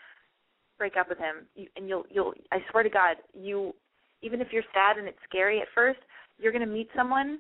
Break 0.78 0.94
up 0.98 1.10
with 1.10 1.18
him. 1.18 1.48
You, 1.56 1.68
and 1.76 1.90
you'll 1.90 2.06
you'll. 2.10 2.34
I 2.54 2.60
swear 2.72 2.84
to 2.84 2.90
God, 2.90 3.18
you. 3.34 3.74
Even 4.22 4.42
if 4.42 4.48
you're 4.52 4.64
sad 4.74 4.98
and 4.98 5.08
it's 5.08 5.18
scary 5.30 5.62
at 5.62 5.68
first, 5.76 6.00
you're 6.38 6.52
gonna 6.52 6.66
meet 6.66 6.90
someone 6.96 7.40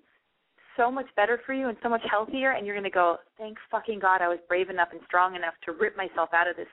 so 0.77 0.91
much 0.91 1.07
better 1.15 1.41
for 1.45 1.53
you 1.53 1.69
and 1.69 1.77
so 1.81 1.89
much 1.89 2.03
healthier 2.09 2.51
and 2.51 2.65
you're 2.65 2.75
going 2.75 2.83
to 2.83 2.89
go 2.89 3.17
thank 3.37 3.57
fucking 3.71 3.97
god 3.99 4.21
i 4.21 4.27
was 4.27 4.37
brave 4.47 4.69
enough 4.69 4.89
and 4.91 5.01
strong 5.07 5.35
enough 5.35 5.55
to 5.65 5.71
rip 5.73 5.97
myself 5.97 6.29
out 6.33 6.47
of 6.47 6.55
this 6.55 6.67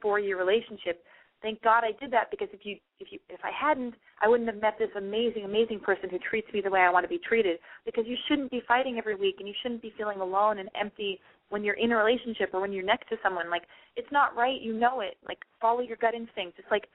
four 0.00 0.18
year 0.18 0.38
relationship. 0.38 1.02
Thank 1.42 1.62
god 1.62 1.82
i 1.84 1.92
did 2.00 2.10
that 2.12 2.30
because 2.30 2.48
if 2.52 2.60
you 2.64 2.76
if 3.00 3.08
you 3.10 3.18
if 3.28 3.40
i 3.44 3.50
hadn't 3.50 3.94
i 4.22 4.28
wouldn't 4.28 4.48
have 4.48 4.60
met 4.60 4.76
this 4.78 4.90
amazing 4.96 5.44
amazing 5.44 5.80
person 5.80 6.08
who 6.10 6.18
treats 6.18 6.48
me 6.52 6.60
the 6.60 6.70
way 6.70 6.80
i 6.80 6.90
want 6.90 7.04
to 7.04 7.08
be 7.08 7.18
treated. 7.18 7.58
Because 7.84 8.04
you 8.06 8.16
shouldn't 8.28 8.50
be 8.50 8.62
fighting 8.66 8.98
every 8.98 9.14
week 9.14 9.36
and 9.38 9.48
you 9.48 9.54
shouldn't 9.62 9.82
be 9.82 9.92
feeling 9.96 10.20
alone 10.20 10.58
and 10.58 10.68
empty 10.78 11.20
when 11.48 11.62
you're 11.62 11.74
in 11.74 11.92
a 11.92 11.96
relationship 11.96 12.50
or 12.52 12.60
when 12.60 12.72
you're 12.72 12.84
next 12.84 13.08
to 13.10 13.16
someone. 13.22 13.50
Like 13.50 13.64
it's 13.96 14.10
not 14.10 14.36
right 14.36 14.60
you 14.60 14.72
know 14.72 15.00
it. 15.00 15.16
Like 15.26 15.38
follow 15.60 15.80
your 15.80 15.96
gut 15.96 16.14
instinct. 16.14 16.56
Just 16.56 16.70
like 16.70 16.88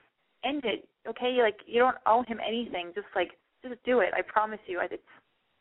end 0.44 0.64
it 0.64 0.88
okay? 1.08 1.38
Like 1.40 1.58
you 1.66 1.80
don't 1.80 1.96
owe 2.06 2.24
him 2.26 2.38
anything. 2.46 2.92
Just 2.94 3.08
like 3.14 3.30
just 3.62 3.82
do 3.84 4.00
it 4.00 4.10
i 4.16 4.22
promise 4.22 4.60
you 4.66 4.80
I, 4.80 4.88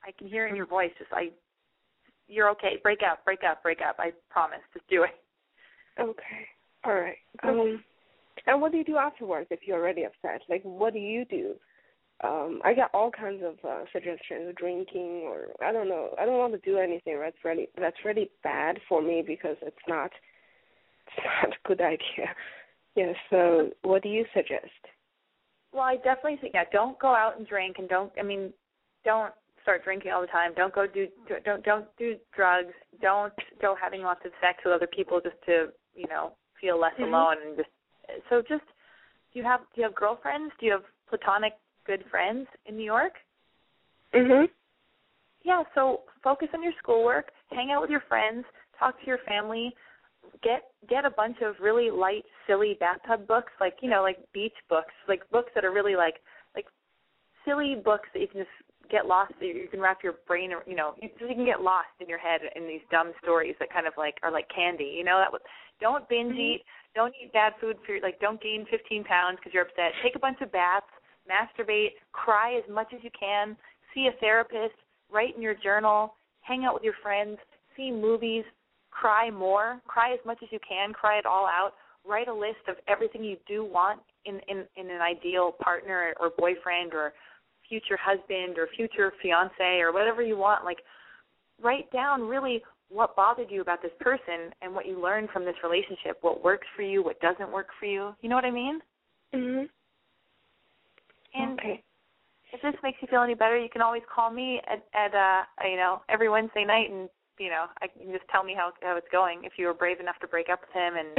I 0.06 0.12
can 0.18 0.28
hear 0.28 0.48
in 0.48 0.56
your 0.56 0.66
voice. 0.66 0.92
Just 0.98 1.12
I, 1.14 1.30
you're 2.28 2.50
okay. 2.52 2.80
Break 2.82 3.00
up, 3.10 3.24
break 3.26 3.42
up, 3.50 3.62
break 3.64 3.80
up. 3.88 3.96
I 4.00 4.12
promise. 4.30 4.60
Just 4.74 4.88
do 4.90 5.04
it. 5.04 5.12
Okay. 6.00 6.48
All 6.84 6.94
right. 6.94 7.18
Um, 7.44 7.84
and 8.48 8.62
what 8.62 8.72
do 8.72 8.78
you 8.78 8.84
do 8.84 8.98
afterwards 8.98 9.48
if 9.52 9.60
you're 9.66 9.78
already 9.78 10.04
upset? 10.04 10.42
Like, 10.50 10.64
what 10.64 10.94
do 10.94 11.00
you 11.00 11.26
do? 11.26 11.54
Um, 12.24 12.62
I 12.64 12.74
got 12.74 12.92
all 12.94 13.12
kinds 13.12 13.44
of 13.44 13.56
uh, 13.68 13.84
suggestions, 13.92 14.54
drinking 14.56 15.24
or 15.26 15.48
I 15.64 15.72
don't 15.72 15.90
know. 15.90 16.10
I 16.20 16.26
don't 16.26 16.38
want 16.38 16.54
to 16.54 16.60
do 16.70 16.78
anything 16.78 17.20
that's 17.20 17.36
really 17.44 17.68
that's 17.80 17.98
really 18.06 18.30
bad 18.44 18.80
for 18.88 19.02
me 19.02 19.24
because 19.26 19.58
it's 19.62 19.76
not 19.88 20.12
it's 21.08 21.26
not 21.26 21.54
a 21.54 21.68
good 21.68 21.82
idea. 21.82 22.30
Yeah. 22.96 23.14
So, 23.30 23.70
what 23.84 24.04
do 24.04 24.10
you 24.10 24.26
suggest? 24.36 24.72
Well, 25.74 25.84
I 25.84 25.96
definitely 25.98 26.38
think 26.38 26.54
yeah. 26.54 26.66
Don't 26.72 27.00
go 27.00 27.16
out 27.16 27.38
and 27.38 27.48
drink, 27.48 27.78
and 27.80 27.88
don't. 27.88 28.12
I 28.20 28.24
mean, 28.24 28.52
don't 29.06 29.34
start 29.62 29.84
drinking 29.84 30.12
all 30.12 30.22
the 30.22 30.28
time. 30.28 30.52
Don't 30.56 30.74
go 30.74 30.86
do 30.88 31.08
don't 31.46 31.64
don't 31.64 31.86
do 31.98 32.16
drugs. 32.36 32.74
Don't 33.02 33.34
go 33.62 33.76
having 33.82 34.02
lots 34.02 34.22
of 34.26 34.32
sex 34.42 34.60
with 34.66 34.74
other 34.74 34.88
people 34.88 35.22
just 35.22 35.38
to 35.46 35.68
you 35.96 36.08
know 36.08 36.34
feel 36.60 36.78
less 36.80 36.94
Mhm. 36.96 37.08
alone 37.08 37.38
and 37.46 37.58
just 37.58 37.70
so 38.30 38.42
just 38.42 38.66
do 39.32 39.40
you 39.40 39.44
have 39.44 39.62
do 39.74 39.82
you 39.82 39.84
have 39.84 39.96
girlfriends? 39.96 40.54
Do 40.60 40.66
you 40.66 40.74
have 40.74 40.86
platonic 41.08 41.54
good 41.86 42.06
friends 42.10 42.48
in 42.66 42.76
New 42.78 42.84
York? 42.84 43.14
Mhm. 44.14 44.50
Yeah, 45.44 45.64
so 45.74 46.04
focus 46.22 46.50
on 46.54 46.62
your 46.62 46.74
schoolwork, 46.74 47.32
hang 47.50 47.72
out 47.72 47.82
with 47.82 47.90
your 47.90 48.02
friends, 48.02 48.46
talk 48.78 49.00
to 49.00 49.08
your 49.08 49.18
family, 49.20 49.76
get 50.44 50.71
get 50.90 51.06
a 51.06 51.10
bunch 51.10 51.38
of 51.42 51.56
really 51.62 51.90
light, 51.92 52.26
silly 52.48 52.78
bathtub 52.80 53.28
books, 53.28 53.52
like 53.60 53.76
you 53.82 53.90
know, 53.90 54.02
like 54.02 54.18
beach 54.34 54.56
books, 54.70 54.94
like 55.08 55.30
books 55.32 55.52
that 55.56 55.66
are 55.66 55.72
really 55.72 55.96
like 55.96 56.16
like 56.56 56.66
silly 57.46 57.76
books 57.84 58.10
that 58.14 58.20
you 58.20 58.28
can 58.28 58.42
just 58.42 58.90
get 58.90 59.06
lost. 59.06 59.34
You 59.40 59.48
you 59.48 59.68
can 59.70 59.80
wrap 59.80 60.04
your 60.04 60.16
brain, 60.28 60.52
or 60.52 60.64
you 60.68 60.76
know, 60.76 60.94
you, 61.02 61.10
you 61.20 61.36
can 61.36 61.46
get 61.46 61.62
lost 61.62 61.94
in 62.00 62.10
your 62.10 62.20
head 62.20 62.42
in 62.56 62.68
these 62.68 62.82
dumb 62.92 63.12
stories 63.22 63.56
that 63.60 63.72
kind 63.72 63.88
of 63.88 63.94
like 63.98 64.16
are 64.24 64.32
like 64.32 64.48
candy. 64.54 64.96
You 64.98 65.04
know, 65.04 65.18
that 65.18 65.32
was, 65.32 65.42
don't 65.80 66.08
binge 66.10 66.32
mm-hmm. 66.32 66.62
eat, 66.62 66.64
don't 66.96 67.14
eat 67.22 67.32
bad 67.34 67.54
food 67.62 67.78
for 67.86 67.96
like 68.02 68.20
don't 68.20 68.42
gain 68.42 68.66
15 68.70 69.04
pounds 69.04 69.38
because 69.40 69.54
you're 69.54 69.64
upset. 69.64 69.94
Take 70.04 70.16
a 70.16 70.20
bunch 70.20 70.42
of 70.42 70.52
baths, 70.52 70.86
masturbate, 71.30 71.92
cry 72.12 72.56
as 72.58 72.64
much 72.70 72.94
as 72.94 73.00
you 73.04 73.12
can, 73.18 73.56
see 73.94 74.08
a 74.08 74.20
therapist, 74.20 74.76
write 75.12 75.36
in 75.36 75.42
your 75.42 75.56
journal, 75.56 76.16
hang 76.42 76.66
out 76.66 76.74
with 76.74 76.84
your 76.84 76.96
friends, 77.02 77.38
see 77.78 77.92
movies, 77.92 78.44
cry 78.92 79.30
more, 79.30 79.82
cry 79.88 80.14
as 80.14 80.20
much 80.26 80.38
as 80.44 80.50
you 80.52 80.60
can, 80.68 80.94
cry 80.94 81.18
it 81.18 81.26
all 81.26 81.46
out. 81.46 81.72
Write 82.06 82.28
a 82.28 82.34
list 82.34 82.68
of 82.68 82.76
everything 82.88 83.24
you 83.24 83.38
do 83.48 83.64
want 83.64 84.02
in 84.26 84.40
in, 84.48 84.66
in 84.76 84.90
an 84.90 85.02
ideal 85.02 85.52
partner 85.52 86.14
or 86.20 86.32
boyfriend 86.38 86.94
or 86.94 87.14
future 87.68 87.98
husband 87.98 88.58
or 88.58 88.68
future 88.76 89.14
fiance 89.22 89.80
or 89.80 89.94
whatever 89.94 90.22
you 90.22 90.38
want. 90.38 90.66
Like 90.66 90.80
write 91.62 91.92
down 91.92 92.22
really 92.22 92.62
what 92.90 93.16
bothered 93.16 93.50
you 93.50 93.62
about 93.62 93.82
this 93.82 93.92
person 94.00 94.52
and 94.62 94.76
what 94.76 94.86
you 94.86 95.02
learned 95.02 95.30
from 95.30 95.46
this 95.46 95.56
relationship, 95.64 96.18
what 96.22 96.44
works 96.44 96.68
for 96.76 96.82
you, 96.82 97.02
what 97.04 97.20
doesn't 97.22 97.52
work 97.52 97.68
for 97.80 97.86
you. 97.86 98.14
You 98.22 98.30
know 98.30 98.36
what 98.36 98.46
I 98.46 98.52
mean? 98.52 98.82
Mhm. 99.34 99.70
And 101.34 101.60
okay. 101.60 101.82
if 102.52 102.62
this 102.62 102.76
makes 102.84 103.02
you 103.02 103.08
feel 103.08 103.22
any 103.22 103.36
better, 103.36 103.58
you 103.58 103.70
can 103.70 103.82
always 103.82 104.04
call 104.14 104.30
me 104.30 104.60
at 104.68 104.84
at 104.94 105.16
uh 105.16 105.44
you 105.68 105.78
know 105.78 106.02
every 106.10 106.30
Wednesday 106.30 106.66
night 106.66 106.90
and 106.90 107.10
you 107.42 107.50
know 107.50 107.66
I 107.82 107.88
can 107.88 108.12
just 108.14 108.28
tell 108.30 108.44
me 108.44 108.54
how 108.56 108.72
how 108.86 108.96
it's 108.98 109.10
going 109.12 109.42
if 109.44 109.54
you 109.58 109.66
were 109.66 109.74
brave 109.74 110.00
enough 110.00 110.20
to 110.22 110.28
break 110.28 110.48
up 110.54 110.62
with 110.62 110.74
him 110.78 110.94
and 111.02 111.10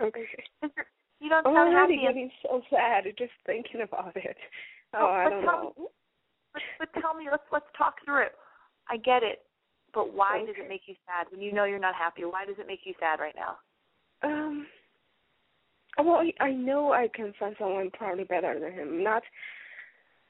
okay. 0.08 0.24
you 1.20 1.28
don't 1.28 1.44
sound 1.44 1.56
I'm 1.58 1.74
already 1.76 1.96
happy. 2.00 2.06
getting 2.08 2.30
so 2.42 2.62
sad 2.70 3.04
just 3.18 3.36
thinking 3.44 3.82
about 3.82 4.16
it. 4.16 4.36
Oh, 4.94 5.04
Oh, 5.04 5.12
I 5.12 5.28
don't 5.28 5.44
know. 5.44 5.72
Me, 5.76 5.84
but, 6.54 6.62
but 6.80 7.00
tell 7.00 7.14
me, 7.14 7.26
let's 7.30 7.44
let's 7.52 7.66
talk 7.76 7.96
through 8.04 8.22
it. 8.22 8.32
I 8.88 8.96
get 8.96 9.22
it, 9.22 9.44
but 9.92 10.14
why 10.14 10.38
does 10.46 10.56
it 10.58 10.68
make 10.68 10.82
you 10.86 10.94
sad 11.06 11.26
when 11.30 11.42
you 11.42 11.52
know 11.52 11.64
you're 11.64 11.78
not 11.78 11.94
happy? 11.94 12.24
Why 12.24 12.46
does 12.46 12.56
it 12.58 12.66
make 12.66 12.80
you 12.84 12.94
sad 12.98 13.20
right 13.20 13.34
now? 13.36 13.58
Um. 14.22 14.66
Well, 15.98 16.22
I- 16.22 16.44
I 16.44 16.52
know 16.52 16.92
I 16.92 17.08
can 17.12 17.32
find 17.38 17.56
someone 17.58 17.90
probably 17.90 18.24
better 18.24 18.58
than 18.60 18.72
him. 18.72 19.02
Not, 19.02 19.22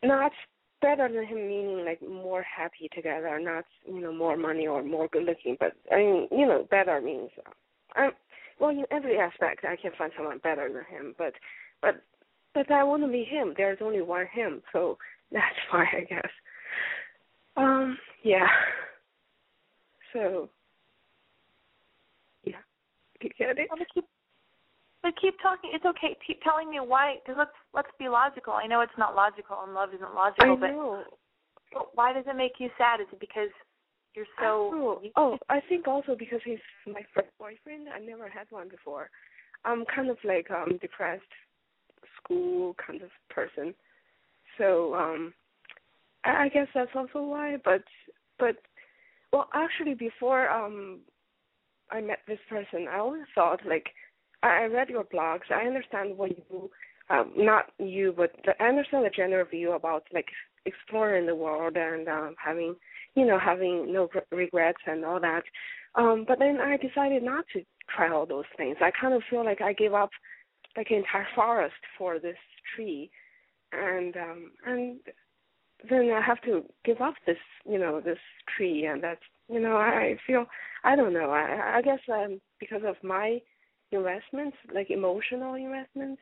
not 0.03 0.33
better 0.81 1.09
than 1.09 1.27
him, 1.27 1.49
meaning 1.49 1.85
like 1.85 2.01
more 2.03 2.43
happy 2.43 2.89
together. 2.95 3.39
Not 3.41 3.65
you 3.87 4.01
know 4.01 4.13
more 4.13 4.37
money 4.37 4.67
or 4.67 4.83
more 4.83 5.09
good 5.09 5.25
looking, 5.25 5.57
but 5.59 5.73
I 5.93 5.97
mean 5.97 6.29
you 6.31 6.47
know 6.47 6.67
better 6.71 7.01
means. 7.01 7.31
I'm 7.95 8.11
well 8.61 8.71
in 8.71 8.85
every 8.91 9.19
aspect 9.19 9.65
I 9.65 9.77
can 9.77 9.93
find 9.97 10.13
someone 10.17 10.39
better 10.39 10.69
than 10.69 10.85
him, 10.85 11.15
but 11.19 11.35
but 11.83 12.03
but 12.55 12.71
I 12.71 12.85
want 12.85 13.03
to 13.03 13.09
be 13.09 13.25
him. 13.25 13.55
There's 13.57 13.79
only 13.81 14.03
one 14.03 14.27
him, 14.33 14.63
so 14.73 14.99
that's 15.33 15.57
why 15.71 15.85
I 15.97 16.01
guess. 16.09 16.31
Um. 17.57 17.99
Yeah. 18.23 18.47
So. 20.13 20.49
Yeah. 22.45 22.57
You 23.21 23.31
get 23.39 23.59
it? 23.59 23.69
Well, 23.71 23.79
but 23.79 23.89
keep, 23.93 24.05
but 25.09 25.21
keep 25.21 25.41
talking. 25.41 25.71
It's 25.73 25.87
okay. 25.87 26.17
Keep 26.27 26.43
telling 26.43 26.71
me 26.71 26.81
why. 26.81 27.17
Because 27.25 27.37
let's 27.39 27.57
let's 27.73 27.89
be 27.99 28.09
logical. 28.09 28.53
I 28.53 28.67
know 28.67 28.83
it's 28.83 28.99
not 28.99 29.15
logical, 29.15 29.57
and 29.65 29.73
love 29.73 29.91
isn't 29.95 30.15
logical. 30.15 30.53
I 30.53 30.61
but, 30.61 30.71
know. 30.71 31.03
but 31.73 31.87
why 31.95 32.13
does 32.13 32.25
it 32.27 32.37
make 32.37 32.53
you 32.59 32.69
sad? 32.77 33.01
Is 33.01 33.07
it 33.11 33.21
because 33.21 33.49
you're 34.15 34.27
so? 34.39 34.71
Oh, 34.75 35.03
oh, 35.17 35.39
I 35.49 35.61
think 35.67 35.89
also 35.89 36.15
because 36.19 36.41
he's 36.45 36.59
my 36.87 37.01
first 37.15 37.29
boyfriend. 37.39 37.89
I 37.89 38.01
never 38.01 38.29
had 38.29 38.47
one 38.51 38.69
before. 38.69 39.09
I'm 39.65 39.85
kind 39.95 40.11
of 40.11 40.19
like 40.25 40.51
um 40.51 40.79
depressed 40.79 41.23
school 42.23 42.77
kind 42.87 43.01
of 43.01 43.09
person. 43.31 43.75
So 44.59 44.95
um 44.95 45.33
I, 46.25 46.45
I 46.45 46.49
guess 46.51 46.67
that's 46.75 46.91
also 46.95 47.23
why. 47.23 47.57
But 47.65 47.83
but 48.39 48.57
well 49.33 49.49
actually 49.55 49.95
before 49.95 50.51
um 50.51 51.01
I 51.91 52.03
met 52.03 52.19
this 52.29 52.41
person 52.51 52.87
I 52.93 52.99
always 52.99 53.25
thought 53.35 53.61
like 53.67 53.87
I, 54.43 54.65
read 54.65 54.89
your 54.89 55.05
blogs, 55.05 55.51
I 55.51 55.67
understand 55.67 56.17
what 56.17 56.31
you 56.31 56.71
um 57.11 57.33
not 57.37 57.67
you 57.79 58.13
but 58.17 58.33
I 58.61 58.65
understand 58.65 59.07
the 59.07 59.11
general 59.11 59.47
view 59.47 59.73
about 59.73 60.05
like 60.13 60.29
exploring 60.67 61.25
the 61.27 61.35
world 61.35 61.77
and 61.77 62.07
um 62.07 62.35
having 62.45 62.77
you 63.19 63.27
know, 63.27 63.39
having 63.39 63.93
no 63.93 64.09
regrets 64.31 64.79
and 64.87 65.05
all 65.05 65.21
that. 65.21 65.43
Um, 65.97 66.25
but 66.27 66.39
then 66.39 66.59
I 66.61 66.77
decided 66.77 67.23
not 67.23 67.45
to 67.53 67.63
try 67.95 68.11
all 68.11 68.27
those 68.27 68.45
things. 68.57 68.77
I 68.81 68.93
kind 68.99 69.13
of 69.13 69.23
feel 69.29 69.45
like 69.45 69.61
I 69.61 69.73
gave 69.73 69.93
up 69.93 70.11
like 70.77 70.91
an 70.91 70.99
entire 70.99 71.27
forest 71.35 71.75
for 71.97 72.21
this 72.21 72.37
tree, 72.75 73.11
and 73.73 74.17
um, 74.17 74.53
and 74.67 75.01
then 75.91 76.13
I 76.13 76.21
have 76.25 76.41
to 76.43 76.65
give 76.85 77.01
up 77.01 77.15
this, 77.27 77.39
you 77.69 77.79
know, 77.79 78.01
this 78.01 78.19
tree, 78.57 78.87
and 78.87 79.03
that's, 79.03 79.23
you 79.49 79.61
know, 79.61 79.77
I 79.77 80.17
feel, 80.27 80.47
I 80.85 80.95
don't 80.95 81.13
know, 81.13 81.31
I, 81.31 81.79
I 81.79 81.83
guess 81.83 82.01
um, 82.13 82.41
because 82.61 82.83
of 82.87 82.97
my 83.03 83.41
investments, 83.93 84.57
like 84.75 84.91
emotional 84.91 85.55
investments, 85.55 86.21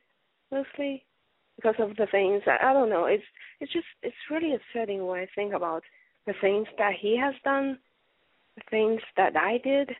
mostly 0.51 1.05
because 1.57 1.75
of 1.79 1.97
the 1.97 2.07
things. 2.11 2.43
I, 2.47 2.73
don't 2.73 2.91
know. 2.91 3.07
It's 3.07 3.25
it's 3.61 3.73
just 3.73 3.87
it's 4.03 4.15
really 4.31 4.55
upsetting 4.55 5.07
when 5.07 5.21
I 5.21 5.27
think 5.35 5.55
about 5.55 5.83
the 6.27 6.35
things 6.41 6.67
that 6.79 6.93
he 7.01 7.19
has 7.19 7.35
done, 7.45 7.79
the 8.57 8.63
things 8.71 9.01
that 9.17 9.37
I 9.37 9.59
did. 9.63 9.91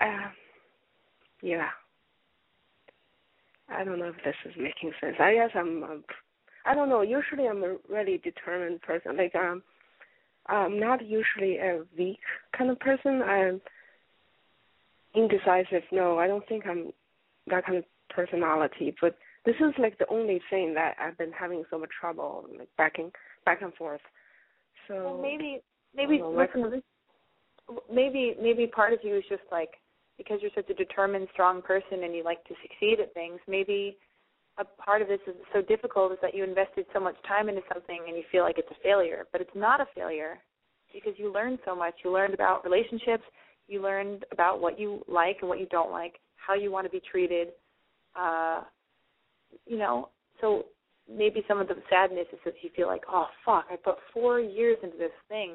Uh, 0.00 0.28
yeah. 1.42 1.68
I 3.68 3.82
don't 3.82 3.98
know 3.98 4.12
if 4.16 4.24
this 4.24 4.34
is 4.44 4.52
making 4.58 4.92
sense. 5.00 5.16
I 5.18 5.34
guess 5.34 5.50
I'm, 5.54 5.82
I'm 5.84 6.04
I 6.66 6.74
don't 6.74 6.88
know. 6.88 7.02
Usually, 7.02 7.48
I'm 7.48 7.62
a 7.64 7.76
really 7.88 8.18
determined 8.18 8.82
person. 8.82 9.16
Like 9.16 9.34
um, 9.34 9.62
I'm 10.46 10.78
not 10.78 11.04
usually 11.04 11.56
a 11.56 11.82
weak 11.96 12.20
kind 12.56 12.70
of 12.70 12.78
person. 12.78 13.22
I'm 13.22 13.60
indecisive. 15.14 15.82
No, 15.92 16.18
I 16.18 16.26
don't 16.26 16.46
think 16.48 16.66
I'm 16.66 16.92
that 17.48 17.66
kind 17.66 17.78
of 17.78 17.84
personality. 18.10 18.94
But 19.00 19.16
this 19.44 19.56
is 19.56 19.72
like 19.78 19.98
the 19.98 20.08
only 20.08 20.40
thing 20.50 20.74
that 20.74 20.96
I've 21.00 21.18
been 21.18 21.32
having 21.32 21.64
so 21.70 21.78
much 21.78 21.90
trouble, 21.98 22.46
like 22.58 22.68
backing 22.76 23.10
back 23.44 23.62
and 23.62 23.74
forth. 23.74 24.00
So 24.88 24.94
well, 24.94 25.22
maybe 25.22 25.60
maybe 25.94 26.18
know, 26.18 26.30
listen, 26.30 26.82
maybe 27.92 28.34
maybe 28.40 28.66
part 28.66 28.92
of 28.92 29.00
you 29.02 29.16
is 29.16 29.24
just 29.28 29.42
like 29.50 29.70
because 30.16 30.38
you're 30.40 30.50
such 30.54 30.70
a 30.70 30.74
determined, 30.74 31.28
strong 31.32 31.60
person 31.62 32.04
and 32.04 32.14
you 32.14 32.24
like 32.24 32.44
to 32.44 32.54
succeed 32.62 33.00
at 33.00 33.12
things. 33.14 33.40
Maybe 33.48 33.96
a 34.58 34.64
part 34.64 35.02
of 35.02 35.08
this 35.08 35.20
is 35.26 35.34
so 35.52 35.62
difficult 35.62 36.12
is 36.12 36.18
that 36.22 36.34
you 36.34 36.44
invested 36.44 36.86
so 36.92 37.00
much 37.00 37.16
time 37.26 37.48
into 37.48 37.62
something 37.72 38.00
and 38.06 38.16
you 38.16 38.22
feel 38.30 38.44
like 38.44 38.58
it's 38.58 38.70
a 38.70 38.82
failure, 38.82 39.26
but 39.32 39.40
it's 39.40 39.54
not 39.54 39.80
a 39.80 39.86
failure 39.94 40.38
because 40.92 41.14
you 41.16 41.32
learned 41.32 41.58
so 41.64 41.74
much. 41.74 41.94
You 42.04 42.12
learned 42.12 42.34
about 42.34 42.64
relationships, 42.64 43.24
you 43.68 43.82
learned 43.82 44.24
about 44.32 44.60
what 44.60 44.78
you 44.78 45.02
like 45.08 45.38
and 45.40 45.48
what 45.48 45.60
you 45.60 45.66
don't 45.66 45.90
like, 45.90 46.14
how 46.36 46.54
you 46.54 46.70
want 46.70 46.86
to 46.86 46.90
be 46.90 47.00
treated. 47.10 47.48
Uh, 48.18 48.62
you 49.66 49.78
know, 49.78 50.08
so 50.40 50.66
maybe 51.10 51.42
some 51.48 51.60
of 51.60 51.68
the 51.68 51.76
sadness 51.90 52.26
is 52.32 52.38
that 52.44 52.54
you 52.62 52.70
feel 52.74 52.86
like, 52.86 53.02
oh 53.10 53.26
fuck, 53.44 53.66
I 53.70 53.76
put 53.76 53.96
four 54.12 54.40
years 54.40 54.78
into 54.82 54.96
this 54.96 55.12
thing, 55.28 55.54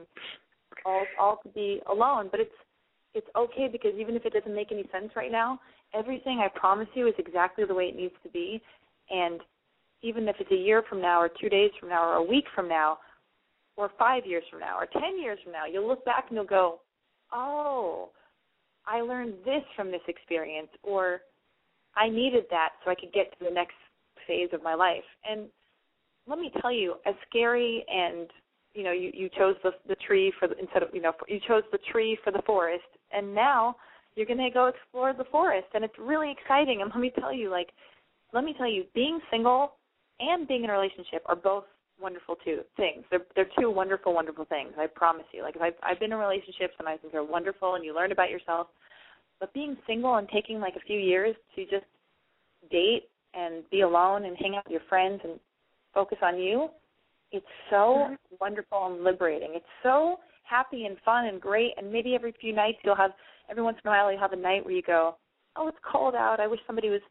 all 0.85 1.03
all 1.19 1.39
to 1.43 1.49
be 1.49 1.81
alone. 1.89 2.29
But 2.31 2.39
it's 2.39 2.51
it's 3.13 3.27
okay 3.35 3.67
because 3.71 3.93
even 3.99 4.15
if 4.15 4.25
it 4.25 4.33
doesn't 4.33 4.53
make 4.53 4.71
any 4.71 4.83
sense 4.91 5.11
right 5.15 5.31
now, 5.31 5.59
everything 5.93 6.39
I 6.39 6.59
promise 6.59 6.87
you 6.93 7.07
is 7.07 7.15
exactly 7.17 7.65
the 7.65 7.73
way 7.73 7.85
it 7.85 7.95
needs 7.95 8.13
to 8.23 8.29
be, 8.29 8.61
and 9.09 9.41
even 10.01 10.27
if 10.27 10.35
it's 10.39 10.51
a 10.51 10.55
year 10.55 10.83
from 10.87 11.01
now, 11.01 11.19
or 11.19 11.29
two 11.29 11.49
days 11.49 11.71
from 11.79 11.89
now, 11.89 12.07
or 12.07 12.15
a 12.15 12.23
week 12.23 12.45
from 12.55 12.69
now, 12.69 12.99
or 13.75 13.91
five 13.97 14.25
years 14.25 14.43
from 14.49 14.59
now, 14.59 14.77
or 14.77 14.85
ten 14.85 15.19
years 15.19 15.39
from 15.43 15.53
now, 15.53 15.65
you'll 15.65 15.87
look 15.87 16.05
back 16.05 16.25
and 16.29 16.35
you'll 16.35 16.45
go, 16.45 16.79
"Oh, 17.31 18.09
I 18.85 19.01
learned 19.01 19.35
this 19.45 19.63
from 19.75 19.91
this 19.91 20.01
experience," 20.07 20.69
or 20.83 21.21
"I 21.95 22.09
needed 22.09 22.45
that 22.49 22.73
so 22.83 22.91
I 22.91 22.95
could 22.95 23.11
get 23.13 23.31
to 23.37 23.45
the 23.45 23.51
next 23.51 23.75
phase 24.27 24.49
of 24.53 24.63
my 24.63 24.73
life." 24.73 25.05
And 25.23 25.49
let 26.27 26.39
me 26.39 26.51
tell 26.61 26.71
you, 26.71 26.95
as 27.05 27.15
scary 27.27 27.85
and 27.87 28.31
you 28.73 28.83
know, 28.83 28.91
you 28.91 29.11
you 29.13 29.29
chose 29.29 29.55
the 29.63 29.71
the 29.87 29.95
tree 29.95 30.31
for 30.39 30.47
the, 30.47 30.57
instead 30.57 30.83
of 30.83 30.89
you 30.93 31.01
know 31.01 31.13
you 31.27 31.39
chose 31.47 31.63
the 31.71 31.79
tree 31.91 32.17
for 32.23 32.31
the 32.31 32.41
forest, 32.43 32.85
and 33.11 33.33
now 33.33 33.75
you're 34.15 34.25
going 34.25 34.37
to 34.39 34.49
go 34.49 34.67
explore 34.67 35.13
the 35.13 35.23
forest, 35.25 35.67
and 35.73 35.83
it's 35.83 35.97
really 35.97 36.31
exciting. 36.31 36.81
And 36.81 36.91
let 36.91 36.99
me 36.99 37.11
tell 37.19 37.33
you, 37.33 37.49
like 37.49 37.69
let 38.33 38.43
me 38.43 38.53
tell 38.57 38.69
you, 38.69 38.85
being 38.93 39.19
single 39.31 39.73
and 40.19 40.47
being 40.47 40.63
in 40.63 40.69
a 40.69 40.73
relationship 40.73 41.23
are 41.25 41.35
both 41.35 41.65
wonderful 42.01 42.35
two 42.43 42.61
things. 42.77 43.03
They're 43.09 43.25
they're 43.35 43.49
two 43.59 43.69
wonderful, 43.69 44.13
wonderful 44.13 44.45
things. 44.45 44.73
I 44.77 44.87
promise 44.87 45.25
you. 45.31 45.43
Like 45.43 45.55
I've 45.61 45.73
I've 45.83 45.99
been 45.99 46.11
in 46.11 46.17
relationships 46.17 46.73
and 46.79 46.87
I 46.87 46.97
think 46.97 47.13
they're 47.13 47.23
wonderful 47.23 47.75
and 47.75 47.83
you 47.83 47.95
learn 47.95 48.11
about 48.11 48.29
yourself. 48.29 48.67
But 49.39 49.53
being 49.53 49.77
single 49.87 50.15
and 50.15 50.27
taking 50.29 50.59
like 50.59 50.75
a 50.75 50.85
few 50.85 50.99
years 50.99 51.35
to 51.55 51.63
just 51.63 51.85
date 52.71 53.03
and 53.33 53.63
be 53.69 53.81
alone 53.81 54.25
and 54.25 54.35
hang 54.37 54.55
out 54.55 54.65
with 54.65 54.71
your 54.71 54.81
friends 54.89 55.21
and 55.23 55.39
focus 55.93 56.17
on 56.21 56.39
you, 56.39 56.69
it's 57.31 57.45
so 57.69 57.75
mm-hmm. 57.75 58.13
wonderful 58.39 58.87
and 58.87 59.03
liberating. 59.03 59.51
It's 59.53 59.65
so 59.83 60.17
happy 60.43 60.85
and 60.85 60.97
fun 61.05 61.25
and 61.25 61.39
great 61.39 61.73
and 61.77 61.91
maybe 61.91 62.15
every 62.15 62.33
few 62.41 62.53
nights 62.53 62.79
you'll 62.83 62.95
have 62.95 63.11
every 63.49 63.63
once 63.63 63.77
in 63.83 63.87
a 63.87 63.91
while 63.91 64.11
you'll 64.11 64.19
have 64.19 64.33
a 64.33 64.35
night 64.35 64.65
where 64.65 64.73
you 64.73 64.81
go, 64.81 65.15
Oh, 65.55 65.67
it's 65.67 65.77
cold 65.89 66.15
out, 66.15 66.39
I 66.39 66.47
wish 66.47 66.59
somebody 66.65 66.89
was 66.89 67.01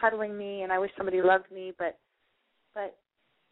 cuddling 0.00 0.36
me 0.36 0.62
and 0.62 0.72
I 0.72 0.78
wish 0.78 0.90
somebody 0.96 1.22
loved 1.22 1.50
me, 1.52 1.72
but 1.78 1.98
but 2.74 2.96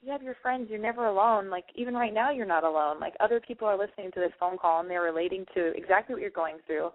you 0.03 0.11
have 0.11 0.22
your 0.22 0.36
friends, 0.42 0.68
you're 0.68 0.80
never 0.80 1.07
alone. 1.07 1.48
Like 1.48 1.64
even 1.74 1.94
right 1.94 2.12
now 2.12 2.30
you're 2.30 2.44
not 2.44 2.64
alone. 2.64 2.98
Like 3.00 3.14
other 3.20 3.40
people 3.40 3.68
are 3.68 3.78
listening 3.78 4.11
to 4.14 4.20
this 4.20 4.32
phone 4.38 4.59
call 4.59 4.80
and 4.80 4.90
they're 4.90 5.03
relating 5.03 5.46
to 5.55 5.72
exactly 5.76 6.14
what 6.14 6.20
you're 6.20 6.30
going 6.30 6.57
through. 6.66 6.90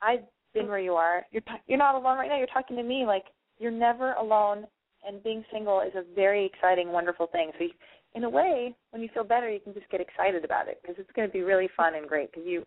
I've 0.00 0.22
been 0.54 0.68
where 0.68 0.78
you 0.78 0.94
are. 0.94 1.26
You're 1.32 1.42
you're 1.66 1.78
not 1.78 1.96
alone 1.96 2.16
right 2.16 2.28
now. 2.28 2.38
You're 2.38 2.46
talking 2.46 2.76
to 2.76 2.82
me 2.82 3.04
like 3.06 3.24
you're 3.58 3.72
never 3.72 4.12
alone 4.12 4.66
and 5.06 5.22
being 5.22 5.44
single 5.52 5.80
is 5.80 5.92
a 5.96 6.04
very 6.14 6.46
exciting 6.46 6.92
wonderful 6.92 7.26
thing. 7.26 7.50
So 7.58 7.64
you, 7.64 7.70
in 8.14 8.24
a 8.24 8.30
way, 8.30 8.74
when 8.90 9.02
you 9.02 9.08
feel 9.12 9.24
better, 9.24 9.50
you 9.50 9.60
can 9.60 9.74
just 9.74 9.88
get 9.90 10.00
excited 10.00 10.44
about 10.44 10.68
it 10.68 10.80
because 10.80 10.96
it's 10.98 11.10
going 11.14 11.28
to 11.28 11.32
be 11.32 11.42
really 11.42 11.68
fun 11.76 11.94
and 11.94 12.08
great 12.08 12.30
because 12.32 12.46
you 12.46 12.64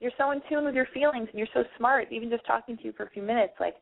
you're 0.00 0.12
so 0.18 0.32
in 0.32 0.40
tune 0.48 0.64
with 0.64 0.74
your 0.74 0.88
feelings 0.92 1.28
and 1.30 1.38
you're 1.38 1.54
so 1.54 1.62
smart. 1.78 2.08
Even 2.10 2.30
just 2.30 2.46
talking 2.46 2.76
to 2.76 2.84
you 2.84 2.92
for 2.96 3.04
a 3.04 3.10
few 3.10 3.22
minutes, 3.22 3.52
like 3.60 3.76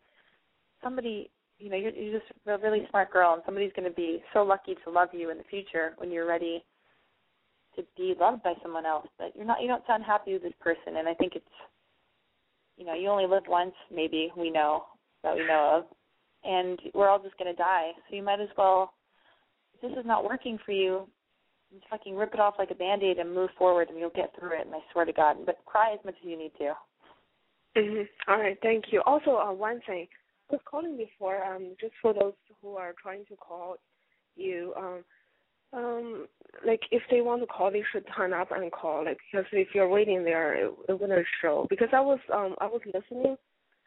somebody 0.83 1.31
you 1.61 1.71
know 1.71 1.77
you're, 1.77 1.93
you're 1.93 2.19
just 2.19 2.33
a 2.47 2.59
really 2.59 2.87
smart 2.91 3.13
girl, 3.13 3.35
and 3.35 3.43
somebody's 3.45 3.73
going 3.77 3.89
to 3.89 3.95
be 3.95 4.23
so 4.33 4.43
lucky 4.43 4.75
to 4.85 4.91
love 4.91 5.11
you 5.13 5.31
in 5.31 5.39
the 5.39 5.45
future 5.45 5.93
when 5.99 6.11
you're 6.11 6.27
ready 6.27 6.65
to 7.77 7.85
be 7.97 8.15
loved 8.19 8.43
by 8.43 8.55
someone 8.63 8.87
else. 8.87 9.07
But 9.19 9.33
you're 9.37 9.47
not 9.47 9.61
you 9.61 9.69
don't 9.69 9.87
sound 9.87 10.05
happy 10.05 10.33
with 10.33 10.43
this 10.43 10.53
person, 10.61 10.97
and 10.97 11.09
I 11.09 11.15
think 11.15 11.35
it's 11.37 11.45
you 12.77 12.85
know 12.85 12.95
you 12.95 13.09
only 13.09 13.27
live 13.27 13.45
once, 13.49 13.75
maybe 13.95 14.33
we 14.37 14.51
know 14.51 14.85
that 15.23 15.37
we 15.37 15.47
know 15.47 15.79
of, 15.81 15.97
and 16.45 16.81
we're 16.95 17.09
all 17.09 17.23
just 17.23 17.37
going 17.37 17.53
to 17.53 17.59
die. 17.59 17.91
So 18.09 18.17
you 18.17 18.23
might 18.23 18.41
as 18.41 18.49
well. 18.57 18.95
If 19.75 19.91
this 19.91 19.99
is 19.99 20.07
not 20.07 20.25
working 20.25 20.59
for 20.65 20.73
you, 20.73 21.07
fucking 21.89 22.17
rip 22.17 22.35
it 22.35 22.41
off 22.41 22.55
like 22.59 22.71
a 22.71 22.75
band 22.75 23.03
aid 23.03 23.19
and 23.19 23.35
move 23.35 23.51
forward, 23.57 23.89
and 23.89 23.99
you'll 23.99 24.11
get 24.11 24.33
through 24.39 24.59
it. 24.59 24.67
And 24.67 24.75
I 24.75 24.79
swear 24.93 25.05
to 25.05 25.13
God, 25.13 25.37
but 25.47 25.59
cry 25.67 25.93
as 25.93 26.05
much 26.05 26.17
as 26.23 26.29
you 26.29 26.39
need 26.39 26.53
to. 26.59 26.73
Mm-hmm. 27.77 28.31
All 28.33 28.41
right, 28.41 28.59
thank 28.63 28.87
you. 28.91 29.03
Also, 29.07 29.37
uh, 29.37 29.53
one 29.53 29.81
thing, 29.87 30.09
was 30.51 30.61
calling 30.65 30.97
before, 30.97 31.45
um, 31.45 31.75
just 31.81 31.93
for 32.01 32.13
those 32.13 32.35
who 32.63 32.77
are 32.77 32.95
trying 33.01 33.25
to 33.27 33.37
call 33.37 33.77
you, 34.37 34.73
um, 34.77 35.05
um, 35.73 36.27
like 36.67 36.81
if 36.91 37.03
they 37.11 37.21
want 37.21 37.43
to 37.43 37.47
call, 37.47 37.71
they 37.71 37.85
should 37.93 38.05
turn 38.17 38.33
up 38.33 38.51
and 38.51 38.73
call, 38.73 39.05
like 39.05 39.19
because 39.31 39.47
if 39.53 39.69
you're 39.75 39.89
waiting 39.89 40.25
there, 40.25 40.55
it, 40.55 40.73
it 40.89 41.01
wouldn't 41.01 41.27
show. 41.41 41.67
Because 41.71 41.89
I 41.93 42.01
was, 42.01 42.19
um, 42.33 42.57
I 42.61 42.67
was 42.67 42.81
listening, 42.87 43.37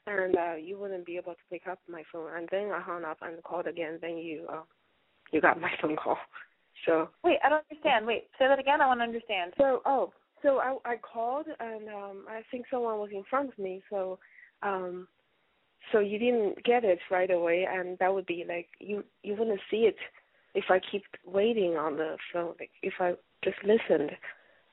and 0.07 0.35
uh, 0.37 0.55
you 0.55 0.77
wouldn't 0.77 1.05
be 1.05 1.17
able 1.17 1.33
to 1.33 1.49
pick 1.49 1.67
up 1.67 1.79
my 1.89 2.03
phone, 2.11 2.29
and 2.37 2.47
then 2.51 2.71
I 2.71 2.79
hung 2.79 3.03
up 3.03 3.17
and 3.21 3.43
called 3.43 3.67
again. 3.67 3.99
Then 4.01 4.17
you, 4.17 4.47
uh, 4.51 4.61
you 5.31 5.41
got 5.41 5.59
my 5.59 5.71
phone 5.81 5.97
call. 5.97 6.17
So 6.85 7.09
wait, 7.23 7.37
I 7.43 7.49
don't 7.49 7.63
understand. 7.69 8.05
Wait, 8.05 8.27
say 8.39 8.47
that 8.47 8.59
again. 8.59 8.81
I 8.81 8.87
want 8.87 8.99
to 8.99 9.05
understand. 9.05 9.53
So 9.57 9.81
oh, 9.85 10.11
so 10.41 10.59
I 10.59 10.77
I 10.85 10.95
called 10.97 11.45
and 11.59 11.87
um 11.89 12.25
I 12.29 12.41
think 12.51 12.65
someone 12.69 12.99
was 12.99 13.09
in 13.13 13.23
front 13.29 13.49
of 13.49 13.57
me. 13.57 13.81
So 13.89 14.19
um 14.61 15.07
so 15.91 15.99
you 15.99 16.17
didn't 16.17 16.63
get 16.63 16.83
it 16.83 16.99
right 17.11 17.31
away 17.31 17.67
and 17.69 17.97
that 17.99 18.13
would 18.13 18.25
be 18.25 18.45
like 18.47 18.67
you 18.79 19.03
you 19.23 19.35
wouldn't 19.35 19.59
see 19.69 19.85
it 19.87 19.95
if 20.55 20.65
I 20.69 20.79
keep 20.91 21.03
waiting 21.25 21.77
on 21.77 21.97
the 21.97 22.17
phone 22.31 22.53
like 22.59 22.71
if 22.81 22.93
I 22.99 23.13
just 23.43 23.57
listened. 23.63 24.11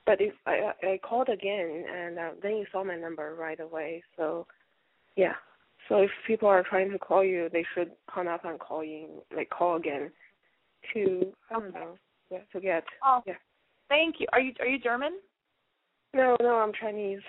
But 0.05 0.21
if 0.21 0.33
I 0.45 0.71
I 0.83 0.99
called 1.03 1.29
again 1.29 1.85
and 1.93 2.17
uh, 2.17 2.29
then 2.41 2.57
you 2.57 2.65
saw 2.71 2.83
my 2.83 2.95
number 2.95 3.35
right 3.35 3.59
away 3.59 4.03
so 4.17 4.47
yeah. 5.15 5.33
So 5.89 5.97
if 5.97 6.11
people 6.25 6.47
are 6.47 6.63
trying 6.63 6.91
to 6.91 6.99
call 6.99 7.23
you 7.23 7.49
they 7.51 7.65
should 7.73 7.91
hang 8.13 8.27
up 8.27 8.45
and 8.45 8.59
call 8.59 8.83
you 8.83 9.23
like 9.35 9.49
call 9.49 9.75
again 9.75 10.11
to 10.93 11.33
I 11.49 11.59
don't 11.59 11.73
know 11.73 11.97
yeah 12.31 12.39
to 12.53 12.59
get 12.59 12.83
oh 13.03 13.21
yeah. 13.25 13.33
thank 13.89 14.15
you. 14.19 14.27
Are 14.33 14.39
you 14.39 14.53
are 14.59 14.67
you 14.67 14.79
German? 14.79 15.19
No 16.13 16.37
no 16.41 16.55
I'm 16.55 16.71
Chinese 16.73 17.21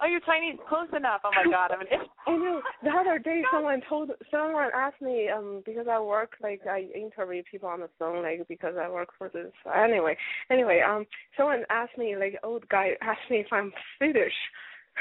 Oh, 0.00 0.06
you're 0.06 0.20
Chinese. 0.20 0.58
Close 0.68 0.86
enough. 0.96 1.22
Oh 1.24 1.30
my 1.34 1.50
God, 1.50 1.72
I'm 1.72 1.80
an. 1.80 1.86
I 2.26 2.30
know. 2.30 2.62
The 2.84 2.90
other 2.90 3.18
day, 3.18 3.42
someone 3.52 3.82
told 3.88 4.10
someone 4.30 4.70
asked 4.74 5.02
me 5.02 5.28
um 5.28 5.62
because 5.66 5.86
I 5.90 5.98
work 5.98 6.34
like 6.40 6.60
I 6.70 6.86
interview 6.94 7.42
people 7.50 7.68
on 7.68 7.80
the 7.80 7.90
phone 7.98 8.22
like 8.22 8.46
because 8.48 8.74
I 8.80 8.88
work 8.88 9.08
for 9.18 9.28
this. 9.28 9.52
Anyway, 9.74 10.16
anyway, 10.50 10.82
um, 10.88 11.04
someone 11.36 11.64
asked 11.68 11.98
me 11.98 12.16
like 12.16 12.38
old 12.44 12.68
guy 12.68 12.90
asked 13.00 13.28
me 13.28 13.38
if 13.38 13.52
I'm 13.52 13.72
Swedish. 13.96 14.32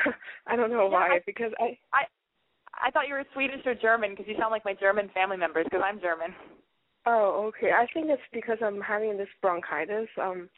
I 0.48 0.56
don't 0.56 0.72
know 0.72 0.86
yeah, 0.86 0.94
why 0.94 1.08
I, 1.16 1.20
because 1.26 1.52
I 1.60 1.78
I 1.94 2.04
I 2.88 2.92
thought 2.92 3.08
you 3.08 3.14
were 3.14 3.26
Swedish 3.34 3.66
or 3.66 3.76
German 3.76 4.12
because 4.12 4.26
you 4.28 4.36
sound 4.40 4.52
like 4.52 4.66
my 4.66 4.74
German 4.74 5.10
family 5.14 5.38
members 5.38 5.66
because 5.66 5.84
I'm 5.86 6.00
German. 6.00 6.34
Oh, 7.06 7.50
okay. 7.50 7.72
I 7.72 7.86
think 7.94 8.08
it's 8.10 8.22
because 8.34 8.58
I'm 8.64 8.82
having 8.82 9.16
this 9.16 9.30
bronchitis. 9.44 10.10
Um 10.20 10.50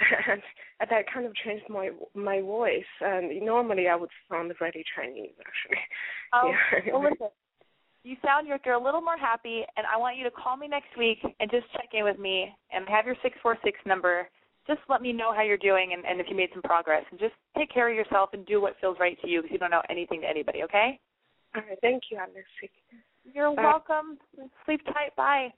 and, 0.00 0.42
that 0.90 1.04
kind 1.12 1.26
of 1.26 1.32
changed 1.44 1.64
my 1.68 1.90
my 2.14 2.40
voice. 2.40 2.82
And 3.00 3.40
normally 3.44 3.88
I 3.88 3.96
would 3.96 4.10
sound 4.30 4.52
very 4.58 4.84
Chinese, 4.96 5.34
actually. 5.40 5.78
Oh, 6.32 6.50
yeah. 6.72 6.92
well, 6.92 7.02
listen. 7.02 7.28
You 8.04 8.16
sound 8.24 8.48
like 8.48 8.62
you're 8.64 8.74
a 8.74 8.82
little 8.82 9.00
more 9.00 9.16
happy, 9.16 9.62
and 9.76 9.86
I 9.86 9.96
want 9.96 10.16
you 10.16 10.24
to 10.24 10.30
call 10.30 10.56
me 10.56 10.66
next 10.66 10.96
week 10.98 11.18
and 11.22 11.48
just 11.50 11.70
check 11.72 11.90
in 11.92 12.02
with 12.02 12.18
me 12.18 12.50
and 12.72 12.88
have 12.88 13.06
your 13.06 13.14
646 13.22 13.78
number. 13.86 14.28
Just 14.66 14.80
let 14.88 15.02
me 15.02 15.12
know 15.12 15.32
how 15.32 15.42
you're 15.42 15.56
doing 15.56 15.92
and, 15.92 16.04
and 16.04 16.20
if 16.20 16.26
you 16.28 16.34
made 16.34 16.48
some 16.52 16.62
progress. 16.62 17.04
And 17.10 17.20
just 17.20 17.34
take 17.56 17.70
care 17.70 17.88
of 17.88 17.94
yourself 17.94 18.30
and 18.32 18.44
do 18.44 18.60
what 18.60 18.74
feels 18.80 18.96
right 18.98 19.16
to 19.22 19.28
you 19.28 19.42
because 19.42 19.52
you 19.52 19.58
don't 19.58 19.70
know 19.70 19.82
anything 19.88 20.20
to 20.22 20.28
anybody, 20.28 20.64
okay? 20.64 20.98
All 21.54 21.62
right, 21.68 21.78
thank 21.80 22.04
you, 22.10 22.18
Alexi. 22.18 22.70
You're 23.24 23.54
Bye. 23.54 23.62
welcome. 23.62 24.18
Sleep 24.64 24.80
tight. 24.86 25.14
Bye. 25.16 25.52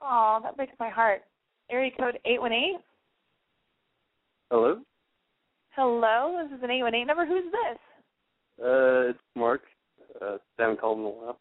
Oh, 0.00 0.40
that 0.42 0.56
breaks 0.56 0.72
my 0.80 0.88
heart. 0.88 1.22
Area 1.70 1.90
code 1.98 2.18
818. 2.24 2.80
Hello? 4.50 4.78
Hello, 5.70 6.38
this 6.42 6.56
is 6.56 6.62
an 6.62 6.70
818 6.70 7.06
number. 7.06 7.26
Who's 7.26 7.44
this? 7.50 7.78
Uh, 8.62 9.10
it's 9.10 9.18
Mark. 9.34 9.62
Uh, 10.22 10.38
haven't 10.58 10.80
called 10.80 10.98
in 11.00 11.04
a 11.04 11.08
while. 11.08 11.38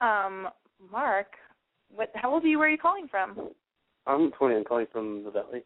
Um, 0.00 0.48
Mark. 0.90 1.26
What? 1.94 2.10
How 2.14 2.32
old 2.32 2.44
are 2.44 2.46
you? 2.46 2.58
Where 2.58 2.68
are 2.68 2.70
you 2.70 2.78
calling 2.78 3.08
from? 3.08 3.50
I'm 4.06 4.30
20. 4.32 4.56
I'm 4.56 4.64
calling 4.64 4.86
from 4.92 5.24
the 5.24 5.30
Valley. 5.30 5.62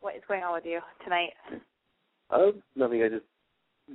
What 0.00 0.16
is 0.16 0.22
going 0.26 0.42
on 0.42 0.54
with 0.54 0.64
you 0.64 0.80
tonight? 1.04 1.30
Uh, 2.30 2.52
nothing. 2.76 3.02
I 3.02 3.08
just 3.08 3.26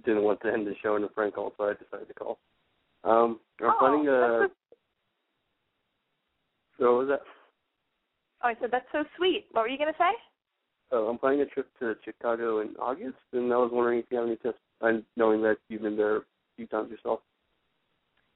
didn't 0.06 0.24
want 0.24 0.42
to 0.42 0.52
end 0.52 0.68
the 0.68 0.76
show 0.84 0.98
in 0.98 1.04
a 1.04 1.08
prank 1.08 1.36
call, 1.36 1.54
so 1.58 1.64
I 1.64 1.74
decided 1.74 2.08
to 2.10 2.14
call. 2.14 2.38
Um, 3.04 3.40
I'm 3.62 3.72
Oh, 3.72 3.76
planning 3.80 4.08
a. 4.08 4.40
that's 4.40 4.54
So 6.78 6.98
what 6.98 7.08
was 7.08 7.08
that? 7.08 7.22
Oh, 8.44 8.50
I 8.50 8.56
said 8.60 8.70
that's 8.72 8.86
so 8.92 9.04
sweet. 9.18 9.46
What 9.52 9.62
were 9.62 9.70
you 9.70 9.78
gonna 9.78 9.94
say? 9.98 10.12
Oh, 10.92 11.08
I'm 11.08 11.18
planning 11.18 11.42
a 11.42 11.46
trip 11.46 11.68
to 11.80 11.96
Chicago 12.04 12.62
in 12.62 12.76
August, 12.80 13.18
and 13.34 13.52
I 13.52 13.58
was 13.58 13.72
wondering 13.74 14.00
if 14.00 14.06
you 14.10 14.18
have 14.18 14.28
any 14.28 14.38
tips. 14.38 14.60
And 14.82 15.04
knowing 15.16 15.42
that 15.44 15.58
you've 15.70 15.82
been 15.82 15.98
there 15.98 16.18
a 16.18 16.22
few 16.58 16.68
times 16.68 16.92
yourself. 16.92 17.22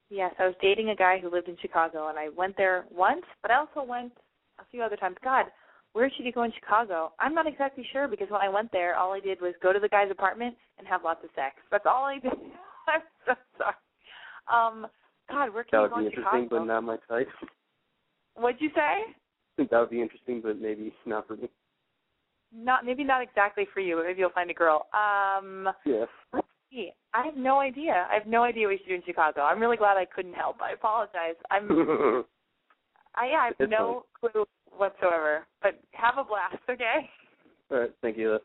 Yes, 0.09 0.33
I 0.39 0.45
was 0.45 0.55
dating 0.61 0.89
a 0.89 0.95
guy 0.95 1.19
who 1.19 1.29
lived 1.29 1.47
in 1.47 1.57
Chicago, 1.61 2.07
and 2.07 2.17
I 2.17 2.29
went 2.29 2.57
there 2.57 2.85
once, 2.89 3.23
but 3.41 3.51
I 3.51 3.55
also 3.57 3.87
went 3.87 4.13
a 4.57 4.63
few 4.71 4.81
other 4.81 4.95
times. 4.95 5.17
God, 5.23 5.45
where 5.93 6.09
should 6.09 6.25
you 6.25 6.31
go 6.31 6.43
in 6.43 6.51
Chicago? 6.53 7.11
I'm 7.19 7.35
not 7.35 7.47
exactly 7.47 7.85
sure 7.91 8.07
because 8.07 8.29
when 8.29 8.41
I 8.41 8.49
went 8.49 8.71
there, 8.71 8.95
all 8.95 9.11
I 9.11 9.19
did 9.19 9.41
was 9.41 9.53
go 9.61 9.73
to 9.73 9.79
the 9.79 9.89
guy's 9.89 10.09
apartment 10.09 10.55
and 10.77 10.87
have 10.87 11.03
lots 11.03 11.23
of 11.23 11.29
sex. 11.35 11.55
That's 11.71 11.85
all 11.85 12.05
I 12.05 12.19
did. 12.19 12.31
I'm 12.87 13.01
so 13.25 13.33
sorry. 13.57 13.75
Um, 14.51 14.87
God, 15.29 15.53
where 15.53 15.63
That 15.63 15.69
can 15.69 15.79
you 15.79 15.95
would 15.95 15.99
be 15.99 16.17
interesting, 16.17 16.47
but 16.49 16.65
not 16.65 16.83
my 16.83 16.97
type. 17.07 17.27
What'd 18.35 18.61
you 18.61 18.69
say? 18.69 18.81
I 18.81 19.13
think 19.57 19.69
that 19.71 19.79
would 19.79 19.89
be 19.89 20.01
interesting, 20.01 20.41
but 20.41 20.59
maybe 20.59 20.93
not 21.05 21.27
for 21.27 21.35
me. 21.35 21.49
Not 22.53 22.85
maybe 22.85 23.03
not 23.03 23.21
exactly 23.21 23.67
for 23.73 23.79
you, 23.79 23.95
but 23.95 24.05
maybe 24.05 24.19
you'll 24.19 24.31
find 24.31 24.49
a 24.49 24.53
girl. 24.53 24.87
Um, 24.93 25.69
Yeah. 25.85 26.05
let's 26.33 26.47
see. 26.71 26.91
I 27.13 27.23
have 27.23 27.37
no 27.37 27.59
idea. 27.59 28.07
I 28.09 28.15
have 28.15 28.27
no 28.27 28.43
idea 28.43 28.67
what 28.67 28.71
you 28.73 28.77
should 28.79 28.89
do 28.89 28.95
in 28.95 29.03
Chicago. 29.03 29.41
I'm 29.41 29.59
really 29.59 29.77
glad 29.77 29.97
I 29.97 30.05
couldn't 30.05 30.33
help. 30.33 30.61
I 30.61 30.71
apologize. 30.71 31.35
I'm 31.51 31.67
I 33.15 33.27
yeah, 33.27 33.37
I 33.37 33.45
have 33.45 33.55
It's 33.59 33.71
no 33.71 34.05
clue 34.19 34.45
whatsoever. 34.75 35.45
But 35.61 35.79
have 35.93 36.17
a 36.17 36.23
blast, 36.23 36.57
okay? 36.69 37.09
All 37.71 37.79
right. 37.79 37.91
Thank 38.01 38.17
you. 38.17 38.39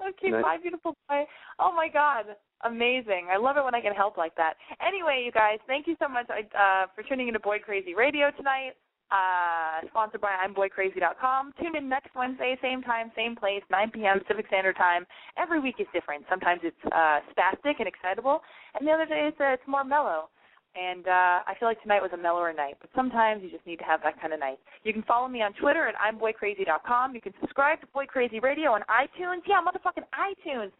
Okay, 0.00 0.30
Nice. 0.30 0.42
bye, 0.42 0.56
beautiful 0.60 0.96
boy. 1.08 1.24
Oh 1.58 1.72
my 1.76 1.86
God, 1.86 2.24
amazing! 2.64 3.28
I 3.30 3.36
love 3.36 3.58
it 3.58 3.64
when 3.64 3.74
I 3.74 3.82
can 3.82 3.92
help 3.92 4.16
like 4.16 4.34
that. 4.36 4.54
Anyway, 4.80 5.22
you 5.24 5.30
guys, 5.30 5.58
thank 5.66 5.86
you 5.86 5.94
so 6.00 6.08
much 6.08 6.26
uh, 6.30 6.86
for 6.94 7.02
tuning 7.02 7.28
into 7.28 7.38
Boy 7.40 7.58
Crazy 7.58 7.94
Radio 7.94 8.30
tonight. 8.30 8.72
Uh, 9.10 9.82
sponsored 9.88 10.20
by 10.20 10.30
I'mBoyCrazy.com. 10.46 11.52
Tune 11.60 11.74
in 11.74 11.88
next 11.88 12.14
Wednesday, 12.14 12.56
same 12.62 12.80
time, 12.80 13.10
same 13.16 13.34
place, 13.34 13.62
9 13.68 13.90
p.m. 13.90 14.20
Pacific 14.20 14.46
Standard 14.46 14.76
Time. 14.76 15.04
Every 15.36 15.58
week 15.58 15.76
is 15.80 15.86
different. 15.92 16.24
Sometimes 16.30 16.60
it's 16.62 16.78
uh, 16.92 17.18
spastic 17.34 17.80
and 17.80 17.88
excitable, 17.88 18.40
and 18.78 18.86
the 18.86 18.92
other 18.92 19.06
days 19.06 19.32
uh, 19.40 19.50
it's 19.58 19.66
more 19.66 19.82
mellow. 19.82 20.30
And 20.76 21.08
uh, 21.08 21.42
I 21.42 21.54
feel 21.58 21.66
like 21.66 21.82
tonight 21.82 22.00
was 22.00 22.12
a 22.14 22.16
mellower 22.16 22.52
night, 22.52 22.76
but 22.80 22.90
sometimes 22.94 23.42
you 23.42 23.50
just 23.50 23.66
need 23.66 23.80
to 23.80 23.84
have 23.84 24.00
that 24.04 24.20
kind 24.20 24.32
of 24.32 24.38
night. 24.38 24.60
You 24.84 24.92
can 24.92 25.02
follow 25.02 25.26
me 25.26 25.42
on 25.42 25.52
Twitter 25.54 25.88
at 25.88 25.96
I'mBoyCrazy.com. 25.98 27.12
You 27.12 27.20
can 27.20 27.34
subscribe 27.40 27.80
to 27.80 27.88
Boy 27.88 28.06
Crazy 28.06 28.38
Radio 28.38 28.70
on 28.70 28.82
iTunes. 28.82 29.42
Yeah, 29.48 29.58
motherfucking 29.58 30.06
iTunes. 30.14 30.70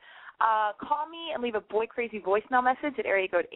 Uh, 0.40 0.70
call 0.78 1.08
me 1.10 1.34
and 1.34 1.42
leave 1.42 1.56
a 1.56 1.60
Boy 1.60 1.86
Crazy 1.86 2.20
voicemail 2.20 2.62
message 2.62 2.96
at 2.98 3.06
area 3.06 3.26
code 3.26 3.48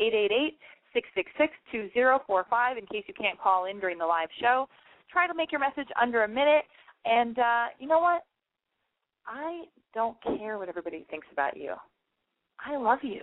888 0.95 1.26
666 1.36 1.53
2045 1.72 2.78
in 2.78 2.86
case 2.86 3.05
you 3.07 3.14
can't 3.14 3.40
call 3.40 3.66
in 3.66 3.80
during 3.80 3.99
the 3.99 4.07
live 4.07 4.28
show. 4.40 4.68
Try 5.11 5.26
to 5.26 5.34
make 5.34 5.53
your 5.53 5.61
message 5.61 5.88
under 6.01 6.24
a 6.24 6.28
minute. 6.28 6.64
And 7.05 7.38
uh, 7.38 7.66
you 7.78 7.86
know 7.86 8.01
what? 8.01 8.22
I 9.26 9.64
don't 9.95 10.16
care 10.22 10.59
what 10.59 10.68
everybody 10.68 11.07
thinks 11.11 11.26
about 11.32 11.57
you. 11.57 11.74
I 12.64 12.76
love 12.76 13.01
you. 13.03 13.22